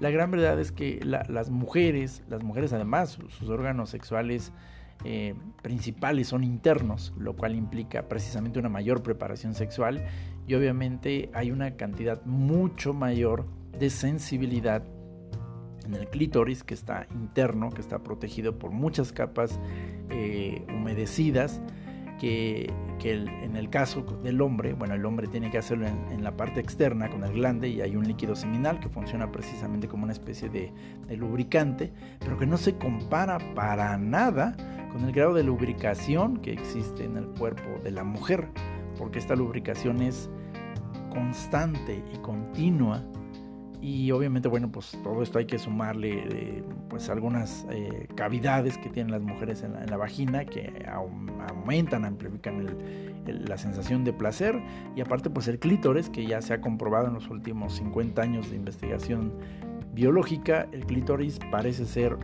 la 0.00 0.10
gran 0.10 0.30
verdad 0.30 0.58
es 0.60 0.72
que 0.72 1.00
las 1.04 1.50
mujeres, 1.50 2.22
las 2.28 2.42
mujeres 2.42 2.72
además, 2.72 3.18
sus 3.28 3.48
órganos 3.48 3.90
sexuales 3.90 4.52
eh, 5.04 5.34
principales 5.62 6.28
son 6.28 6.44
internos, 6.44 7.14
lo 7.18 7.34
cual 7.34 7.54
implica 7.54 8.06
precisamente 8.08 8.58
una 8.58 8.68
mayor 8.68 9.02
preparación 9.02 9.54
sexual 9.54 10.04
y 10.46 10.54
obviamente 10.54 11.30
hay 11.32 11.50
una 11.50 11.76
cantidad 11.76 12.22
mucho 12.26 12.92
mayor 12.92 13.46
de 13.78 13.88
sensibilidad 13.88 14.82
en 15.86 15.94
el 15.94 16.08
clítoris 16.08 16.62
que 16.62 16.74
está 16.74 17.06
interno, 17.14 17.70
que 17.70 17.80
está 17.80 18.00
protegido 18.00 18.58
por 18.58 18.70
muchas 18.72 19.12
capas 19.12 19.58
eh, 20.10 20.66
humedecidas, 20.68 21.62
que, 22.20 22.70
en 23.02 23.56
el 23.56 23.70
caso 23.70 24.02
del 24.22 24.42
hombre, 24.42 24.74
bueno, 24.74 24.94
el 24.94 25.04
hombre 25.06 25.26
tiene 25.26 25.50
que 25.50 25.56
hacerlo 25.56 25.86
en, 25.86 26.22
la 26.22 26.36
parte 26.36 26.60
externa 26.60 27.08
con 27.08 27.24
el 27.24 27.32
glande 27.32 27.68
y 27.68 27.80
hay 27.80 27.96
un 27.96 28.06
líquido 28.06 28.36
seminal 28.36 28.78
que 28.78 28.90
funciona 28.90 29.32
precisamente 29.32 29.88
como 29.88 30.04
una 30.04 30.12
especie 30.12 30.50
de, 30.50 30.70
de 31.08 31.16
lubricante, 31.16 31.92
pero 32.18 32.38
que 32.38 32.46
no 32.46 32.58
se 32.58 32.76
compara 32.76 33.38
para 33.54 33.96
nada 33.96 34.54
con 34.92 35.02
el 35.04 35.12
grado 35.12 35.32
de 35.32 35.42
lubricación 35.42 36.36
que 36.36 36.52
existe 36.52 37.04
en 37.04 37.16
el 37.16 37.26
cuerpo 37.26 37.82
de 37.82 37.90
la 37.90 38.04
mujer, 38.04 38.48
porque 38.98 39.18
esta 39.18 39.34
lubricación 39.34 40.02
es 40.02 40.28
constante 41.10 42.04
y 42.12 42.18
continua 42.18 43.02
y 43.82 44.10
obviamente 44.10 44.48
bueno 44.48 44.70
pues 44.70 44.98
todo 45.02 45.22
esto 45.22 45.38
hay 45.38 45.46
que 45.46 45.58
sumarle 45.58 46.24
eh, 46.28 46.64
pues 46.88 47.08
algunas 47.08 47.66
eh, 47.70 48.08
cavidades 48.14 48.76
que 48.78 48.90
tienen 48.90 49.12
las 49.12 49.22
mujeres 49.22 49.62
en 49.62 49.74
la, 49.88 49.96
vagina 49.96 50.44
que 50.44 50.86
aumentan 50.86 52.04
amplifican 52.04 52.66
la 53.26 53.58
sensación 53.58 54.04
de 54.04 54.12
placer 54.12 54.60
y 54.96 55.00
aparte 55.00 55.30
pues 55.30 55.48
el 55.48 55.58
clítoris 55.58 56.10
que 56.10 56.26
ya 56.26 56.42
se 56.42 56.54
ha 56.54 56.60
comprobado 56.60 57.08
en 57.08 57.14
los 57.14 57.28
últimos 57.28 57.74
50 57.76 58.20
años 58.20 58.50
de 58.50 58.56
investigación 58.56 59.32
biológica 59.92 60.68
el 60.72 60.84
clítoris 60.84 61.38
parece 61.50 61.86
ser 61.86 62.16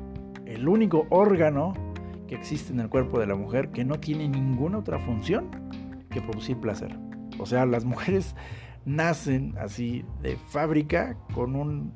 el 0.46 0.68
único 0.68 1.06
órgano 1.10 1.74
que 2.26 2.34
existe 2.34 2.72
en 2.72 2.80
el 2.80 2.88
cuerpo 2.88 3.18
de 3.18 3.26
la 3.26 3.34
mujer 3.34 3.70
que 3.70 3.84
no 3.84 3.98
tiene 4.00 4.28
ninguna 4.28 4.78
otra 4.78 4.98
función 4.98 5.50
que 6.10 6.20
producir 6.20 6.56
placer. 6.58 6.96
O 7.38 7.46
sea, 7.46 7.66
las 7.66 7.84
mujeres 7.84 8.34
nacen 8.86 9.54
así 9.58 10.04
de 10.22 10.36
fábrica 10.36 11.18
con 11.34 11.56
un 11.56 11.92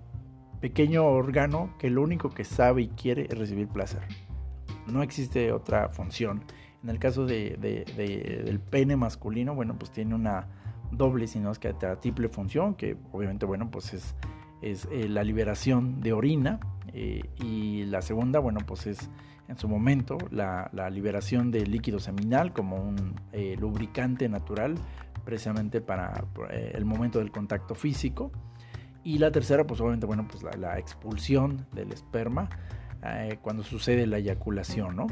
pequeño 0.60 1.06
órgano 1.06 1.74
que 1.78 1.88
lo 1.88 2.02
único 2.02 2.28
que 2.28 2.44
sabe 2.44 2.82
y 2.82 2.88
quiere 2.88 3.26
es 3.30 3.38
recibir 3.38 3.68
placer. 3.68 4.02
No 4.86 5.02
existe 5.02 5.52
otra 5.52 5.88
función. 5.88 6.44
En 6.82 6.90
el 6.90 6.98
caso 6.98 7.24
de, 7.24 7.56
del 7.96 8.60
pene 8.60 8.96
masculino, 8.96 9.54
bueno, 9.54 9.78
pues 9.78 9.90
tiene 9.92 10.14
una 10.14 10.48
doble, 10.90 11.26
sino 11.26 11.50
es 11.50 11.58
que 11.58 11.72
triple 12.00 12.28
función, 12.28 12.74
que 12.74 12.96
obviamente, 13.12 13.46
bueno, 13.46 13.70
pues 13.70 13.94
es, 13.94 14.14
es 14.60 14.88
eh, 14.90 15.08
la 15.08 15.22
liberación 15.22 16.00
de 16.00 16.12
orina. 16.12 16.60
Eh, 16.92 17.22
y 17.40 17.84
la 17.84 18.02
segunda, 18.02 18.40
bueno, 18.40 18.60
pues 18.66 18.86
es 18.86 19.10
en 19.48 19.56
su 19.56 19.68
momento 19.68 20.16
la, 20.30 20.70
liberación 20.90 21.50
de 21.50 21.66
líquido 21.66 21.98
seminal 21.98 22.52
como 22.52 22.76
un 22.76 23.14
eh, 23.32 23.56
lubricante 23.58 24.28
natural 24.28 24.74
precisamente 25.24 25.80
para 25.80 26.24
eh, 26.50 26.72
el 26.74 26.84
momento 26.84 27.18
del 27.18 27.30
contacto 27.30 27.74
físico. 27.74 28.32
Y 29.02 29.18
la 29.18 29.30
tercera, 29.30 29.66
pues 29.66 29.80
obviamente, 29.80 30.06
bueno, 30.06 30.26
pues 30.28 30.42
la, 30.58 30.78
expulsión 30.78 31.66
del 31.72 31.92
esperma 31.92 32.50
eh, 33.02 33.38
cuando 33.40 33.62
sucede 33.62 34.06
la 34.06 34.18
eyaculación, 34.18 34.96
¿no? 34.96 35.06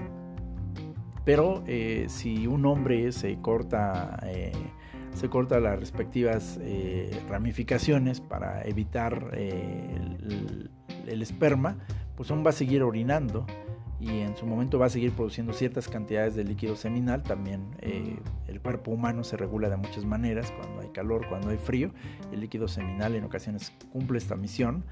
Pero 1.25 1.63
si 2.07 2.47
un 2.47 2.65
hombre 2.65 3.13
se 3.13 3.39
corta, 3.43 4.19
se 5.13 5.29
corta 5.29 5.61
las 5.61 5.79
respectivas 5.79 6.59
ramificaciones 7.29 8.23
para 8.23 8.63
evitar 8.63 9.33
el, 9.35 10.71
el 11.07 11.21
esperma, 11.21 11.77
pues 12.17 12.31
aún 12.31 12.47
va 12.47 12.49
a 12.49 12.55
seguir 12.55 12.83
orinando 12.83 13.45
y 14.01 14.21
en 14.21 14.37
su 14.37 14.47
momento 14.47 14.79
va 14.79 14.87
a 14.87 14.91
seguir 14.91 15.13
produciendo 15.13 15.53
ciertas 15.53 15.89
cantidades 15.89 16.37
de 16.37 16.45
líquido 16.45 16.77
seminal. 16.77 17.23
También 17.23 17.75
eh, 17.81 18.17
el 18.47 18.61
cuerpo 18.61 18.93
humano 18.93 19.25
se 19.25 19.37
regula 19.37 19.69
de 19.69 19.77
muchas 19.77 20.05
maneras, 20.05 20.53
cuando 20.53 20.81
hay 20.81 20.89
calor, 20.91 21.27
cuando 21.29 21.51
hay 21.51 21.59
frío. 21.59 21.91
El 22.33 22.41
líquido 22.41 22.69
seminal 22.69 23.17
en 23.17 23.25
ocasiones 23.25 23.73
cumple 23.93 24.19
esta 24.19 24.37
misión. 24.37 24.85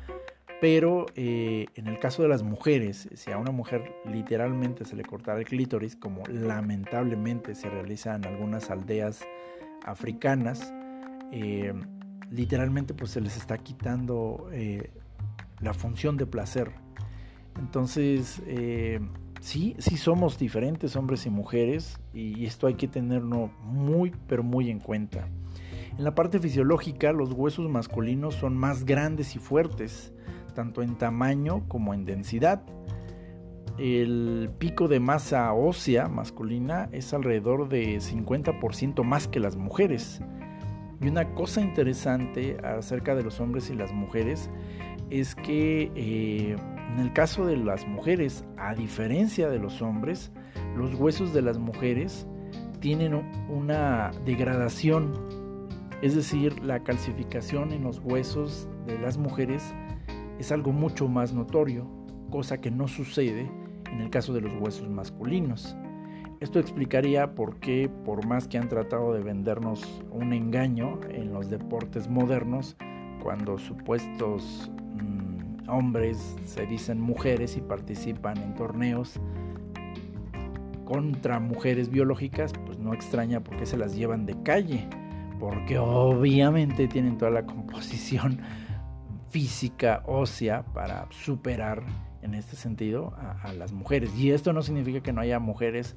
Pero 0.61 1.07
eh, 1.14 1.66
en 1.75 1.87
el 1.87 1.99
caso 1.99 2.23
de 2.23 2.29
las 2.29 2.42
mujeres, 2.42 3.09
si 3.14 3.31
a 3.31 3.38
una 3.38 3.53
mujer 3.53 3.95
literalmente 4.11 4.85
se 4.85 4.97
le 4.97 5.05
cortara 5.05 5.38
el 5.38 5.45
clítoris, 5.45 5.95
como 5.95 6.23
lamentablemente 6.27 7.55
se 7.55 7.69
realiza 7.69 8.16
en 8.16 8.25
algunas 8.25 8.71
aldeas 8.71 9.21
africanas, 9.85 10.73
eh, 11.31 11.75
literalmente 12.31 12.95
pues 12.95 13.11
se 13.11 13.21
les 13.21 13.37
está 13.37 13.59
quitando 13.59 14.49
la 15.61 15.74
función 15.74 16.16
de 16.16 16.26
placer 16.26 16.86
entonces, 17.59 18.43
eh, 18.47 19.01
sí, 19.41 19.75
sí 19.79 19.97
somos 19.97 20.39
diferentes 20.39 20.97
hombres 20.97 21.27
y 21.27 21.31
mujeres 21.31 21.99
y 22.13 22.45
esto 22.47 22.67
hay 22.67 22.75
que 22.75 22.89
tenerlo 22.89 23.51
muy, 23.63 24.13
pero 24.27 24.43
muy 24.43 24.71
en 24.71 24.81
cuenta. 24.81 25.29
En 25.97 26.05
la 26.05 26.15
parte 26.15 26.39
fisiológica, 26.39 27.13
los 27.13 27.33
huesos 27.33 27.71
masculinos 27.71 28.35
son 28.35 28.57
más 28.57 28.85
grandes 28.85 29.35
y 29.35 29.39
fuertes, 29.39 30.13
tanto 30.55 30.83
en 30.83 30.97
tamaño 30.97 31.65
como 31.69 31.95
en 31.95 32.05
densidad. 32.05 32.63
El 33.79 34.51
pico 34.59 34.89
de 34.89 35.01
masa 35.01 35.53
ósea 35.53 36.09
masculina 36.09 36.89
es 36.93 37.13
alrededor 37.15 37.69
de 37.69 37.97
50% 37.97 39.05
más 39.05 39.29
que 39.29 39.41
las 39.41 39.57
mujeres. 39.57 40.21
Y 41.01 41.09
una 41.09 41.35
cosa 41.35 41.61
interesante 41.61 42.57
acerca 42.63 43.15
de 43.15 43.23
los 43.23 43.41
hombres 43.41 43.71
y 43.71 43.75
las 43.75 43.93
mujeres 43.93 44.51
es 45.11 45.35
que 45.35 45.91
eh, 45.95 46.57
en 46.93 47.01
el 47.01 47.12
caso 47.12 47.45
de 47.45 47.57
las 47.57 47.87
mujeres, 47.87 48.45
a 48.57 48.74
diferencia 48.74 49.49
de 49.49 49.59
los 49.59 49.82
hombres, 49.82 50.32
los 50.76 50.95
huesos 50.95 51.32
de 51.32 51.43
las 51.43 51.59
mujeres 51.59 52.26
tienen 52.80 53.14
una 53.49 54.11
degradación, 54.24 55.12
es 56.03 56.14
decir, 56.14 56.62
la 56.62 56.82
calcificación 56.84 57.72
en 57.72 57.82
los 57.82 58.01
huesos 58.01 58.68
de 58.87 58.99
las 58.99 59.18
mujeres 59.18 59.74
es 60.39 60.53
algo 60.53 60.72
mucho 60.72 61.09
más 61.09 61.32
notorio, 61.32 61.89
cosa 62.30 62.61
que 62.61 62.70
no 62.70 62.87
sucede 62.89 63.51
en 63.91 64.01
el 64.01 64.11
caso 64.11 64.32
de 64.32 64.43
los 64.43 64.53
huesos 64.61 64.89
masculinos. 64.89 65.76
Esto 66.41 66.61
explicaría 66.61 67.34
por 67.34 67.59
qué, 67.61 67.91
por 68.05 68.26
más 68.26 68.47
que 68.47 68.59
han 68.59 68.68
tratado 68.68 69.14
de 69.14 69.22
vendernos 69.22 70.03
un 70.11 70.34
engaño 70.34 71.01
en 71.09 71.32
los 71.32 71.49
deportes 71.49 72.09
modernos, 72.09 72.76
cuando 73.22 73.57
supuestos 73.59 74.70
hombres 75.69 76.37
se 76.45 76.67
dicen 76.67 77.01
mujeres 77.01 77.57
y 77.57 77.61
participan 77.61 78.39
en 78.39 78.55
torneos 78.55 79.21
contra 80.85 81.41
mujeres 81.41 81.91
biológicas, 81.91 82.53
pues 82.64 82.79
no 82.79 82.95
extraña 82.95 83.41
por 83.41 83.57
qué 83.57 83.67
se 83.67 83.77
las 83.77 83.95
llevan 83.95 84.25
de 84.25 84.41
calle, 84.43 84.89
porque 85.39 85.79
obviamente 85.79 86.89
tienen 86.89 87.19
toda 87.19 87.31
la 87.31 87.45
composición 87.45 88.41
física 89.31 90.03
ósea 90.07 90.64
para 90.73 91.09
superar 91.11 91.83
en 92.23 92.35
este 92.35 92.57
sentido 92.57 93.14
a, 93.43 93.53
las 93.53 93.73
mujeres. 93.73 94.17
Y 94.17 94.31
esto 94.31 94.53
no 94.53 94.62
significa 94.62 95.01
que 95.01 95.12
no 95.12 95.21
haya 95.21 95.39
mujeres 95.39 95.97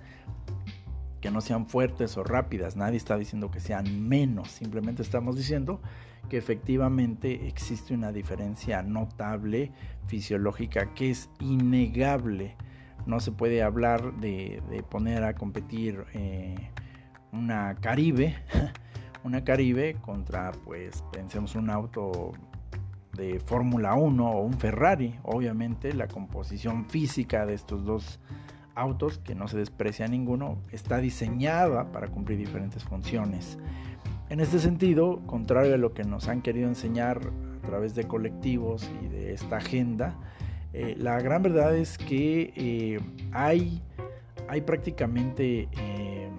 que 1.22 1.32
no 1.32 1.42
sean 1.42 1.68
fuertes 1.68 2.18
o 2.18 2.24
rápidas. 2.24 2.76
Nadie 2.76 2.98
está 2.98 3.18
diciendo 3.18 3.52
que 3.52 3.60
sean 3.60 4.08
menos. 4.08 4.50
Simplemente 4.50 5.02
estamos 5.02 5.36
diciendo 5.36 5.82
que 6.30 6.38
efectivamente 6.38 7.48
existe 7.48 7.94
una 7.94 8.12
diferencia 8.12 8.82
notable 8.84 9.72
fisiológica 10.08 10.94
que 10.94 11.12
es 11.12 11.30
innegable. 11.40 12.56
No 13.06 13.20
se 13.20 13.32
puede 13.32 13.64
hablar 13.64 14.14
de, 14.20 14.62
poner 14.90 15.24
a 15.24 15.34
competir 15.34 16.06
eh, 16.14 16.56
una 17.32 17.76
Caribe, 17.76 18.36
una 19.24 19.44
Caribe 19.44 19.96
contra, 20.02 20.52
pues, 20.64 21.04
pensemos 21.12 21.56
un 21.56 21.70
auto 21.70 22.32
de 23.14 23.40
Fórmula 23.40 23.96
1 23.96 24.32
o 24.32 24.42
un 24.42 24.54
Ferrari. 24.54 25.20
Obviamente 25.24 25.94
la 25.94 26.08
composición 26.08 26.86
física 26.90 27.46
de 27.46 27.56
estos 27.56 27.84
dos 27.84 28.20
autos, 28.76 29.18
que 29.20 29.36
no 29.36 29.48
se 29.48 29.58
desprecia 29.58 30.08
ninguno, 30.08 30.58
está 30.72 30.98
diseñada 31.00 31.92
para 31.92 32.08
cumplir 32.08 32.38
diferentes 32.38 32.84
funciones. 32.84 33.58
En 34.30 34.40
este 34.40 34.60
sentido, 34.60 35.22
contrario 35.26 35.74
a 35.74 35.78
lo 35.78 35.96
que 35.96 36.04
nos 36.04 36.28
han 36.28 36.44
querido 36.44 36.68
enseñar 36.68 37.20
a 37.64 37.66
través 37.66 37.96
de 37.96 38.04
colectivos 38.04 38.88
y 39.04 39.08
de 39.08 39.34
esta 39.34 39.58
agenda, 39.58 40.16
eh, 40.72 40.94
la 41.00 41.20
gran 41.20 41.42
verdad 41.42 41.76
es 41.76 41.98
que 41.98 42.54
eh, 42.56 43.00
hay, 43.32 43.82
hay 44.48 44.62
prácticamente 44.62 45.68
eh, 45.72 46.30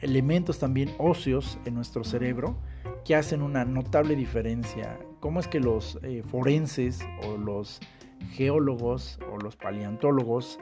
elementos 0.00 0.58
también 0.58 0.90
óseos 0.96 1.58
en 1.66 1.74
nuestro 1.74 2.02
cerebro 2.02 2.56
que 3.04 3.14
hacen 3.14 3.42
una 3.42 3.66
notable 3.66 4.16
diferencia. 4.16 4.98
Cómo 5.20 5.38
es 5.38 5.48
que 5.48 5.60
los 5.60 5.98
forenses 6.30 7.00
o 7.28 7.36
los 7.36 7.80
geólogos 8.32 9.18
o 9.30 9.36
los 9.36 9.54
paleontólogos 9.56 10.58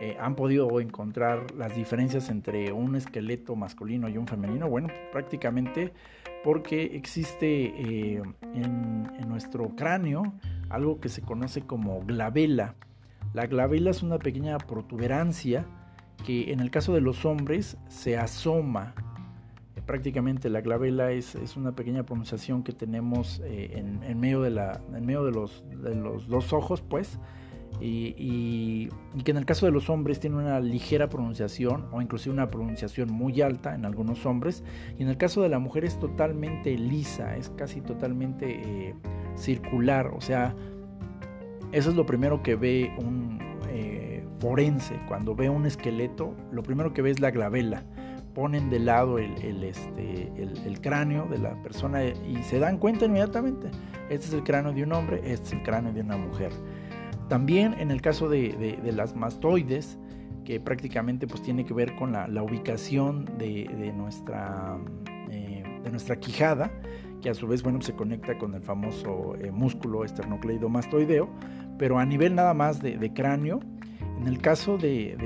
eh, 0.00 0.16
han 0.20 0.34
podido 0.34 0.80
encontrar 0.80 1.52
las 1.56 1.74
diferencias 1.74 2.30
entre 2.30 2.72
un 2.72 2.96
esqueleto 2.96 3.56
masculino 3.56 4.08
y 4.08 4.16
un 4.16 4.26
femenino? 4.26 4.68
Bueno, 4.68 4.88
prácticamente 5.12 5.92
porque 6.42 6.96
existe 6.96 7.66
eh, 7.66 8.22
en, 8.54 9.10
en, 9.18 9.28
nuestro 9.28 9.76
cráneo 9.76 10.22
algo 10.70 11.00
que 11.00 11.08
se 11.08 11.22
conoce 11.22 11.62
como 11.62 12.00
glabela. 12.00 12.74
La 13.34 13.46
glabela 13.46 13.90
es 13.90 14.02
una 14.02 14.18
pequeña 14.18 14.56
protuberancia 14.58 15.66
que 16.24 16.52
en 16.52 16.60
el 16.60 16.70
caso 16.70 16.94
de 16.94 17.00
los 17.00 17.24
hombres 17.24 17.76
se 17.88 18.16
asoma 18.16 18.94
prácticamente 19.90 20.48
la 20.50 20.60
glabela 20.60 21.10
es, 21.10 21.34
una 21.56 21.72
pequeña 21.72 22.04
pronunciación 22.04 22.62
que 22.62 22.72
tenemos 22.72 23.40
eh, 23.44 23.72
en, 23.74 24.20
medio, 24.20 24.40
de, 24.40 24.50
la, 24.50 24.80
en 24.94 25.04
medio 25.04 25.24
de, 25.24 25.32
los, 25.32 25.64
de 25.68 25.96
los 25.96 26.28
dos 26.28 26.52
ojos, 26.52 26.80
pues, 26.80 27.18
y, 27.80 28.88
que 29.24 29.30
en 29.30 29.36
el 29.36 29.44
caso 29.44 29.66
de 29.66 29.72
los 29.72 29.90
hombres 29.90 30.20
tiene 30.20 30.36
una 30.36 30.60
ligera 30.60 31.08
pronunciación 31.08 31.86
o 31.92 32.00
inclusive 32.00 32.32
una 32.32 32.50
pronunciación 32.50 33.10
muy 33.10 33.40
alta 33.42 33.74
en 33.74 33.84
algunos 33.84 34.24
hombres, 34.26 34.64
y 34.98 35.02
en 35.02 35.08
el 35.08 35.16
caso 35.16 35.42
de 35.42 35.48
la 35.48 35.58
mujer 35.58 35.84
es 35.84 35.98
totalmente 35.98 36.76
lisa, 36.76 37.36
es 37.36 37.50
casi 37.50 37.80
totalmente 37.80 38.60
eh, 38.88 38.94
circular, 39.36 40.08
o 40.08 40.20
sea, 40.20 40.54
eso 41.72 41.90
es 41.90 41.96
lo 41.96 42.06
primero 42.06 42.42
que 42.42 42.56
ve 42.56 42.92
un 42.98 43.38
eh, 43.68 44.24
forense, 44.38 44.98
cuando 45.06 45.34
ve 45.34 45.48
un 45.48 45.66
esqueleto, 45.66 46.34
lo 46.50 46.62
primero 46.62 46.92
que 46.92 47.02
ve 47.02 47.10
es 47.10 47.20
la 47.20 47.30
glabela 47.30 47.84
ponen 48.34 48.70
de 48.70 48.78
lado 48.78 49.18
este, 49.18 50.32
el, 50.36 50.80
cráneo 50.80 51.26
de 51.26 51.38
la 51.38 51.54
persona 51.62 52.04
y 52.04 52.42
se 52.44 52.58
dan 52.58 52.78
cuenta 52.78 53.04
inmediatamente. 53.04 53.70
Este 54.08 54.28
es 54.28 54.32
el 54.32 54.42
cráneo 54.42 54.72
de 54.72 54.82
un 54.82 54.92
hombre, 54.92 55.20
este 55.24 55.46
es 55.46 55.52
el 55.52 55.62
cráneo 55.62 55.92
de 55.92 56.00
una 56.00 56.16
mujer. 56.16 56.52
También 57.30 57.74
en 57.78 57.90
el 57.90 58.02
caso 58.02 58.28
de, 58.28 58.78
las 58.92 59.16
mastoides, 59.16 59.98
que 60.44 60.60
prácticamente 60.60 61.26
pues 61.26 61.40
tiene 61.40 61.64
que 61.64 61.72
ver 61.72 61.94
con 61.94 62.12
la, 62.12 62.42
ubicación 62.42 63.24
de, 63.38 63.92
nuestra, 63.96 64.76
eh, 65.30 65.62
de 65.82 65.90
nuestra 65.90 66.16
quijada, 66.16 66.70
que 67.22 67.30
a 67.30 67.34
su 67.34 67.46
vez 67.46 67.62
bueno, 67.62 67.80
se 67.80 67.94
conecta 67.94 68.36
con 68.36 68.54
el 68.54 68.62
famoso 68.62 69.36
eh, 69.36 69.50
músculo 69.50 70.04
esternocleidomastoideo, 70.04 71.30
pero 71.78 71.98
a 71.98 72.04
nivel 72.04 72.34
nada 72.34 72.52
más 72.52 72.82
de 72.82 73.12
cráneo, 73.14 73.60
en 74.20 74.26
el 74.26 74.38
caso 74.38 74.76
de, 74.76 75.16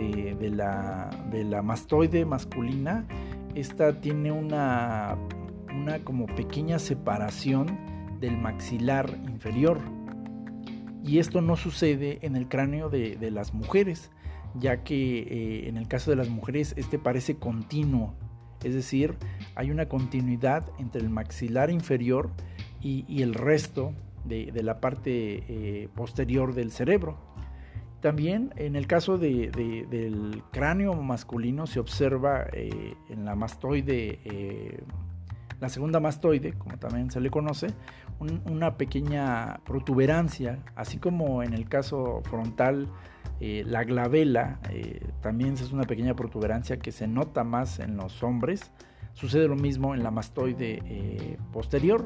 la, 0.53 1.63
mastoide 1.63 2.25
masculina, 2.25 3.05
esta 3.57 4.01
tiene 4.01 4.31
una, 4.31 5.17
una 5.75 5.99
como 6.05 6.27
pequeña 6.27 6.79
separación 6.79 7.77
del 8.21 8.39
maxilar 8.39 9.19
inferior. 9.25 9.81
Y 11.05 11.19
esto 11.19 11.43
no 11.43 11.57
sucede 11.57 12.19
en 12.23 12.35
el 12.35 12.49
cráneo 12.49 12.89
de, 12.89 13.31
las 13.31 13.53
mujeres, 13.53 14.11
ya 14.55 14.83
que 14.85 15.19
eh, 15.19 15.69
en 15.69 15.77
el 15.77 15.87
caso 15.87 16.11
de 16.11 16.17
las 16.17 16.31
mujeres 16.31 16.73
este 16.79 16.99
parece 16.99 17.37
continuo. 17.37 18.15
Es 18.63 18.73
decir, 18.73 19.15
hay 19.55 19.71
una 19.71 19.87
continuidad 19.87 20.65
entre 20.79 21.03
el 21.03 21.11
maxilar 21.11 21.71
inferior 21.71 22.31
y, 22.81 23.23
el 23.23 23.35
resto 23.35 23.93
de, 24.25 24.51
la 24.63 24.81
parte 24.81 25.45
eh, 25.47 25.89
posterior 25.95 26.55
del 26.55 26.71
cerebro. 26.71 27.19
También 28.01 28.55
en 28.57 28.75
el 28.75 28.87
caso 28.87 29.19
del 29.19 30.43
cráneo 30.53 30.95
masculino 30.95 31.67
se 31.67 31.81
observa 31.81 32.47
eh, 32.53 32.95
en 33.11 33.27
la 33.27 33.35
mastoide, 33.35 34.21
la 35.65 35.71
segunda 35.71 35.99
mastoide, 35.99 36.53
como 36.53 36.77
también 36.77 37.11
se 37.11 37.21
le 37.21 37.31
conoce, 37.31 37.69
una 38.45 38.77
pequeña 38.77 39.61
protuberancia, 39.65 40.59
así 40.77 40.99
como 40.99 41.43
en 41.43 41.55
el 41.55 41.71
caso 41.71 42.21
frontal 42.25 42.89
eh, 43.41 43.65
la 43.67 43.83
glabela 43.83 44.61
también 45.23 45.55
es 45.55 45.73
una 45.73 45.85
pequeña 45.85 46.15
protuberancia 46.15 46.77
que 46.79 46.93
se 46.93 47.09
nota 47.09 47.45
más 47.45 47.79
en 47.79 47.97
los 47.97 48.23
hombres. 48.23 48.73
Sucede 49.15 49.49
lo 49.49 49.57
mismo 49.57 49.95
en 49.95 50.03
la 50.03 50.11
mastoide 50.11 51.39
posterior. 51.51 52.05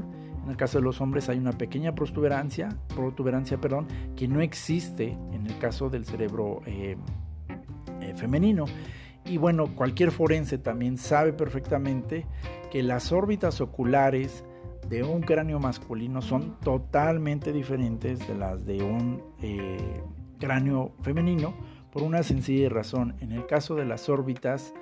En 0.48 0.52
el 0.52 0.56
caso 0.56 0.78
de 0.78 0.84
los 0.84 1.00
hombres 1.00 1.28
hay 1.28 1.36
una 1.36 1.52
pequeña 1.52 1.94
protuberancia, 1.94 2.70
protuberancia 2.94 3.60
perdón, 3.60 3.86
que 4.16 4.28
no 4.28 4.40
existe 4.40 5.18
en 5.32 5.46
el 5.46 5.58
caso 5.58 5.90
del 5.90 6.06
cerebro 6.06 6.62
eh, 6.64 6.96
eh, 8.00 8.14
femenino. 8.14 8.64
Y 9.28 9.36
bueno, 9.36 9.74
cualquier 9.74 10.10
forense 10.10 10.56
también 10.58 10.96
sabe 10.96 11.32
perfectamente 11.32 12.26
que 12.70 12.82
las 12.82 13.12
órbitas 13.12 13.60
oculares 13.60 14.44
de 14.88 15.02
un 15.02 15.20
cráneo 15.20 15.60
masculino 15.60 16.22
son 16.22 16.58
totalmente 16.60 17.52
diferentes 17.52 18.26
de 18.26 18.34
las 18.34 18.64
de 18.64 18.82
un 18.82 19.22
eh, 19.42 20.00
cráneo 20.38 20.92
femenino 21.02 21.54
por 21.92 22.02
una 22.02 22.22
sencilla 22.22 22.70
razón. 22.70 23.16
En 23.20 23.32
el 23.32 23.46
caso 23.46 23.74
de 23.74 23.84
las 23.84 24.08
órbitas 24.08 24.72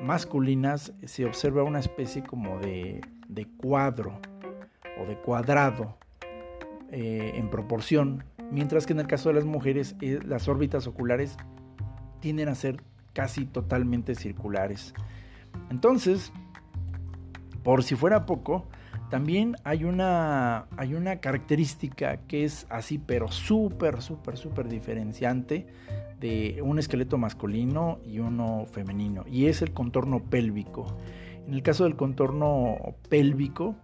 masculinas 0.00 0.92
se 1.04 1.24
observa 1.24 1.64
una 1.64 1.80
especie 1.80 2.22
como 2.22 2.58
de, 2.60 3.00
de 3.28 3.46
cuadro 3.46 4.20
o 5.00 5.06
de 5.06 5.16
cuadrado 5.16 5.96
eh, 6.92 7.32
en 7.34 7.50
proporción, 7.50 8.24
mientras 8.52 8.86
que 8.86 8.92
en 8.92 9.00
el 9.00 9.08
caso 9.08 9.28
de 9.28 9.34
las 9.34 9.44
mujeres 9.44 9.96
eh, 10.00 10.20
las 10.24 10.46
órbitas 10.46 10.86
oculares 10.86 11.36
tienden 12.20 12.48
a 12.48 12.54
ser 12.54 12.82
casi 13.18 13.46
totalmente 13.46 14.14
circulares. 14.14 14.94
Entonces, 15.70 16.32
por 17.64 17.82
si 17.82 17.96
fuera 17.96 18.26
poco, 18.26 18.68
también 19.10 19.56
hay 19.64 19.82
una, 19.82 20.66
hay 20.76 20.94
una 20.94 21.16
característica 21.16 22.18
que 22.28 22.44
es 22.44 22.68
así, 22.70 22.96
pero 22.96 23.26
súper, 23.26 24.02
súper, 24.02 24.36
súper 24.36 24.68
diferenciante 24.68 25.66
de 26.20 26.62
un 26.62 26.78
esqueleto 26.78 27.18
masculino 27.18 27.98
y 28.04 28.20
uno 28.20 28.66
femenino, 28.70 29.24
y 29.26 29.46
es 29.46 29.62
el 29.62 29.72
contorno 29.72 30.20
pélvico. 30.22 30.86
En 31.48 31.54
el 31.54 31.64
caso 31.64 31.82
del 31.82 31.96
contorno 31.96 32.76
pélvico, 33.08 33.74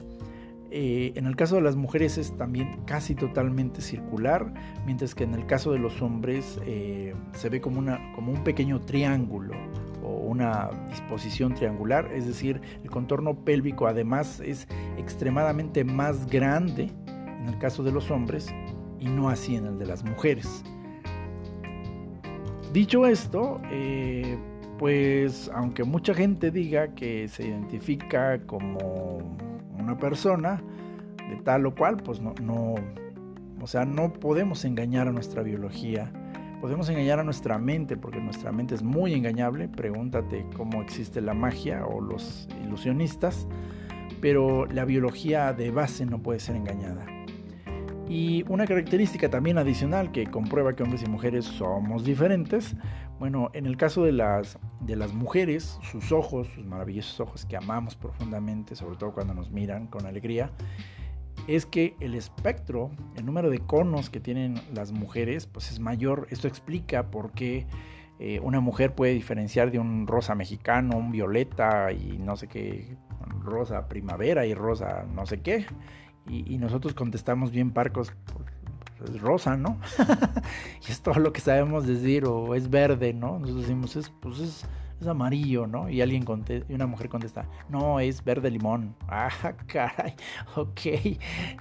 eh, 0.76 1.12
en 1.14 1.26
el 1.26 1.36
caso 1.36 1.54
de 1.54 1.60
las 1.60 1.76
mujeres 1.76 2.18
es 2.18 2.36
también 2.36 2.80
casi 2.84 3.14
totalmente 3.14 3.80
circular, 3.80 4.52
mientras 4.84 5.14
que 5.14 5.22
en 5.22 5.34
el 5.34 5.46
caso 5.46 5.70
de 5.70 5.78
los 5.78 6.02
hombres 6.02 6.58
eh, 6.66 7.14
se 7.32 7.48
ve 7.48 7.60
como, 7.60 7.78
una, 7.78 8.12
como 8.16 8.32
un 8.32 8.42
pequeño 8.42 8.80
triángulo 8.80 9.54
o 10.02 10.16
una 10.16 10.70
disposición 10.90 11.54
triangular, 11.54 12.10
es 12.12 12.26
decir, 12.26 12.60
el 12.82 12.90
contorno 12.90 13.36
pélvico 13.44 13.86
además 13.86 14.40
es 14.40 14.66
extremadamente 14.98 15.84
más 15.84 16.26
grande 16.26 16.90
en 17.06 17.48
el 17.48 17.56
caso 17.58 17.84
de 17.84 17.92
los 17.92 18.10
hombres 18.10 18.52
y 18.98 19.06
no 19.06 19.28
así 19.28 19.54
en 19.54 19.66
el 19.66 19.78
de 19.78 19.86
las 19.86 20.02
mujeres. 20.04 20.64
Dicho 22.72 23.06
esto, 23.06 23.60
eh, 23.70 24.36
pues 24.80 25.48
aunque 25.54 25.84
mucha 25.84 26.14
gente 26.14 26.50
diga 26.50 26.96
que 26.96 27.28
se 27.28 27.46
identifica 27.46 28.44
como 28.44 29.36
una 29.84 29.98
persona 29.98 30.62
de 31.28 31.36
tal 31.36 31.66
o 31.66 31.74
cual, 31.74 31.98
pues 31.98 32.20
no, 32.20 32.34
no, 32.42 32.74
o 33.60 33.66
sea, 33.66 33.84
no 33.84 34.12
podemos 34.12 34.64
engañar 34.64 35.08
a 35.08 35.12
nuestra 35.12 35.42
biología, 35.42 36.12
podemos 36.60 36.88
engañar 36.88 37.18
a 37.18 37.24
nuestra 37.24 37.58
mente, 37.58 37.96
porque 37.96 38.20
nuestra 38.20 38.52
mente 38.52 38.74
es 38.74 38.82
muy 38.82 39.14
engañable, 39.14 39.68
pregúntate 39.68 40.46
cómo 40.56 40.82
existe 40.82 41.20
la 41.20 41.34
magia 41.34 41.86
o 41.86 42.00
los 42.00 42.48
ilusionistas, 42.64 43.46
pero 44.20 44.66
la 44.66 44.84
biología 44.84 45.52
de 45.52 45.70
base 45.70 46.06
no 46.06 46.22
puede 46.22 46.40
ser 46.40 46.56
engañada. 46.56 47.13
Y 48.08 48.44
una 48.48 48.66
característica 48.66 49.30
también 49.30 49.56
adicional 49.56 50.12
que 50.12 50.26
comprueba 50.26 50.74
que 50.74 50.82
hombres 50.82 51.02
y 51.02 51.06
mujeres 51.06 51.46
somos 51.46 52.04
diferentes, 52.04 52.76
bueno, 53.18 53.50
en 53.54 53.64
el 53.64 53.76
caso 53.76 54.04
de 54.04 54.12
las, 54.12 54.58
de 54.80 54.96
las 54.96 55.14
mujeres, 55.14 55.78
sus 55.82 56.12
ojos, 56.12 56.48
sus 56.48 56.66
maravillosos 56.66 57.20
ojos 57.20 57.46
que 57.46 57.56
amamos 57.56 57.96
profundamente, 57.96 58.76
sobre 58.76 58.96
todo 58.96 59.12
cuando 59.12 59.32
nos 59.32 59.50
miran 59.50 59.86
con 59.86 60.04
alegría, 60.04 60.50
es 61.46 61.64
que 61.64 61.96
el 62.00 62.14
espectro, 62.14 62.90
el 63.16 63.24
número 63.24 63.50
de 63.50 63.60
conos 63.60 64.10
que 64.10 64.20
tienen 64.20 64.60
las 64.74 64.92
mujeres, 64.92 65.46
pues 65.46 65.70
es 65.70 65.80
mayor. 65.80 66.26
Esto 66.30 66.48
explica 66.48 67.10
por 67.10 67.32
qué 67.32 67.66
eh, 68.18 68.40
una 68.40 68.60
mujer 68.60 68.94
puede 68.94 69.12
diferenciar 69.14 69.70
de 69.70 69.78
un 69.78 70.06
rosa 70.06 70.34
mexicano, 70.34 70.96
un 70.96 71.10
violeta 71.10 71.92
y 71.92 72.18
no 72.18 72.36
sé 72.36 72.48
qué, 72.48 72.96
rosa 73.42 73.88
primavera 73.88 74.46
y 74.46 74.54
rosa 74.54 75.04
no 75.14 75.26
sé 75.26 75.40
qué. 75.40 75.66
Y, 76.28 76.58
nosotros 76.58 76.94
contestamos 76.94 77.50
bien 77.50 77.70
parcos, 77.70 78.12
pues, 78.32 79.10
es 79.10 79.20
rosa, 79.20 79.56
¿no? 79.56 79.78
y 80.88 80.90
es 80.90 81.02
todo 81.02 81.16
lo 81.16 81.32
que 81.32 81.40
sabemos 81.40 81.86
decir, 81.86 82.24
o 82.24 82.54
es 82.54 82.70
verde, 82.70 83.12
¿no? 83.12 83.38
Nosotros 83.38 83.62
decimos, 83.62 83.96
es, 83.96 84.10
pues 84.20 84.38
es, 84.38 84.66
amarillo, 85.06 85.66
¿no? 85.66 85.90
Y 85.90 86.00
alguien 86.00 86.24
contesta, 86.24 86.72
y 86.72 86.74
una 86.74 86.86
mujer 86.86 87.10
contesta, 87.10 87.46
no, 87.68 88.00
es 88.00 88.24
verde 88.24 88.50
limón. 88.50 88.94
Ah, 89.08 89.28
caray, 89.66 90.14
ok. 90.56 90.80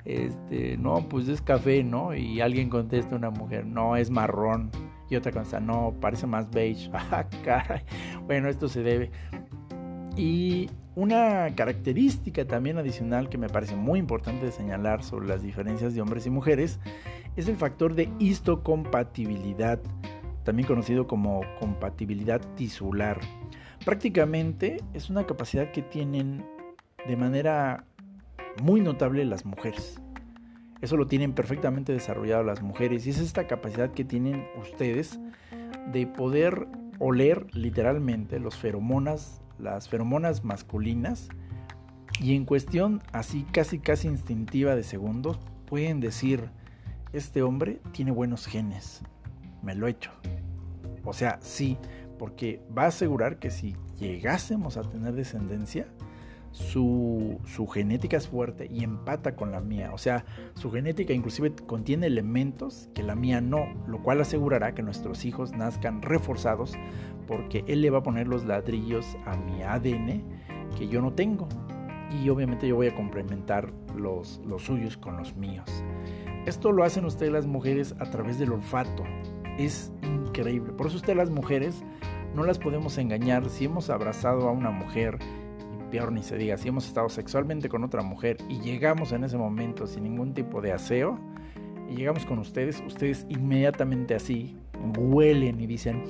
Este, 0.05 0.78
no, 0.78 1.07
pues 1.09 1.28
es 1.28 1.41
café, 1.41 1.84
¿no? 1.84 2.16
Y 2.16 2.39
alguien 2.39 2.70
contesta, 2.70 3.16
una 3.18 3.30
mujer, 3.32 3.66
no, 3.66 3.97
es 3.97 4.09
marrón. 4.09 4.72
Y 5.09 5.18
otra 5.18 5.34
contesta, 5.34 5.59
no, 5.59 5.93
parece 5.99 6.26
más 6.26 6.49
beige. 6.49 6.89
Ah, 7.11 7.26
caray. 7.43 7.84
Bueno, 8.26 8.47
esto 8.47 8.70
se 8.70 8.82
debe. 8.82 9.11
Y 10.16 10.70
una 10.95 11.55
característica 11.55 12.45
también 12.45 12.78
adicional 12.78 13.30
que 13.30 13.38
me 13.38 13.49
parece 13.49 13.76
muy 13.76 13.99
importante 13.99 14.51
señalar 14.51 15.03
sobre 15.03 15.28
las 15.28 15.41
diferencias 15.41 15.95
de 15.95 16.01
hombres 16.01 16.28
y 16.28 16.30
mujeres 16.30 16.80
es 17.36 17.47
el 17.47 17.57
factor 17.57 17.95
de 17.95 18.09
histocompatibilidad, 18.20 19.80
también 20.43 20.68
conocido 20.68 21.07
como 21.07 21.41
compatibilidad 21.59 22.41
tisular. 22.55 23.20
Prácticamente 23.84 24.78
es 24.93 25.09
una 25.09 25.26
capacidad 25.26 25.72
que 25.72 25.82
tienen 25.82 26.45
de 27.07 27.18
manera 27.18 27.86
muy 28.61 28.82
notable 28.82 29.26
las 29.26 29.45
mujeres. 29.45 29.99
Eso 30.82 30.95
lo 30.95 31.07
tienen 31.07 31.34
perfectamente 31.34 31.91
desarrollado 31.91 32.43
las 32.43 32.61
mujeres 32.61 33.07
y 33.07 33.09
es 33.09 33.20
esta 33.20 33.47
capacidad 33.47 33.91
que 33.91 34.03
tienen 34.05 34.45
ustedes 34.61 35.20
de 35.91 36.05
poder 36.05 36.68
oler 36.99 37.47
literalmente 37.53 38.39
los 38.39 38.57
feromonas 38.57 39.43
las 39.60 39.89
feromonas 39.89 40.43
masculinas 40.43 41.30
y 42.20 42.36
en 42.36 42.45
cuestión 42.45 43.01
así 43.12 43.43
casi 43.51 43.80
casi 43.80 44.08
instintiva 44.08 44.76
de 44.76 44.84
segundos 44.84 45.39
pueden 45.66 45.99
decir, 45.99 46.49
este 47.12 47.41
hombre 47.41 47.80
tiene 47.91 48.12
buenos 48.12 48.45
genes, 48.45 49.01
me 49.62 49.76
lo 49.76 49.88
he 49.88 49.91
hecho. 49.91 50.12
O 51.04 51.14
sea, 51.14 51.39
sí, 51.41 51.78
porque 52.18 52.62
va 52.76 52.84
a 52.84 52.88
asegurar 52.88 53.39
que 53.39 53.51
si 53.51 53.76
llegásemos 53.99 54.78
a 54.78 54.84
tener 54.84 55.14
descendencia, 55.14 55.88
su, 56.51 57.39
su, 57.45 57.66
genética 57.68 58.16
es 58.18 58.28
fuerte 58.28 58.70
y 58.72 58.84
empata 58.84 59.36
con 59.36 59.51
la 59.51 59.60
mía. 59.60 59.91
O 59.91 59.97
sea, 59.97 60.24
su 60.54 60.72
genética 60.72 61.12
inclusive 61.12 61.51
contiene 61.66 62.06
elementos 62.06 62.89
que 62.93 63.01
la 63.01 63.16
mía 63.16 63.41
no, 63.41 63.66
lo 63.88 64.04
cual 64.04 64.22
asegurará 64.22 64.76
que 64.76 64.84
nuestros 64.84 65.26
hijos 65.26 65.51
nazcan 65.51 66.04
reforzados 66.04 66.76
porque 67.26 67.63
él 67.67 67.82
le 67.82 67.89
va 67.89 67.99
a 67.99 68.03
poner 68.03 68.28
los 68.28 68.45
ladrillos 68.45 69.17
a 69.26 69.36
mi 69.38 69.61
ADN 69.61 70.24
que 70.78 70.88
yo 70.88 71.01
no 71.01 71.13
tengo. 71.13 71.47
Y 72.11 72.30
obviamente 72.30 72.67
yo 72.67 72.76
voy 72.76 72.88
a 72.88 72.95
complementar 72.95 73.74
los, 73.95 74.39
los 74.45 74.63
suyos 74.63 74.97
con 74.97 75.17
los 75.17 75.36
míos. 75.36 75.84
Esto 76.45 76.71
lo 76.71 76.84
hacen 76.84 77.05
ustedes 77.05 77.32
las 77.32 77.47
mujeres 77.47 77.95
a 77.99 78.09
través 78.09 78.38
del 78.38 78.51
olfato. 78.51 79.03
Es 79.57 79.91
increíble. 80.03 80.74
Por 80.74 80.88
eso 80.88 80.97
ustedes 80.97 81.17
las 81.17 81.30
mujeres 81.30 81.84
no 82.36 82.43
las 82.43 82.59
podemos 82.59 82.97
engañar. 82.97 83.49
Si 83.49 83.65
hemos 83.65 83.89
abrazado 83.89 84.47
a 84.47 84.51
una 84.51 84.69
mujer, 84.71 85.17
y 85.74 85.91
peor 85.91 86.11
ni 86.11 86.21
se 86.21 86.38
diga, 86.38 86.57
si 86.57 86.67
hemos 86.67 86.88
estado 86.88 87.09
sexualmente 87.09 87.69
con 87.69 87.84
otra 87.84 88.01
mujer 88.03 88.38
y 88.49 88.59
llegamos 88.59 89.11
en 89.11 89.24
ese 89.24 89.38
momento 89.38 89.88
sin 89.88 90.03
ningún 90.03 90.34
tipo 90.34 90.61
de 90.61 90.74
aseo, 90.74 91.17
y 91.89 91.95
llegamos 91.95 92.26
con 92.26 92.39
ustedes, 92.39 92.84
ustedes 92.86 93.26
inmediatamente 93.30 94.15
así 94.15 94.55
huelen 94.97 95.59
y 95.61 95.67
dicen, 95.67 96.03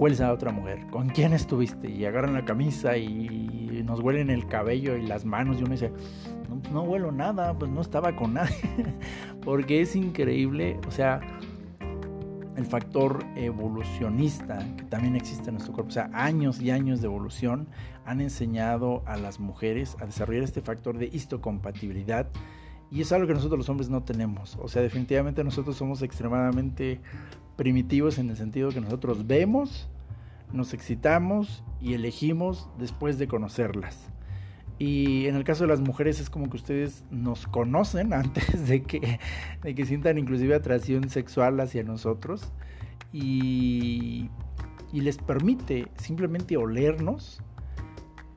hueles 0.00 0.22
a 0.22 0.32
otra 0.32 0.50
mujer. 0.50 0.86
¿Con 0.90 1.10
quién 1.10 1.34
estuviste? 1.34 1.90
Y 1.90 2.06
agarran 2.06 2.32
la 2.32 2.46
camisa 2.46 2.96
y 2.96 3.82
nos 3.84 4.00
huelen 4.00 4.30
el 4.30 4.48
cabello 4.48 4.96
y 4.96 5.06
las 5.06 5.26
manos 5.26 5.60
y 5.60 5.62
uno 5.62 5.72
dice, 5.72 5.92
no, 6.48 6.58
pues 6.58 6.72
no 6.72 6.82
huelo 6.84 7.12
nada, 7.12 7.56
pues 7.58 7.70
no 7.70 7.82
estaba 7.82 8.16
con 8.16 8.34
nadie. 8.34 8.56
Porque 9.44 9.82
es 9.82 9.94
increíble, 9.94 10.80
o 10.88 10.90
sea, 10.90 11.20
el 12.56 12.64
factor 12.64 13.22
evolucionista 13.36 14.58
que 14.78 14.84
también 14.84 15.16
existe 15.16 15.50
en 15.50 15.56
nuestro 15.56 15.74
cuerpo, 15.74 15.90
o 15.90 15.92
sea, 15.92 16.10
años 16.14 16.62
y 16.62 16.70
años 16.70 17.02
de 17.02 17.06
evolución 17.06 17.68
han 18.06 18.22
enseñado 18.22 19.02
a 19.06 19.18
las 19.18 19.38
mujeres 19.38 19.98
a 20.00 20.06
desarrollar 20.06 20.44
este 20.44 20.62
factor 20.62 20.96
de 20.96 21.10
histocompatibilidad 21.12 22.26
y 22.90 23.02
es 23.02 23.12
algo 23.12 23.26
que 23.26 23.34
nosotros 23.34 23.58
los 23.58 23.68
hombres 23.68 23.90
no 23.90 24.02
tenemos. 24.02 24.58
O 24.60 24.66
sea, 24.66 24.80
definitivamente 24.80 25.44
nosotros 25.44 25.76
somos 25.76 26.02
extremadamente 26.02 27.00
primitivos 27.60 28.18
en 28.18 28.30
el 28.30 28.38
sentido 28.38 28.70
que 28.70 28.80
nosotros 28.80 29.26
vemos, 29.26 29.89
nos 30.52 30.74
excitamos 30.74 31.62
y 31.80 31.94
elegimos 31.94 32.68
después 32.78 33.18
de 33.18 33.28
conocerlas. 33.28 34.10
Y 34.78 35.26
en 35.26 35.36
el 35.36 35.44
caso 35.44 35.64
de 35.64 35.68
las 35.68 35.82
mujeres 35.82 36.20
es 36.20 36.30
como 36.30 36.48
que 36.48 36.56
ustedes 36.56 37.04
nos 37.10 37.46
conocen 37.46 38.12
antes 38.14 38.66
de 38.66 38.82
que, 38.82 39.20
de 39.62 39.74
que 39.74 39.84
sientan 39.84 40.18
inclusive 40.18 40.54
atracción 40.54 41.10
sexual 41.10 41.60
hacia 41.60 41.82
nosotros 41.84 42.50
y, 43.12 44.30
y 44.92 45.00
les 45.02 45.18
permite 45.18 45.88
simplemente 45.96 46.56
olernos, 46.56 47.42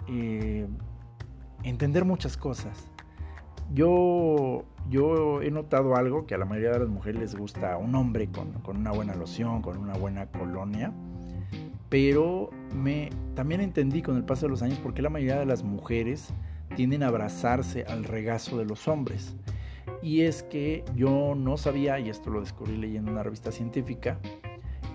eh, 0.09 0.67
entender 1.63 2.05
muchas 2.05 2.37
cosas. 2.37 2.89
Yo, 3.73 4.65
yo 4.89 5.41
he 5.41 5.49
notado 5.49 5.95
algo 5.95 6.25
que 6.25 6.35
a 6.35 6.37
la 6.37 6.45
mayoría 6.45 6.71
de 6.71 6.79
las 6.79 6.89
mujeres 6.89 7.21
les 7.21 7.35
gusta 7.35 7.77
un 7.77 7.95
hombre 7.95 8.27
con, 8.27 8.51
con 8.61 8.77
una 8.77 8.91
buena 8.91 9.15
loción, 9.15 9.61
con 9.61 9.77
una 9.77 9.93
buena 9.93 10.27
colonia, 10.27 10.93
pero 11.93 12.49
me, 12.73 13.11
también 13.35 13.61
entendí 13.61 14.01
con 14.01 14.17
el 14.17 14.23
paso 14.23 14.47
de 14.47 14.49
los 14.49 14.63
años 14.63 14.79
por 14.79 14.95
qué 14.95 15.03
la 15.03 15.11
mayoría 15.11 15.37
de 15.37 15.45
las 15.45 15.61
mujeres 15.61 16.33
tienden 16.75 17.03
a 17.03 17.09
abrazarse 17.09 17.83
al 17.87 18.03
regazo 18.03 18.57
de 18.57 18.65
los 18.65 18.87
hombres. 18.87 19.35
Y 20.01 20.21
es 20.21 20.41
que 20.41 20.83
yo 20.95 21.35
no 21.35 21.55
sabía, 21.55 21.99
y 21.99 22.09
esto 22.09 22.31
lo 22.31 22.39
descubrí 22.39 22.77
leyendo 22.77 23.11
una 23.11 23.21
revista 23.21 23.51
científica, 23.51 24.17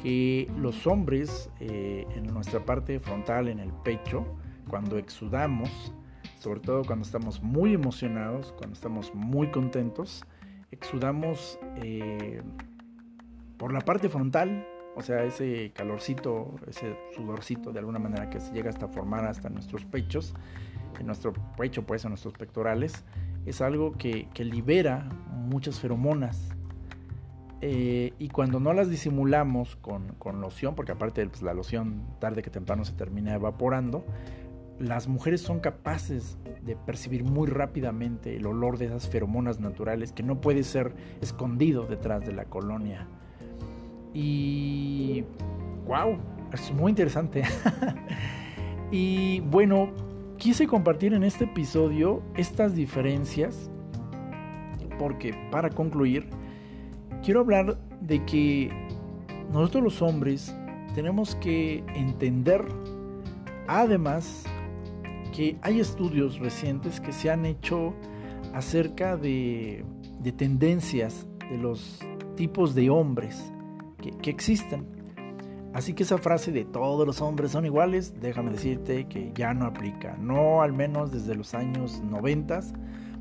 que 0.02 0.50
los 0.58 0.88
hombres 0.88 1.50
eh, 1.60 2.04
en 2.16 2.34
nuestra 2.34 2.64
parte 2.64 2.98
frontal, 2.98 3.46
en 3.46 3.60
el 3.60 3.70
pecho, 3.84 4.26
cuando 4.68 4.98
exudamos, 4.98 5.70
sobre 6.40 6.58
todo 6.58 6.82
cuando 6.82 7.04
estamos 7.04 7.40
muy 7.44 7.74
emocionados, 7.74 8.52
cuando 8.58 8.74
estamos 8.74 9.14
muy 9.14 9.52
contentos, 9.52 10.24
exudamos 10.72 11.60
eh, 11.76 12.42
por 13.56 13.72
la 13.72 13.82
parte 13.82 14.08
frontal, 14.08 14.66
o 14.96 15.02
sea, 15.02 15.24
ese 15.24 15.72
calorcito, 15.74 16.54
ese 16.66 16.96
sudorcito 17.14 17.72
de 17.72 17.78
alguna 17.78 17.98
manera 17.98 18.30
que 18.30 18.40
se 18.40 18.52
llega 18.52 18.70
hasta 18.70 18.88
formar 18.88 19.26
hasta 19.26 19.48
nuestros 19.48 19.84
pechos, 19.84 20.34
en 20.98 21.06
nuestro 21.06 21.32
pecho, 21.56 21.86
pues, 21.86 22.04
en 22.04 22.10
nuestros 22.10 22.34
pectorales, 22.34 23.04
es 23.46 23.60
algo 23.60 23.92
que, 23.92 24.28
libera 24.38 25.08
muchas 25.32 25.80
feromonas. 25.80 26.50
Eh, 27.60 28.12
y 28.18 28.28
cuando 28.28 28.60
no 28.60 28.72
las 28.72 28.88
disimulamos 28.88 29.76
con, 29.76 30.14
con 30.18 30.40
loción, 30.40 30.74
porque 30.74 30.92
aparte 30.92 31.26
pues, 31.26 31.42
la 31.42 31.54
loción 31.54 32.02
tarde 32.20 32.42
que 32.42 32.50
temprano 32.50 32.84
se 32.84 32.92
termina 32.92 33.34
evaporando, 33.34 34.04
las 34.78 35.08
mujeres 35.08 35.40
son 35.40 35.58
capaces 35.60 36.38
de 36.62 36.76
percibir 36.76 37.24
muy 37.24 37.48
rápidamente 37.48 38.36
el 38.36 38.46
olor 38.46 38.78
de 38.78 38.86
esas 38.86 39.08
feromonas 39.08 39.58
naturales 39.58 40.12
que 40.12 40.22
no 40.22 40.40
puede 40.40 40.62
ser 40.62 40.94
escondido 41.20 41.84
detrás 41.86 42.24
de 42.24 42.32
la 42.32 42.44
colonia. 42.44 43.08
Y 44.14 45.24
wow, 45.86 46.18
es 46.52 46.72
muy 46.72 46.90
interesante. 46.90 47.42
y 48.90 49.40
bueno, 49.40 49.90
quise 50.36 50.66
compartir 50.66 51.14
en 51.14 51.24
este 51.24 51.44
episodio 51.44 52.22
estas 52.36 52.74
diferencias 52.74 53.70
porque 54.98 55.34
para 55.50 55.70
concluir 55.70 56.26
quiero 57.22 57.40
hablar 57.40 57.78
de 58.00 58.24
que 58.24 58.70
nosotros 59.52 59.82
los 59.82 60.02
hombres 60.02 60.54
tenemos 60.94 61.36
que 61.36 61.84
entender, 61.94 62.64
además, 63.66 64.44
que 65.34 65.56
hay 65.62 65.80
estudios 65.80 66.38
recientes 66.38 67.00
que 67.00 67.12
se 67.12 67.30
han 67.30 67.46
hecho 67.46 67.94
acerca 68.54 69.16
de, 69.16 69.84
tendencias 70.36 71.26
de 71.50 71.56
los 71.56 72.00
tipos 72.36 72.74
de 72.74 72.90
hombres 72.90 73.52
que, 74.00 74.30
existen. 74.30 74.86
Así 75.74 75.92
que 75.92 76.02
esa 76.02 76.18
frase 76.18 76.50
de 76.50 76.64
todos 76.64 77.06
los 77.06 77.20
hombres 77.20 77.52
son 77.52 77.66
iguales, 77.66 78.14
déjame 78.20 78.50
decirte 78.50 79.06
que 79.06 79.32
ya 79.34 79.52
no 79.54 79.66
aplica, 79.66 80.16
no 80.18 80.62
al 80.62 80.72
menos 80.72 81.12
desde 81.12 81.34
los 81.34 81.54
años 81.54 82.02
90, 82.02 82.60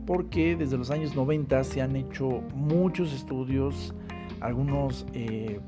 porque 0.05 0.55
desde 0.55 0.77
los 0.77 0.89
años 0.89 1.15
90 1.15 1.63
se 1.65 1.81
han 1.81 1.95
hecho 1.95 2.41
muchos 2.55 3.13
estudios, 3.13 3.93
algunos 4.39 5.05
eh, 5.13 5.59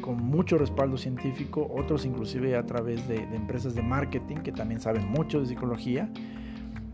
con 0.00 0.22
mucho 0.22 0.58
respaldo 0.58 0.96
científico, 0.96 1.68
otros 1.76 2.06
inclusive 2.06 2.56
a 2.56 2.64
través 2.64 3.06
de, 3.08 3.16
empresas 3.16 3.74
de 3.74 3.82
marketing 3.82 4.36
que 4.36 4.52
también 4.52 4.80
saben 4.80 5.08
mucho 5.08 5.40
de 5.40 5.46
psicología. 5.46 6.10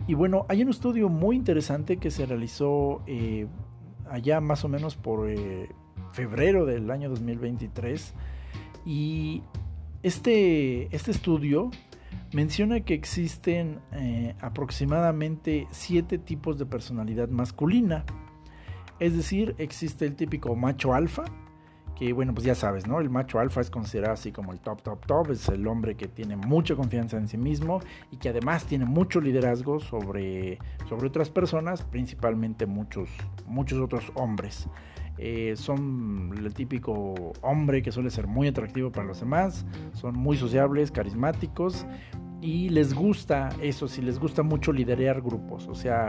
Y 0.07 0.14
bueno, 0.14 0.47
hay 0.49 0.62
un 0.62 0.70
estudio 0.70 1.09
muy 1.09 1.37
interesante 1.37 1.99
que 1.99 2.11
se 2.11 2.27
realizó 2.27 3.03
eh, 3.07 3.47
allá 4.11 4.41
más 4.41 4.64
o 4.64 4.68
menos 4.68 4.97
por 4.97 5.31
eh, 5.31 5.68
febrero 6.15 6.65
del 6.65 6.91
año 6.91 7.09
2023 7.11 8.15
y 8.87 9.43
este, 10.03 10.95
este 10.95 11.11
estudio 11.11 11.71
menciona 12.33 12.81
que 12.81 12.95
existen 12.95 13.81
eh, 13.93 14.35
aproximadamente 14.41 15.67
siete 15.73 16.19
tipos 16.19 16.59
de 16.59 16.67
personalidad 16.67 17.29
masculina. 17.29 18.05
Es 19.01 19.17
decir, 19.17 19.57
existe 19.59 20.07
el 20.07 20.15
típico 20.15 20.55
macho 20.55 20.95
alfa, 20.95 21.25
que 21.97 22.12
bueno, 22.12 22.33
pues 22.33 22.45
ya 22.45 22.55
sabes, 22.55 22.87
¿no? 22.87 23.01
El 23.01 23.11
macho 23.11 23.41
alfa 23.41 23.61
es 23.61 23.71
considerado 23.71 24.15
así 24.15 24.31
como 24.31 24.53
el 24.53 24.61
top, 24.61 24.83
top, 24.83 25.05
top, 25.07 25.31
es 25.33 25.49
el 25.49 25.67
hombre 25.67 25.97
que 25.97 26.07
tiene 26.07 26.37
mucha 26.37 26.77
confianza 26.77 27.17
en 27.17 27.27
sí 27.27 27.37
mismo 27.37 27.81
y 28.12 28.19
que 28.19 28.29
además 28.29 28.67
tiene 28.67 28.85
mucho 28.85 29.21
liderazgo 29.21 29.81
sobre, 29.81 30.59
sobre 30.89 31.09
otras 31.09 31.29
personas, 31.31 31.83
principalmente 31.83 32.67
muchos, 32.67 33.09
muchos 33.47 33.81
otros 33.81 34.12
hombres. 34.15 34.69
Eh, 35.17 35.55
son 35.57 36.33
el 36.37 36.53
típico 36.55 37.33
hombre 37.41 37.83
que 37.83 37.93
suele 37.93 38.11
ser 38.11 38.27
muy 38.27 38.49
atractivo 38.49 38.91
para 38.91 39.07
los 39.07 39.21
demás, 39.21 39.65
son 39.93 40.17
muy 40.17 40.37
sociables, 40.37 40.91
carismáticos 40.91 41.87
y 42.41 42.69
les 42.71 42.95
gusta 42.95 43.51
eso, 43.62 43.87
si 43.87 44.03
les 44.03 44.19
gusta 44.19 44.43
mucho 44.43 44.73
liderar 44.73 45.23
grupos, 45.23 45.69
o 45.69 45.75
sea, 45.75 46.09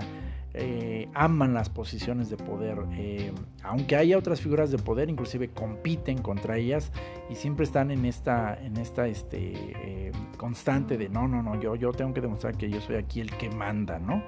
eh, 0.56 1.08
aman 1.14 1.54
las 1.54 1.70
posiciones 1.70 2.30
de 2.30 2.38
poder, 2.38 2.80
eh, 2.94 3.32
aunque 3.62 3.96
haya 3.96 4.18
otras 4.18 4.42
figuras 4.42 4.72
de 4.72 4.80
poder, 4.80 5.10
inclusive 5.10 5.50
compiten 5.50 6.18
contra 6.18 6.58
ellas 6.58 6.92
y 7.30 7.36
siempre 7.36 7.66
están 7.66 7.92
en 7.92 8.06
esta, 8.06 8.58
en 8.60 8.78
esta 8.78 9.08
este, 9.08 10.12
constante 10.38 10.98
de 10.98 11.10
no, 11.10 11.28
no, 11.28 11.44
no, 11.44 11.60
yo, 11.62 11.76
yo 11.76 11.92
tengo 11.92 12.14
que 12.14 12.22
demostrar 12.22 12.58
que 12.58 12.72
yo 12.72 12.82
soy 12.82 12.96
aquí 12.96 13.22
el 13.22 13.32
que 13.38 13.50
manda, 13.50 14.00
¿no? 14.00 14.24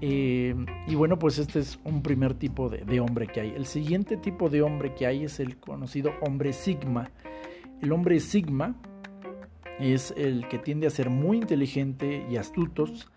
Eh, 0.00 0.54
y 0.86 0.94
bueno, 0.94 1.18
pues 1.18 1.38
este 1.38 1.60
es 1.60 1.78
un 1.84 2.02
primer 2.02 2.34
tipo 2.34 2.68
de, 2.68 3.00
hombre 3.00 3.26
que 3.26 3.40
hay. 3.40 3.50
El 3.50 3.66
siguiente 3.66 4.16
tipo 4.16 4.50
de 4.50 4.62
hombre 4.62 4.94
que 4.94 5.06
hay 5.06 5.24
es 5.24 5.40
el 5.40 5.56
conocido 5.56 6.12
hombre 6.20 6.52
sigma. 6.52 7.10
El 7.80 7.92
hombre 7.92 8.20
sigma 8.20 8.76
es 9.78 10.14
el 10.16 10.46
que 10.48 10.58
tiende 10.58 10.86
a 10.86 10.90
ser 10.90 11.10
muy 11.10 11.38
inteligente 11.38 12.26
y 12.30 12.36
astutos 12.36 13.10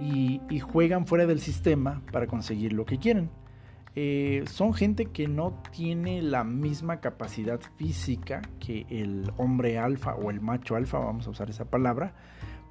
y, 0.00 0.40
juegan 0.60 1.06
fuera 1.06 1.26
del 1.26 1.40
sistema 1.40 2.02
para 2.12 2.26
conseguir 2.26 2.72
lo 2.72 2.84
que 2.84 2.98
quieren. 2.98 3.30
Eh, 3.94 4.44
son 4.46 4.72
gente 4.72 5.06
que 5.06 5.28
no 5.28 5.62
tiene 5.70 6.22
la 6.22 6.44
misma 6.44 7.00
capacidad 7.00 7.60
física 7.76 8.40
que 8.58 8.86
el 8.88 9.30
hombre 9.36 9.78
alfa 9.78 10.14
o 10.14 10.30
el 10.30 10.40
macho 10.40 10.76
alfa, 10.76 10.98
vamos 10.98 11.26
a 11.26 11.30
usar 11.30 11.50
esa 11.50 11.66
palabra, 11.66 12.14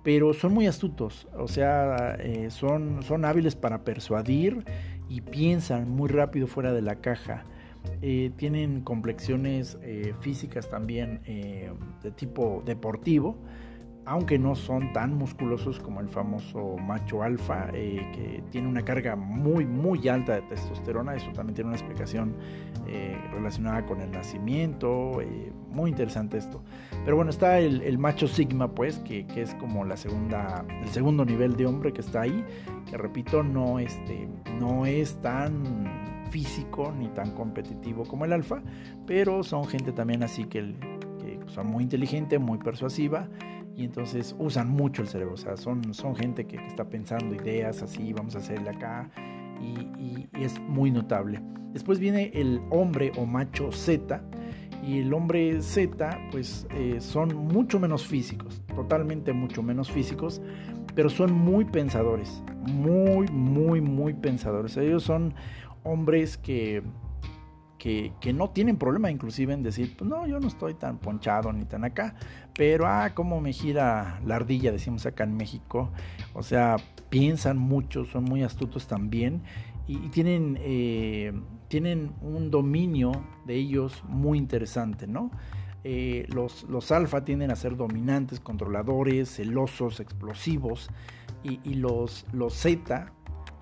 pero 0.03 0.33
son 0.33 0.53
muy 0.53 0.67
astutos, 0.67 1.27
o 1.37 1.47
sea, 1.47 2.15
eh, 2.19 2.49
son, 2.49 3.03
son 3.03 3.25
hábiles 3.25 3.55
para 3.55 3.83
persuadir 3.83 4.65
y 5.09 5.21
piensan 5.21 5.89
muy 5.89 6.09
rápido 6.09 6.47
fuera 6.47 6.73
de 6.73 6.81
la 6.81 6.95
caja. 6.95 7.45
Eh, 8.01 8.31
tienen 8.35 8.81
complexiones 8.81 9.77
eh, 9.81 10.13
físicas 10.21 10.69
también 10.69 11.21
de 11.23 12.11
tipo 12.11 12.63
deportivo, 12.65 13.37
aunque 14.05 14.39
no 14.39 14.55
son 14.55 14.91
tan 14.93 15.15
musculosos 15.15 15.79
como 15.79 15.99
el 15.99 16.09
famoso 16.09 16.77
macho 16.77 17.21
alfa, 17.21 17.71
que 17.71 18.43
tiene 18.49 18.67
una 18.67 18.83
carga 18.83 19.15
muy, 19.15 19.65
muy 19.65 20.07
alta 20.07 20.35
de 20.35 20.41
testosterona. 20.43 21.15
Eso 21.15 21.31
también 21.33 21.55
tiene 21.55 21.69
una 21.69 21.77
explicación 21.77 22.35
relacionada 23.31 23.85
con 23.85 24.01
el 24.01 24.11
nacimiento. 24.11 25.19
Muy 25.71 25.89
interesante 25.89 26.37
esto. 26.37 26.63
Pero 27.03 27.15
bueno, 27.15 27.31
está 27.31 27.59
el, 27.59 27.97
macho 27.97 28.27
sigma, 28.27 28.71
pues, 28.71 28.99
que, 28.99 29.25
es 29.35 29.55
como 29.55 29.85
la 29.85 29.97
segunda, 29.97 30.65
el 30.81 30.89
segundo 30.89 31.25
nivel 31.25 31.55
de 31.55 31.65
hombre 31.65 31.93
que 31.93 32.01
está 32.01 32.21
ahí. 32.21 32.43
Que 32.89 32.97
repito, 32.97 33.43
no, 33.43 33.79
este, 33.79 34.27
no 34.59 34.85
es 34.85 35.19
tan 35.21 36.27
físico 36.29 36.93
ni 36.97 37.07
tan 37.09 37.31
competitivo 37.31 38.05
como 38.05 38.25
el 38.25 38.33
alfa, 38.33 38.61
pero 39.05 39.43
son 39.43 39.65
gente 39.65 39.91
también 39.91 40.23
así 40.23 40.45
que, 40.45 40.75
que 41.19 41.39
son 41.47 41.67
muy 41.67 41.83
inteligente, 41.83 42.39
muy 42.39 42.57
persuasiva 42.57 43.27
y 43.75 43.85
entonces 43.85 44.35
usan 44.37 44.69
mucho 44.69 45.01
el 45.01 45.07
cerebro, 45.07 45.33
o 45.33 45.37
sea, 45.37 45.57
son, 45.57 45.93
son 45.93 46.15
gente 46.15 46.45
que, 46.45 46.57
está 46.67 46.85
pensando 46.89 47.35
ideas 47.35 47.81
así, 47.81 48.13
vamos 48.13 48.35
a 48.35 48.39
hacerle 48.39 48.69
acá, 48.69 49.09
y, 49.61 50.27
es 50.33 50.59
muy 50.59 50.89
notable. 50.89 51.41
Después 51.71 51.99
viene 51.99 52.31
el 52.33 52.61
hombre 52.71 53.11
o 53.17 53.25
macho 53.25 53.71
Z, 53.71 54.23
y 54.83 54.99
el 54.99 55.13
hombre 55.13 55.61
Z, 55.61 56.19
pues 56.31 56.67
eh, 56.71 56.97
son 56.99 57.35
mucho 57.35 57.79
menos 57.79 58.05
físicos, 58.05 58.61
totalmente 58.75 59.33
mucho 59.33 59.61
menos 59.61 59.91
físicos, 59.91 60.41
pero 60.95 61.09
son 61.09 61.31
muy 61.33 61.65
pensadores, 61.65 62.43
muy, 62.63 63.27
muy, 63.27 63.81
muy 63.81 64.13
pensadores. 64.13 64.75
Ellos 64.77 65.03
son 65.03 65.33
hombres 65.83 66.37
que 66.37 66.83
que, 67.81 68.33
no 68.33 68.51
tienen 68.51 68.77
problema 68.77 69.09
inclusive 69.09 69.53
en 69.53 69.63
decir, 69.63 69.95
pues 69.97 70.07
no, 70.07 70.27
yo 70.27 70.39
no 70.39 70.47
estoy 70.47 70.75
tan 70.75 70.99
ponchado 70.99 71.51
ni 71.51 71.65
tan 71.65 71.83
acá, 71.83 72.13
pero 72.53 72.85
ah, 72.85 73.11
cómo 73.15 73.41
me 73.41 73.53
gira 73.53 74.21
la 74.23 74.35
ardilla, 74.35 74.71
decimos 74.71 75.07
acá 75.07 75.23
en 75.23 75.35
México. 75.35 75.89
O 76.35 76.43
sea, 76.43 76.75
piensan 77.09 77.57
mucho, 77.57 78.05
son 78.05 78.25
muy 78.25 78.43
astutos 78.43 78.85
también 78.85 79.41
y, 79.91 80.09
tienen, 80.09 80.57
eh, 80.61 81.33
tienen 81.67 82.13
un 82.21 82.51
dominio 82.51 83.11
de 83.45 83.55
ellos 83.55 84.03
muy 84.07 84.37
interesante, 84.37 85.07
¿no? 85.07 85.31
Eh, 85.83 86.27
los, 86.29 86.63
los 86.63 86.91
alfa 86.91 87.25
tienden 87.25 87.51
a 87.51 87.55
ser 87.55 87.75
dominantes, 87.75 88.39
controladores, 88.39 89.35
celosos, 89.35 89.99
explosivos 89.99 90.89
y, 91.43 91.59
y 91.63 91.73
los, 91.73 92.25
los 92.31 92.53
Z 92.53 93.11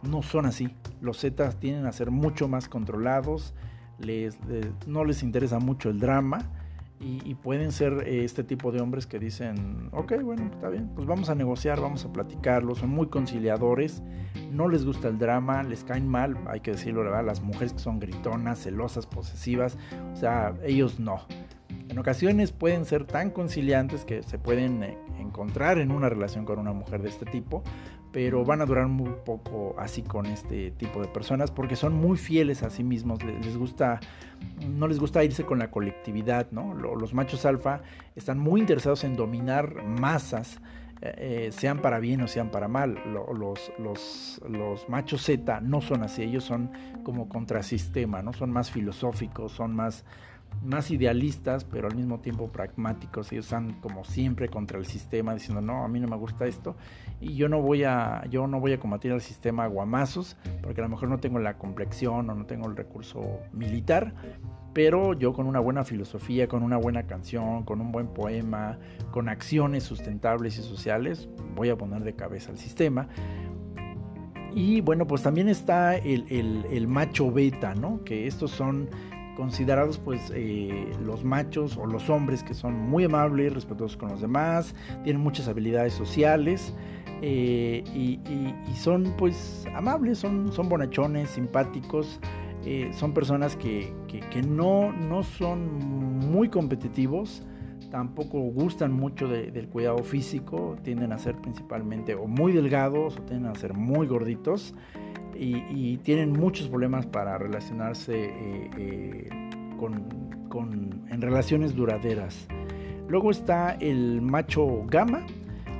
no 0.03 0.21
son 0.21 0.45
así. 0.45 0.69
Los 1.01 1.19
Z 1.19 1.49
tienden 1.59 1.85
a 1.85 1.91
ser 1.93 2.11
mucho 2.11 2.47
más 2.47 2.67
controlados, 2.67 3.53
les, 3.99 4.37
no 4.85 5.05
les 5.05 5.23
interesa 5.23 5.59
mucho 5.59 5.89
el 5.89 5.99
drama 5.99 6.58
y, 7.01 7.35
pueden 7.35 7.71
ser 7.71 8.03
eh, 8.05 8.25
este 8.25 8.43
tipo 8.43 8.71
de 8.73 8.81
hombres 8.81 9.07
que 9.07 9.19
dicen, 9.19 9.89
ok, 9.93 10.21
bueno, 10.21 10.49
está 10.51 10.67
bien, 10.67 10.89
pues 10.95 11.07
vamos 11.07 11.29
a 11.29 11.35
negociar, 11.35 11.79
vamos 11.79 12.03
a 12.03 12.11
platicarlo, 12.11 12.75
son 12.75 12.89
muy 12.89 13.07
conciliadores, 13.07 14.03
no 14.51 14.67
les 14.67 14.85
gusta 14.85 15.07
el 15.07 15.17
drama, 15.17 15.63
les 15.63 15.85
caen 15.85 16.07
mal, 16.07 16.37
hay 16.47 16.59
que 16.59 16.71
decirlo, 16.71 17.01
verdad, 17.03 17.25
las 17.25 17.41
mujeres 17.41 17.71
que 17.71 17.79
son 17.79 17.99
gritonas, 17.99 18.59
celosas, 18.59 19.05
posesivas, 19.05 19.77
o 20.11 20.15
sea, 20.17 20.53
ellos 20.63 20.99
no. 20.99 21.21
En 21.87 21.97
ocasiones 21.97 22.51
pueden 22.51 22.85
ser 22.85 23.05
tan 23.05 23.31
conciliantes 23.31 24.03
que 24.03 24.21
se 24.21 24.37
pueden 24.37 24.83
eh, 24.83 24.97
encontrar 25.19 25.79
en 25.79 25.91
una 25.91 26.09
relación 26.09 26.45
con 26.45 26.59
una 26.59 26.73
mujer 26.73 27.01
de 27.01 27.09
este 27.09 27.25
tipo, 27.25 27.63
pero 28.11 28.43
van 28.43 28.61
a 28.61 28.65
durar 28.65 28.87
muy 28.87 29.11
poco 29.25 29.75
así 29.77 30.01
con 30.01 30.25
este 30.25 30.71
tipo 30.71 31.01
de 31.01 31.07
personas 31.07 31.51
porque 31.51 31.75
son 31.75 31.93
muy 31.93 32.17
fieles 32.17 32.63
a 32.63 32.69
sí 32.69 32.83
mismos, 32.83 33.23
les 33.23 33.57
gusta, 33.57 33.99
no 34.67 34.87
les 34.87 34.99
gusta 34.99 35.23
irse 35.23 35.45
con 35.45 35.59
la 35.59 35.69
colectividad, 35.69 36.47
¿no? 36.51 36.73
Los 36.73 37.13
machos 37.13 37.45
alfa 37.45 37.81
están 38.15 38.39
muy 38.39 38.61
interesados 38.61 39.03
en 39.03 39.15
dominar 39.15 39.83
masas, 39.83 40.59
eh, 41.01 41.47
eh, 41.47 41.51
sean 41.51 41.79
para 41.79 41.99
bien 41.99 42.21
o 42.21 42.27
sean 42.27 42.49
para 42.49 42.67
mal. 42.67 42.99
Los, 43.13 43.71
los, 43.77 44.41
los 44.49 44.89
machos 44.89 45.23
Z 45.23 45.61
no 45.61 45.81
son 45.81 46.03
así, 46.03 46.23
ellos 46.23 46.43
son 46.43 46.71
como 47.03 47.29
contrasistema, 47.29 48.21
¿no? 48.21 48.33
Son 48.33 48.51
más 48.51 48.71
filosóficos, 48.71 49.51
son 49.51 49.75
más 49.75 50.03
más 50.63 50.91
idealistas, 50.91 51.63
pero 51.63 51.87
al 51.87 51.95
mismo 51.95 52.19
tiempo 52.19 52.51
pragmáticos. 52.51 53.31
Ellos 53.31 53.45
están 53.45 53.79
como 53.79 54.03
siempre 54.03 54.49
contra 54.49 54.77
el 54.77 54.85
sistema, 54.85 55.33
diciendo 55.33 55.61
no, 55.61 55.83
a 55.83 55.87
mí 55.87 55.99
no 55.99 56.07
me 56.07 56.17
gusta 56.17 56.45
esto 56.45 56.75
y 57.21 57.35
yo 57.35 57.49
no 57.49 57.61
voy 57.61 57.83
a, 57.83 58.25
yo 58.29 58.47
no 58.47 58.59
voy 58.59 58.73
a 58.73 58.79
combatir 58.79 59.11
al 59.11 59.21
sistema 59.21 59.67
guamazos, 59.67 60.37
porque 60.61 60.81
a 60.81 60.83
lo 60.83 60.89
mejor 60.89 61.09
no 61.09 61.17
tengo 61.17 61.39
la 61.39 61.57
complexión 61.57 62.29
o 62.29 62.35
no 62.35 62.45
tengo 62.45 62.67
el 62.67 62.75
recurso 62.75 63.39
militar, 63.51 64.13
pero 64.73 65.13
yo 65.13 65.33
con 65.33 65.45
una 65.45 65.59
buena 65.59 65.83
filosofía, 65.83 66.47
con 66.47 66.63
una 66.63 66.77
buena 66.77 67.03
canción, 67.03 67.63
con 67.63 67.81
un 67.81 67.91
buen 67.91 68.07
poema, 68.07 68.77
con 69.11 69.27
acciones 69.27 69.83
sustentables 69.83 70.57
y 70.57 70.61
sociales, 70.61 71.27
voy 71.55 71.69
a 71.69 71.77
poner 71.77 72.03
de 72.03 72.15
cabeza 72.15 72.51
al 72.51 72.57
sistema. 72.57 73.07
Y 74.55 74.81
bueno, 74.81 75.05
pues 75.05 75.21
también 75.21 75.47
está 75.47 75.95
el, 75.95 76.25
el 76.29 76.87
macho 76.87 77.31
beta, 77.31 77.75
¿no? 77.75 78.03
Que 78.03 78.25
estos 78.25 78.49
son 78.49 78.89
considerados 79.39 79.97
pues 79.97 80.33
eh, 80.35 80.91
los 81.01 81.23
machos 81.23 81.77
o 81.77 81.85
los 81.85 82.09
hombres 82.09 82.43
que 82.43 82.53
son 82.53 82.77
muy 82.77 83.05
amables, 83.05 83.53
respetuosos 83.53 83.95
con 83.95 84.09
los 84.09 84.19
demás, 84.19 84.75
tienen 85.05 85.21
muchas 85.21 85.47
habilidades 85.47 85.93
sociales 85.93 86.73
eh, 87.21 87.81
y, 87.95 88.19
son 88.75 89.13
pues 89.17 89.65
amables, 89.73 90.17
son, 90.17 90.51
son 90.51 90.67
bonachones, 90.67 91.29
simpáticos, 91.29 92.19
eh, 92.65 92.89
son 92.91 93.13
personas 93.13 93.55
que, 93.55 93.93
no, 94.45 94.91
no 94.91 95.23
son 95.23 95.73
muy 96.31 96.49
competitivos, 96.49 97.41
tampoco 97.91 98.39
gustan 98.39 98.91
mucho 98.91 99.29
del 99.29 99.69
cuidado 99.69 99.99
físico, 99.99 100.75
tienden 100.83 101.13
a 101.13 101.17
ser 101.17 101.35
principalmente 101.37 102.13
o 102.13 102.27
muy 102.27 102.51
delgados 102.51 103.17
o 103.17 103.21
tienden 103.21 103.51
a 103.51 103.55
ser 103.55 103.73
muy 103.73 104.05
gorditos 104.05 104.75
y, 105.39 105.97
tienen 105.97 106.33
muchos 106.33 106.67
problemas 106.67 107.05
para 107.05 107.37
relacionarse 107.37 108.25
eh, 108.25 108.69
eh, 108.77 109.29
con, 109.77 111.05
en 111.09 111.21
relaciones 111.21 111.75
duraderas. 111.75 112.47
Luego 113.07 113.31
está 113.31 113.71
el 113.79 114.21
macho 114.21 114.83
gama, 114.87 115.25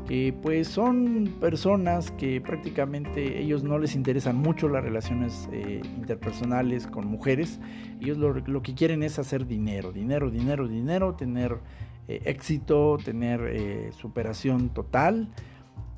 que 0.08 0.34
pues 0.42 0.68
son 0.68 1.36
personas 1.40 2.10
que 2.12 2.42
prácticamente 2.42 3.40
ellos 3.40 3.64
no 3.64 3.78
les 3.78 3.96
interesan 3.96 4.38
mucho 4.38 4.68
las 4.70 4.84
relaciones 4.84 5.48
eh, 5.52 5.82
interpersonales 5.98 6.88
con 6.88 7.08
mujeres. 7.08 7.60
Ellos 8.00 8.18
lo, 8.18 8.34
lo, 8.34 8.62
que 8.62 8.74
quieren 8.74 9.04
es 9.04 9.20
hacer 9.20 9.46
dinero, 9.46 9.92
dinero, 9.92 10.32
dinero, 10.32 10.68
dinero, 10.68 11.16
tener 11.16 11.58
éxito, 12.08 12.98
tener 13.04 13.94
superación 13.94 14.70
total 14.70 15.30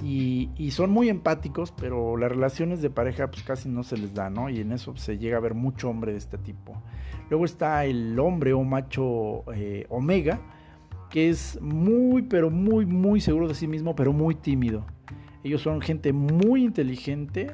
y, 0.04 0.72
son 0.72 0.90
muy 0.90 1.10
empáticos, 1.10 1.72
pero 1.72 2.18
las 2.18 2.32
relaciones 2.32 2.82
de 2.82 2.90
pareja 2.90 3.30
pues 3.30 3.44
casi 3.44 3.70
no 3.70 3.84
se 3.84 3.98
les 3.98 4.14
da, 4.14 4.30
¿no? 4.30 4.50
Y 4.50 4.60
en 4.60 4.72
eso 4.72 4.96
se 4.96 5.18
llega 5.18 5.38
a 5.38 5.40
ver 5.40 5.54
mucho 5.54 5.90
hombre 5.90 6.12
de 6.14 6.18
este 6.18 6.38
tipo. 6.38 6.82
Luego 7.30 7.46
está 7.46 7.86
el 7.86 8.18
hombre 8.20 8.54
o 8.54 8.64
macho 8.64 9.44
eh, 9.54 9.86
omega, 9.90 10.40
que 11.10 11.30
es 11.30 11.60
muy, 11.62 12.24
pero 12.24 12.50
muy, 12.50 12.86
muy 12.86 13.22
seguro 13.22 13.48
de 13.48 13.54
sí 13.54 13.68
mismo, 13.68 13.96
pero 13.96 14.12
muy 14.12 14.36
tímido. 14.36 14.86
Ellos 15.44 15.62
son 15.62 15.82
gente 15.82 16.14
muy 16.14 16.64
inteligente, 16.64 17.52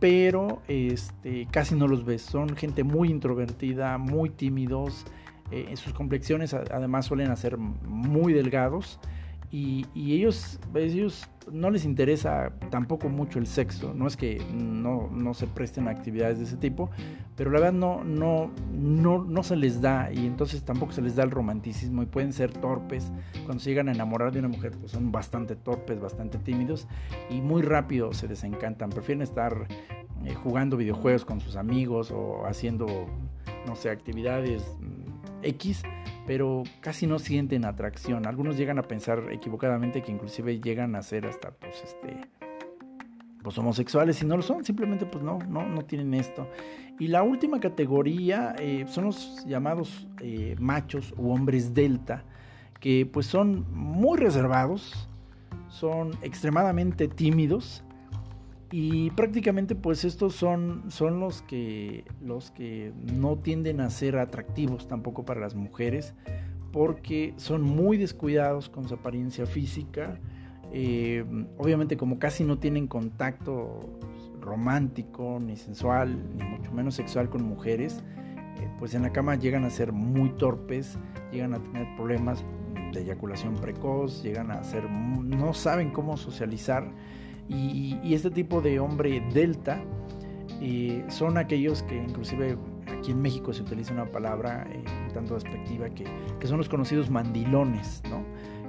pero 0.00 0.62
este, 0.68 1.46
casi 1.50 1.74
no 1.74 1.86
los 1.86 2.04
ves. 2.04 2.22
Son 2.22 2.56
gente 2.56 2.82
muy 2.82 3.10
introvertida, 3.10 3.98
muy 3.98 4.30
tímidos. 4.30 5.04
Eh, 5.50 5.76
sus 5.76 5.92
complexiones 5.92 6.54
además 6.54 7.04
suelen 7.04 7.36
ser 7.36 7.58
muy 7.58 8.32
delgados 8.32 8.98
y, 9.56 9.86
ellos, 10.12 10.58
ellos 10.74 11.28
no 11.52 11.70
les 11.70 11.84
interesa 11.84 12.50
tampoco 12.70 13.08
mucho 13.08 13.38
el 13.38 13.46
sexo, 13.46 13.94
no 13.94 14.08
es 14.08 14.16
que 14.16 14.44
no, 14.52 15.08
no, 15.12 15.32
se 15.32 15.46
presten 15.46 15.86
a 15.86 15.92
actividades 15.92 16.38
de 16.38 16.44
ese 16.44 16.56
tipo, 16.56 16.90
pero 17.36 17.52
la 17.52 17.60
verdad 17.60 17.72
no, 17.72 18.02
no, 18.02 18.50
no, 18.72 19.22
no 19.22 19.42
se 19.44 19.54
les 19.54 19.80
da 19.80 20.10
y 20.12 20.26
entonces 20.26 20.64
tampoco 20.64 20.90
se 20.90 21.02
les 21.02 21.14
da 21.14 21.22
el 21.22 21.30
romanticismo 21.30 22.02
y 22.02 22.06
pueden 22.06 22.32
ser 22.32 22.52
torpes. 22.52 23.12
Cuando 23.44 23.62
se 23.62 23.70
llegan 23.70 23.88
a 23.88 23.92
enamorar 23.92 24.32
de 24.32 24.40
una 24.40 24.48
mujer, 24.48 24.72
pues 24.72 24.90
son 24.90 25.12
bastante 25.12 25.54
torpes, 25.54 26.00
bastante 26.00 26.38
tímidos 26.38 26.88
y 27.30 27.40
muy 27.40 27.62
rápido 27.62 28.12
se 28.12 28.26
desencantan. 28.26 28.90
Prefieren 28.90 29.22
estar 29.22 29.68
eh, 30.24 30.34
jugando 30.34 30.76
videojuegos 30.76 31.24
con 31.24 31.40
sus 31.40 31.54
amigos 31.54 32.10
o 32.10 32.44
haciendo, 32.44 32.86
no 33.66 33.76
sé, 33.76 33.90
actividades 33.90 34.76
mm, 34.80 35.44
X 35.44 35.82
pero 36.26 36.62
casi 36.80 37.06
no 37.06 37.18
sienten 37.18 37.64
atracción. 37.64 38.26
Algunos 38.26 38.56
llegan 38.56 38.78
a 38.78 38.82
pensar 38.82 39.30
equivocadamente 39.30 40.02
que 40.02 40.12
inclusive 40.12 40.60
llegan 40.60 40.96
a 40.96 41.02
ser 41.02 41.26
hasta 41.26 41.50
pues 41.50 41.82
este 41.82 42.20
pues 43.42 43.58
homosexuales 43.58 44.22
y 44.22 44.24
no 44.24 44.38
lo 44.38 44.42
son, 44.42 44.64
simplemente 44.64 45.04
pues 45.04 45.22
no, 45.22 45.38
no, 45.38 45.68
no 45.68 45.84
tienen 45.84 46.14
esto. 46.14 46.48
Y 46.98 47.08
la 47.08 47.22
última 47.22 47.60
categoría 47.60 48.56
eh, 48.58 48.86
son 48.88 49.04
los 49.04 49.44
llamados 49.44 50.08
eh, 50.22 50.56
machos 50.58 51.12
u 51.18 51.30
hombres 51.30 51.74
delta, 51.74 52.24
que 52.80 53.04
pues 53.04 53.26
son 53.26 53.66
muy 53.70 54.16
reservados, 54.16 55.10
son 55.68 56.12
extremadamente 56.22 57.06
tímidos 57.06 57.84
y 58.76 59.10
prácticamente 59.10 59.76
pues 59.76 60.04
estos 60.04 60.34
son, 60.34 60.82
son 60.88 61.20
los, 61.20 61.42
que, 61.42 62.04
los 62.20 62.50
que 62.50 62.92
no 63.12 63.36
tienden 63.36 63.80
a 63.80 63.88
ser 63.88 64.18
atractivos 64.18 64.88
tampoco 64.88 65.24
para 65.24 65.38
las 65.38 65.54
mujeres 65.54 66.12
porque 66.72 67.34
son 67.36 67.62
muy 67.62 67.98
descuidados 67.98 68.68
con 68.68 68.88
su 68.88 68.94
apariencia 68.94 69.46
física. 69.46 70.18
Eh, 70.72 71.24
obviamente 71.56 71.96
como 71.96 72.18
casi 72.18 72.42
no 72.42 72.58
tienen 72.58 72.88
contacto 72.88 73.96
romántico, 74.40 75.38
ni 75.40 75.56
sensual, 75.56 76.34
ni 76.36 76.42
mucho 76.42 76.72
menos 76.72 76.96
sexual 76.96 77.30
con 77.30 77.44
mujeres, 77.44 78.02
eh, 78.60 78.68
pues 78.80 78.92
en 78.94 79.02
la 79.02 79.12
cama 79.12 79.36
llegan 79.36 79.64
a 79.64 79.70
ser 79.70 79.92
muy 79.92 80.30
torpes, 80.30 80.98
llegan 81.30 81.54
a 81.54 81.62
tener 81.62 81.86
problemas 81.94 82.44
de 82.92 83.02
eyaculación 83.02 83.54
precoz, 83.54 84.20
llegan 84.24 84.50
a 84.50 84.64
ser, 84.64 84.90
no 84.90 85.54
saben 85.54 85.92
cómo 85.92 86.16
socializar 86.16 86.90
y, 87.48 88.14
este 88.14 88.30
tipo 88.30 88.60
de 88.60 88.78
hombre 88.80 89.22
delta 89.32 89.80
eh, 90.60 91.04
son 91.08 91.36
aquellos 91.36 91.82
que 91.82 91.96
inclusive 91.96 92.56
aquí 92.98 93.10
en 93.10 93.20
México 93.20 93.52
se 93.52 93.62
utiliza 93.62 93.92
una 93.92 94.06
palabra 94.06 94.66
eh, 94.70 94.82
tanto 95.12 95.34
despectiva 95.34 95.88
que, 95.90 96.06
son 96.46 96.58
los 96.58 96.68
conocidos 96.68 97.10
mandilones, 97.10 98.02
¿no? 98.08 98.22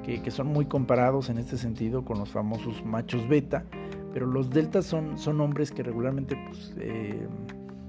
que, 0.04 0.32
son 0.32 0.48
muy 0.48 0.66
comparados 0.66 1.30
en 1.30 1.38
este 1.38 1.58
sentido 1.58 2.06
con 2.06 2.20
los 2.20 2.30
famosos 2.30 2.86
machos 2.86 3.28
beta, 3.28 3.66
pero 4.14 4.28
los 4.28 4.50
deltas 4.50 4.86
son, 4.86 5.18
son 5.18 5.42
hombres 5.42 5.72
que 5.72 5.84
regularmente 5.84 6.38
pues, 6.48 6.74
eh, 6.78 7.28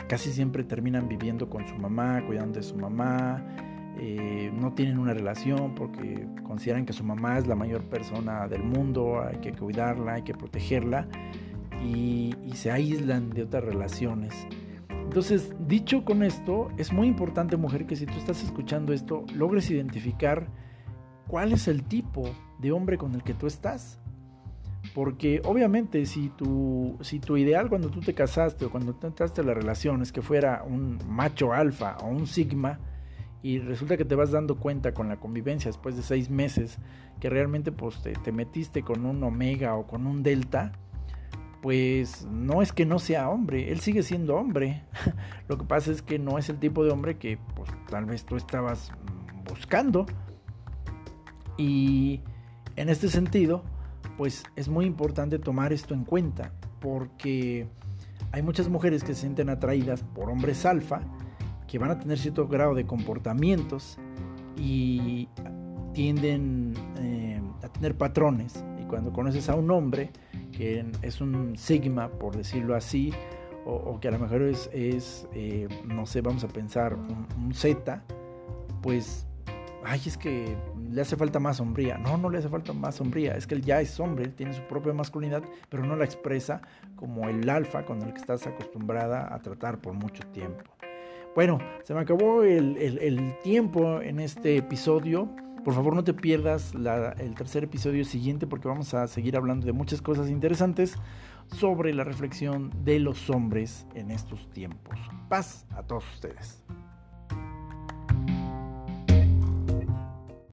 casi 0.08 0.30
siempre 0.32 0.64
terminan 0.64 1.08
viviendo 1.08 1.50
con 1.50 1.66
su 1.66 1.74
mamá, 1.76 2.22
cuidando 2.26 2.58
de 2.58 2.62
su 2.62 2.76
mamá, 2.76 3.44
eh, 3.98 4.50
no 4.52 4.74
tienen 4.74 4.98
una 4.98 5.14
relación 5.14 5.74
porque 5.74 6.26
consideran 6.42 6.84
que 6.84 6.92
su 6.92 7.02
mamá 7.02 7.38
es 7.38 7.46
la 7.46 7.54
mayor 7.54 7.82
persona 7.84 8.46
del 8.46 8.62
mundo, 8.62 9.22
hay 9.22 9.38
que 9.38 9.52
cuidarla, 9.52 10.14
hay 10.14 10.22
que 10.22 10.34
protegerla 10.34 11.08
y, 11.82 12.34
se 12.54 12.70
aíslan 12.70 13.30
de 13.30 13.42
otras 13.42 13.64
relaciones. 13.64 14.34
Entonces, 14.88 15.54
dicho 15.66 16.04
con 16.04 16.22
esto, 16.22 16.70
es 16.78 16.92
muy 16.92 17.06
importante, 17.06 17.56
mujer, 17.56 17.86
que 17.86 17.96
si 17.96 18.06
tú 18.06 18.14
estás 18.14 18.42
escuchando 18.42 18.94
esto, 18.94 19.24
logres 19.34 19.70
identificar 19.70 20.48
cuál 21.26 21.52
es 21.52 21.68
el 21.68 21.84
tipo 21.84 22.24
de 22.58 22.72
hombre 22.72 22.96
con 22.96 23.14
el 23.14 23.22
que 23.22 23.34
tú 23.34 23.46
estás. 23.46 24.00
Porque 24.94 25.42
obviamente 25.44 26.06
si 26.06 26.30
tu, 26.30 26.96
si 27.02 27.18
tu 27.18 27.36
ideal 27.36 27.68
cuando 27.68 27.90
tú 27.90 28.00
te 28.00 28.14
casaste 28.14 28.64
o 28.64 28.70
cuando 28.70 28.94
tú 28.94 29.06
entraste 29.06 29.42
a 29.42 29.44
la 29.44 29.52
relación 29.52 30.00
es 30.00 30.12
que 30.12 30.22
fuera 30.22 30.62
un 30.62 30.98
macho 31.08 31.52
alfa 31.52 31.98
o 31.98 32.06
un 32.06 32.26
sigma, 32.26 32.78
y 33.46 33.60
resulta 33.60 33.96
que 33.96 34.04
te 34.04 34.16
vas 34.16 34.32
dando 34.32 34.56
cuenta 34.56 34.92
con 34.92 35.08
la 35.08 35.20
convivencia 35.20 35.68
después 35.68 35.94
de 35.94 36.02
seis 36.02 36.30
meses 36.30 36.78
que 37.20 37.30
realmente 37.30 37.70
pues 37.70 38.02
te, 38.02 38.32
metiste 38.32 38.82
con 38.82 39.06
un 39.06 39.22
omega 39.22 39.76
o 39.76 39.86
con 39.86 40.08
un 40.08 40.24
delta, 40.24 40.72
pues 41.62 42.26
no 42.28 42.60
es 42.60 42.72
que 42.72 42.84
no 42.84 42.98
sea 42.98 43.30
hombre, 43.30 43.70
él 43.70 43.78
sigue 43.78 44.02
siendo 44.02 44.34
hombre. 44.34 44.82
Lo 45.48 45.58
que 45.58 45.64
pasa 45.64 45.92
es 45.92 46.02
que 46.02 46.18
no 46.18 46.38
es 46.38 46.48
el 46.48 46.58
tipo 46.58 46.82
de 46.82 46.90
hombre 46.90 47.18
que 47.18 47.38
pues 47.54 47.70
tal 47.88 48.06
vez 48.06 48.24
tú 48.24 48.34
estabas 48.34 48.90
buscando. 49.48 50.06
Y 51.56 52.22
en 52.74 52.88
este 52.88 53.06
sentido, 53.06 53.62
pues 54.16 54.42
es 54.56 54.68
muy 54.68 54.86
importante 54.86 55.38
tomar 55.38 55.72
esto 55.72 55.94
en 55.94 56.02
cuenta, 56.02 56.50
porque 56.80 57.68
hay 58.32 58.42
muchas 58.42 58.68
mujeres 58.68 59.04
que 59.04 59.14
se 59.14 59.20
sienten 59.20 59.50
atraídas 59.50 60.02
por 60.02 60.30
hombres 60.30 60.66
alfa 60.66 61.02
que 61.76 61.80
van 61.80 61.90
a 61.90 61.98
tener 61.98 62.16
cierto 62.16 62.48
grado 62.48 62.74
de 62.74 62.86
comportamientos 62.86 63.98
y 64.56 65.28
tienden 65.92 66.72
eh, 67.00 67.38
a 67.62 67.68
tener 67.68 67.94
patrones. 67.94 68.64
Y 68.80 68.84
cuando 68.84 69.12
conoces 69.12 69.50
a 69.50 69.56
un 69.56 69.70
hombre 69.70 70.10
que 70.52 70.86
es 71.02 71.20
un 71.20 71.54
sigma, 71.58 72.08
por 72.08 72.34
decirlo 72.34 72.74
así, 72.74 73.12
o, 73.66 74.00
que 74.00 74.08
a 74.08 74.10
lo 74.10 74.18
mejor 74.18 74.40
es, 74.40 74.70
eh, 74.72 75.68
no 75.84 76.06
sé, 76.06 76.22
vamos 76.22 76.44
a 76.44 76.48
pensar, 76.48 76.94
un, 76.94 77.52
Z, 77.52 78.02
pues, 78.80 79.26
ay, 79.84 80.00
es 80.06 80.16
que 80.16 80.56
le 80.90 81.02
hace 81.02 81.14
falta 81.14 81.38
más 81.40 81.58
sombría. 81.58 81.98
No, 81.98 82.16
no 82.16 82.30
le 82.30 82.38
hace 82.38 82.48
falta 82.48 82.72
más 82.72 82.94
sombría, 82.94 83.36
es 83.36 83.46
que 83.46 83.54
él 83.54 83.60
ya 83.60 83.82
es 83.82 84.00
hombre, 84.00 84.28
tiene 84.28 84.54
su 84.54 84.62
propia 84.62 84.94
masculinidad, 84.94 85.42
pero 85.68 85.84
no 85.84 85.94
la 85.94 86.06
expresa 86.06 86.62
como 86.94 87.28
el 87.28 87.50
alfa 87.50 87.84
con 87.84 88.00
el 88.00 88.14
que 88.14 88.20
estás 88.20 88.46
acostumbrada 88.46 89.34
a 89.34 89.42
tratar 89.42 89.78
por 89.78 89.92
mucho 89.92 90.22
tiempo. 90.28 90.64
Bueno, 91.36 91.58
se 91.84 91.92
me 91.92 92.00
acabó 92.00 92.44
el, 92.44 93.36
tiempo 93.42 94.00
en 94.00 94.20
este 94.20 94.56
episodio. 94.56 95.28
Por 95.66 95.74
favor 95.74 95.94
no 95.94 96.02
te 96.02 96.14
pierdas 96.14 96.72
el 97.18 97.34
tercer 97.34 97.64
episodio 97.64 98.06
siguiente 98.06 98.46
porque 98.46 98.68
vamos 98.68 98.94
a 98.94 99.06
seguir 99.06 99.36
hablando 99.36 99.66
de 99.66 99.72
muchas 99.72 100.00
cosas 100.00 100.30
interesantes 100.30 100.96
sobre 101.48 101.92
la 101.92 102.04
reflexión 102.04 102.72
de 102.84 103.00
los 103.00 103.28
hombres 103.28 103.86
en 103.94 104.12
estos 104.12 104.48
tiempos. 104.48 104.98
Paz 105.28 105.66
a 105.76 105.82
todos 105.82 106.04
ustedes. 106.14 106.64